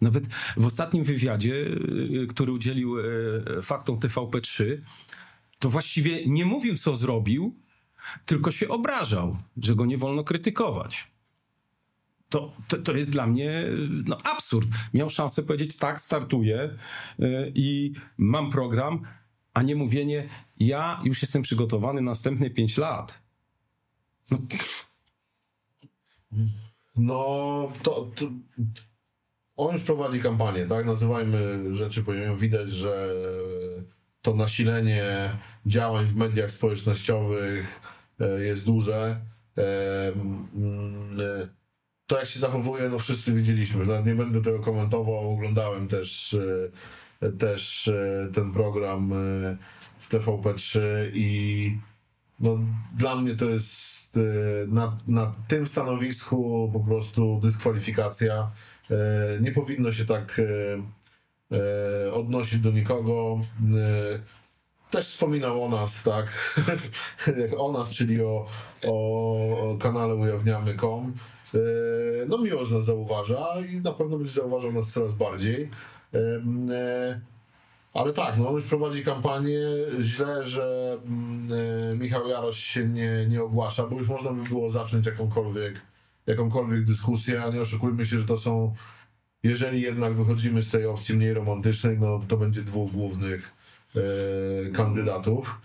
Nawet 0.00 0.26
w 0.56 0.66
ostatnim 0.66 1.04
wywiadzie, 1.04 1.66
który 2.28 2.52
udzielił 2.52 2.96
faktom 3.62 3.98
TVP3, 3.98 4.64
to 5.58 5.70
właściwie 5.70 6.26
nie 6.26 6.44
mówił, 6.44 6.78
co 6.78 6.96
zrobił, 6.96 7.54
tylko 8.26 8.50
się 8.50 8.68
obrażał, 8.68 9.36
że 9.56 9.74
go 9.74 9.86
nie 9.86 9.98
wolno 9.98 10.24
krytykować. 10.24 11.12
To, 12.28 12.52
to, 12.68 12.76
to 12.78 12.96
jest 12.96 13.10
dla 13.10 13.26
mnie 13.26 13.64
no, 14.04 14.18
absurd. 14.24 14.68
Miał 14.94 15.10
szansę 15.10 15.42
powiedzieć, 15.42 15.76
tak, 15.76 16.00
startuję 16.00 16.76
y, 17.20 17.52
i 17.54 17.92
mam 18.18 18.50
program, 18.50 19.02
a 19.54 19.62
nie 19.62 19.76
mówienie, 19.76 20.28
ja 20.58 21.00
już 21.04 21.22
jestem 21.22 21.42
przygotowany 21.42 22.00
na 22.00 22.10
następne 22.10 22.50
5 22.50 22.76
lat. 22.76 23.22
No, 24.30 24.38
No, 26.96 27.72
to, 27.82 28.10
to 28.16 28.26
on 29.56 29.72
już 29.72 29.82
prowadzi 29.82 30.20
kampanię, 30.20 30.66
tak? 30.66 30.86
Nazywajmy 30.86 31.74
rzeczy 31.76 32.02
po 32.02 32.14
imieniu. 32.14 32.36
Widać, 32.36 32.70
że 32.70 33.14
to 34.22 34.34
nasilenie 34.34 35.30
działań 35.66 36.04
w 36.04 36.16
mediach 36.16 36.50
społecznościowych 36.50 37.80
e, 38.20 38.40
jest 38.40 38.66
duże. 38.66 39.20
E, 39.58 40.12
To 42.06 42.18
jak 42.18 42.26
się 42.26 42.40
zachowuje, 42.40 42.88
no 42.88 42.98
wszyscy 42.98 43.34
widzieliśmy. 43.34 43.86
Nawet 43.86 44.06
nie 44.06 44.14
będę 44.14 44.42
tego 44.42 44.58
komentował. 44.58 45.32
Oglądałem 45.32 45.88
też, 45.88 46.36
e, 47.20 47.32
też 47.32 47.90
ten 48.34 48.52
program 48.52 49.10
w 49.98 50.08
TVP3 50.08 50.80
i 51.14 51.78
no, 52.40 52.58
dla 52.98 53.16
mnie 53.16 53.34
to 53.34 53.44
jest 53.44 54.18
na, 54.66 54.96
na 55.08 55.34
tym 55.48 55.66
stanowisku 55.66 56.70
po 56.72 56.80
prostu 56.80 57.40
dyskwalifikacja. 57.42 58.50
Nie 59.40 59.52
powinno 59.52 59.92
się 59.92 60.04
tak 60.04 60.40
odnosić 62.12 62.58
do 62.58 62.70
nikogo. 62.70 63.40
Y, 63.60 64.20
Też 64.90 65.08
wspominał 65.08 65.64
o 65.64 65.68
nas, 65.68 66.02
tak? 66.02 66.26
O 67.58 67.72
nas, 67.72 67.90
czyli 67.90 68.22
o, 68.22 68.46
o 68.86 69.76
kanale 69.80 70.14
ujawniamy.com. 70.14 71.12
Y, 71.54 72.26
No 72.28 72.38
miło, 72.38 72.64
że 72.64 72.74
nas 72.74 72.84
zauważa 72.84 73.46
i 73.72 73.80
na 73.80 73.92
pewno 73.92 74.16
będzie 74.16 74.32
zauważał 74.32 74.72
nas 74.72 74.92
coraz 74.92 75.14
bardziej. 75.14 75.70
Ale 77.94 78.12
tak, 78.12 78.38
no 78.38 78.48
on 78.48 78.54
już 78.54 78.64
prowadzi 78.64 79.04
kampanię. 79.04 79.58
Źle, 80.00 80.48
że 80.48 80.98
mm, 81.06 81.98
Michał 81.98 82.28
Jarosz 82.28 82.58
się 82.58 82.88
nie, 82.88 83.26
nie 83.28 83.42
ogłasza, 83.42 83.86
bo 83.86 83.96
już 83.96 84.08
można 84.08 84.32
by 84.32 84.42
było 84.48 84.70
zacząć 84.70 85.06
jakąkolwiek, 85.06 85.80
jakąkolwiek 86.26 86.84
dyskusję, 86.84 87.42
a 87.44 87.50
nie 87.50 87.60
oszukujmy 87.60 88.06
się, 88.06 88.18
że 88.18 88.26
to 88.26 88.38
są, 88.38 88.74
jeżeli 89.42 89.80
jednak 89.80 90.12
wychodzimy 90.14 90.62
z 90.62 90.70
tej 90.70 90.86
opcji 90.86 91.14
mniej 91.16 91.34
romantycznej, 91.34 91.98
no 91.98 92.20
to 92.28 92.36
będzie 92.36 92.62
dwóch 92.62 92.92
głównych 92.92 93.52
y, 93.96 94.72
kandydatów. 94.72 95.60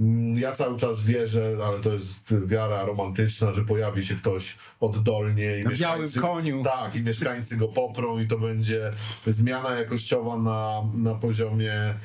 Mm, 0.00 0.34
Ja 0.38 0.52
cały 0.52 0.78
czas 0.78 1.04
wierzę, 1.04 1.56
ale 1.66 1.78
to 1.80 1.92
jest 1.92 2.34
wiara 2.46 2.84
romantyczna, 2.86 3.52
że 3.52 3.64
pojawi 3.64 4.06
się 4.06 4.14
ktoś 4.14 4.56
oddolnie 4.80 5.58
i 5.58 5.62
Na 5.62 5.70
białym 5.70 6.10
koniu. 6.20 6.62
tak, 6.64 6.96
i 6.96 7.02
mieszkańcy 7.04 7.56
go 7.56 7.68
poprą 7.68 8.18
i 8.18 8.26
to 8.28 8.38
będzie 8.38 8.92
zmiana 9.26 9.70
jakościowa 9.74 10.36
na, 10.38 10.82
na 10.94 11.14
poziomie 11.14 11.74
e, 11.74 11.96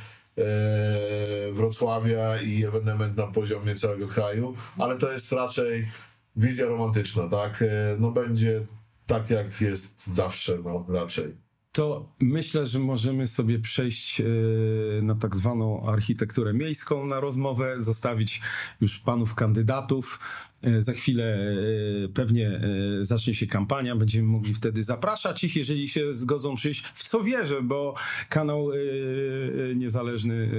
Wrocławia 1.54 2.42
i 2.42 2.66
ewenement 2.66 3.18
na 3.18 3.28
poziomie 3.28 3.76
całego 3.76 4.08
kraju, 4.08 4.56
ale 4.78 4.98
to 4.98 5.12
jest 5.12 5.32
raczej 5.32 5.88
wizja 6.36 6.66
romantyczna, 6.66 7.28
tak? 7.30 7.62
E, 7.62 7.66
no 8.00 8.12
będzie 8.12 8.62
tak 9.08 9.30
jak 9.30 9.62
jest 9.62 10.08
zawsze, 10.08 10.58
no 10.64 10.86
raczej. 10.90 11.48
To 11.78 12.14
myślę, 12.20 12.66
że 12.66 12.80
możemy 12.80 13.28
sobie 13.28 13.60
przejść 13.60 14.22
e, 14.22 14.26
na 15.02 15.16
tak 15.16 15.36
zwaną 15.36 15.90
architekturę 15.90 16.54
miejską 16.54 17.06
na 17.06 17.20
rozmowę, 17.20 17.76
zostawić 17.80 18.42
już 18.82 19.00
panów 19.00 19.36
kandydatów. 19.36 20.20
E, 20.64 20.82
Za 20.82 20.94
chwilę 20.94 21.38
e, 22.06 22.08
pewnie 22.08 22.62
zacznie 23.02 23.34
się 23.34 23.48
kampania, 23.48 23.96
będziemy 23.96 24.28
mogli 24.28 24.54
wtedy 24.54 24.84
zapraszać 24.84 25.44
ich, 25.44 25.56
jeżeli 25.56 25.88
się 25.88 26.14
zgodzą 26.14 26.56
przyjść, 26.56 26.84
w 26.84 27.04
co 27.04 27.24
wierzę, 27.24 27.62
bo 27.62 27.96
kanał 28.30 28.70
niezależny 29.76 30.52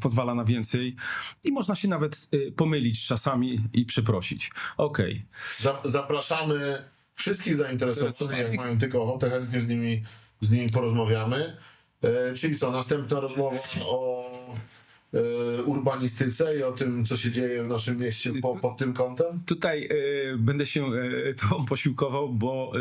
pozwala 0.00 0.34
na 0.34 0.44
więcej 0.44 0.96
i 1.44 1.52
można 1.52 1.74
się 1.74 1.88
nawet 1.88 2.30
pomylić 2.56 3.06
czasami 3.06 3.60
i 3.72 3.84
przeprosić. 3.84 4.50
Okej. 4.76 5.26
Za, 5.58 5.82
zapraszamy 5.84 6.82
wszystkich 7.20 7.56
zainteresowanych, 7.56 8.38
jak 8.38 8.56
mają 8.56 8.78
tylko 8.78 9.02
ochotę, 9.02 9.30
chętnie 9.30 9.60
z 9.60 9.68
nimi, 9.68 10.02
z 10.40 10.50
nimi 10.50 10.68
porozmawiamy. 10.68 11.56
E, 12.02 12.34
czyli 12.34 12.58
co, 12.58 12.70
następna 12.70 13.20
rozmowa 13.20 13.56
o 13.84 14.30
e, 15.14 15.62
urbanistyce 15.62 16.58
i 16.58 16.62
o 16.62 16.72
tym, 16.72 17.04
co 17.04 17.16
się 17.16 17.30
dzieje 17.30 17.62
w 17.64 17.68
naszym 17.68 17.96
mieście 17.98 18.32
po, 18.42 18.56
pod 18.56 18.78
tym 18.78 18.92
kątem? 18.92 19.40
Tutaj 19.46 19.88
e, 20.32 20.36
będę 20.36 20.66
się 20.66 20.86
e, 20.86 21.34
tą 21.34 21.64
posiłkował, 21.64 22.28
bo 22.28 22.72
y, 22.76 22.80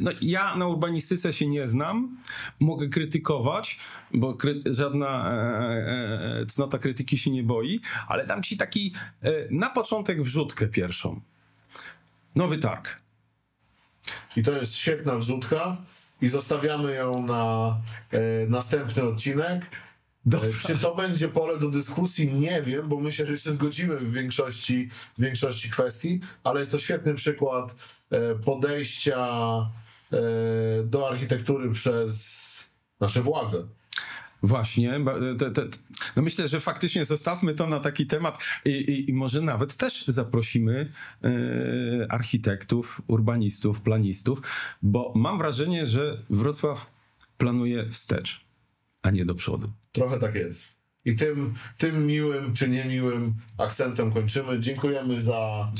no, 0.00 0.10
ja 0.22 0.56
na 0.56 0.66
urbanistyce 0.66 1.32
się 1.32 1.46
nie 1.46 1.68
znam. 1.68 2.16
Mogę 2.60 2.88
krytykować, 2.88 3.78
bo 4.14 4.34
kry, 4.34 4.62
żadna 4.66 5.32
e, 5.32 6.40
e, 6.40 6.46
cnota 6.46 6.78
krytyki 6.78 7.18
się 7.18 7.30
nie 7.30 7.42
boi, 7.42 7.80
ale 8.08 8.26
dam 8.26 8.42
ci 8.42 8.56
taki 8.56 8.94
e, 9.22 9.32
na 9.50 9.70
początek 9.70 10.22
wrzutkę 10.22 10.66
pierwszą. 10.66 11.20
Nowy 12.36 12.58
targ. 12.58 13.00
I 14.36 14.42
to 14.42 14.52
jest 14.52 14.74
świetna 14.74 15.16
wrzutka 15.16 15.76
i 16.22 16.28
zostawiamy 16.28 16.94
ją 16.94 17.26
na 17.26 17.76
e, 18.10 18.20
następny 18.46 19.02
odcinek. 19.02 19.80
Dobra. 20.26 20.48
E, 20.48 20.52
Czy 20.66 20.78
to 20.78 20.94
będzie 20.94 21.28
pole 21.28 21.58
do 21.58 21.70
dyskusji? 21.70 22.32
Nie 22.32 22.62
wiem, 22.62 22.88
bo 22.88 23.00
myślę, 23.00 23.26
że 23.26 23.38
się 23.38 23.50
zgodzimy 23.52 23.96
w 23.96 24.12
większości, 24.12 24.90
w 25.18 25.22
większości 25.22 25.70
kwestii, 25.70 26.20
ale 26.44 26.60
jest 26.60 26.72
to 26.72 26.78
świetny 26.78 27.14
przykład 27.14 27.74
e, 28.10 28.34
podejścia 28.34 29.18
e, 30.12 30.16
do 30.84 31.08
architektury 31.08 31.72
przez 31.72 32.46
nasze 33.00 33.22
władze. 33.22 33.66
Właśnie. 34.42 35.00
Te, 35.38 35.50
te, 35.50 35.62
no 36.16 36.22
myślę, 36.22 36.48
że 36.48 36.60
faktycznie 36.60 37.04
zostawmy 37.04 37.54
to 37.54 37.66
na 37.66 37.80
taki 37.80 38.06
temat 38.06 38.44
i, 38.64 38.70
i, 38.70 39.10
i 39.10 39.12
może 39.12 39.40
nawet 39.40 39.76
też 39.76 40.04
zaprosimy 40.06 40.92
e, 41.24 41.28
architektów, 42.08 43.02
urbanistów, 43.06 43.80
planistów, 43.80 44.42
bo 44.82 45.12
mam 45.16 45.38
wrażenie, 45.38 45.86
że 45.86 46.22
Wrocław 46.30 46.90
planuje 47.38 47.88
wstecz, 47.90 48.44
a 49.02 49.10
nie 49.10 49.24
do 49.24 49.34
przodu. 49.34 49.72
Trochę 49.92 50.18
tak 50.18 50.34
jest. 50.34 50.76
I 51.04 51.16
tym, 51.16 51.54
tym 51.78 52.06
miłym 52.06 52.54
czy 52.54 52.68
niemiłym 52.68 53.34
akcentem 53.58 54.12
kończymy. 54.12 54.60
Dziękujemy 54.60 55.20
za 55.20 55.72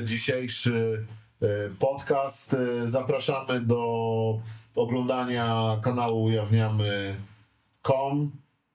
e, 0.00 0.04
dzisiejszy 0.04 1.06
e, 1.42 1.46
podcast. 1.78 2.56
Zapraszamy 2.84 3.60
do 3.60 4.38
oglądania 4.74 5.78
kanału 5.82 6.24
ujawniamy.com, 6.24 7.29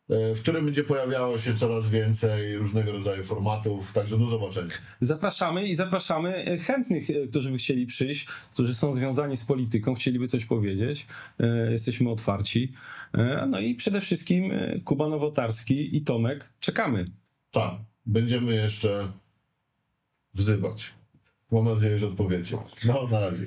e, 0.10 0.36
w 0.36 0.42
którym 0.42 0.66
będzie 0.66 0.84
pojawiało 0.84 1.38
się 1.38 1.56
coraz 1.56 1.90
więcej 1.90 2.56
różnego 2.58 2.92
rodzaju 2.92 3.24
formatów. 3.24 3.94
Także 3.94 4.18
do 4.18 4.26
zobaczenia. 4.26 4.72
Zapraszamy 5.02 5.68
i 5.68 5.76
zapraszamy 5.76 6.60
chętnych, 6.60 7.10
e, 7.10 7.28
którzy 7.28 7.52
by 7.52 7.58
chcieli 7.58 7.86
przyjść, 7.86 8.26
którzy 8.26 8.76
są 8.76 8.94
związani 8.94 9.38
z 9.38 9.46
polityką, 9.46 9.96
chcieliby 9.96 10.28
coś 10.28 10.46
powiedzieć. 10.46 11.08
E, 11.40 11.72
Jesteśmy 11.72 12.10
otwarci. 12.10 12.74
No 13.48 13.60
i 13.60 13.76
przede 13.76 14.02
wszystkim 14.02 14.52
Kuba 14.86 15.08
Nowotarski 15.10 15.98
i 15.98 16.02
Tomek 16.02 16.54
czekamy. 16.60 17.12
Tak, 17.52 17.74
będziemy 18.06 18.56
jeszcze 18.56 19.12
wzywać. 20.34 20.94
Mam 21.52 21.66
nadzieję, 21.66 22.00
że 22.00 22.08
odpowiecie. 22.08 22.58
No, 22.86 23.08
na 23.12 23.20
razie. 23.20 23.46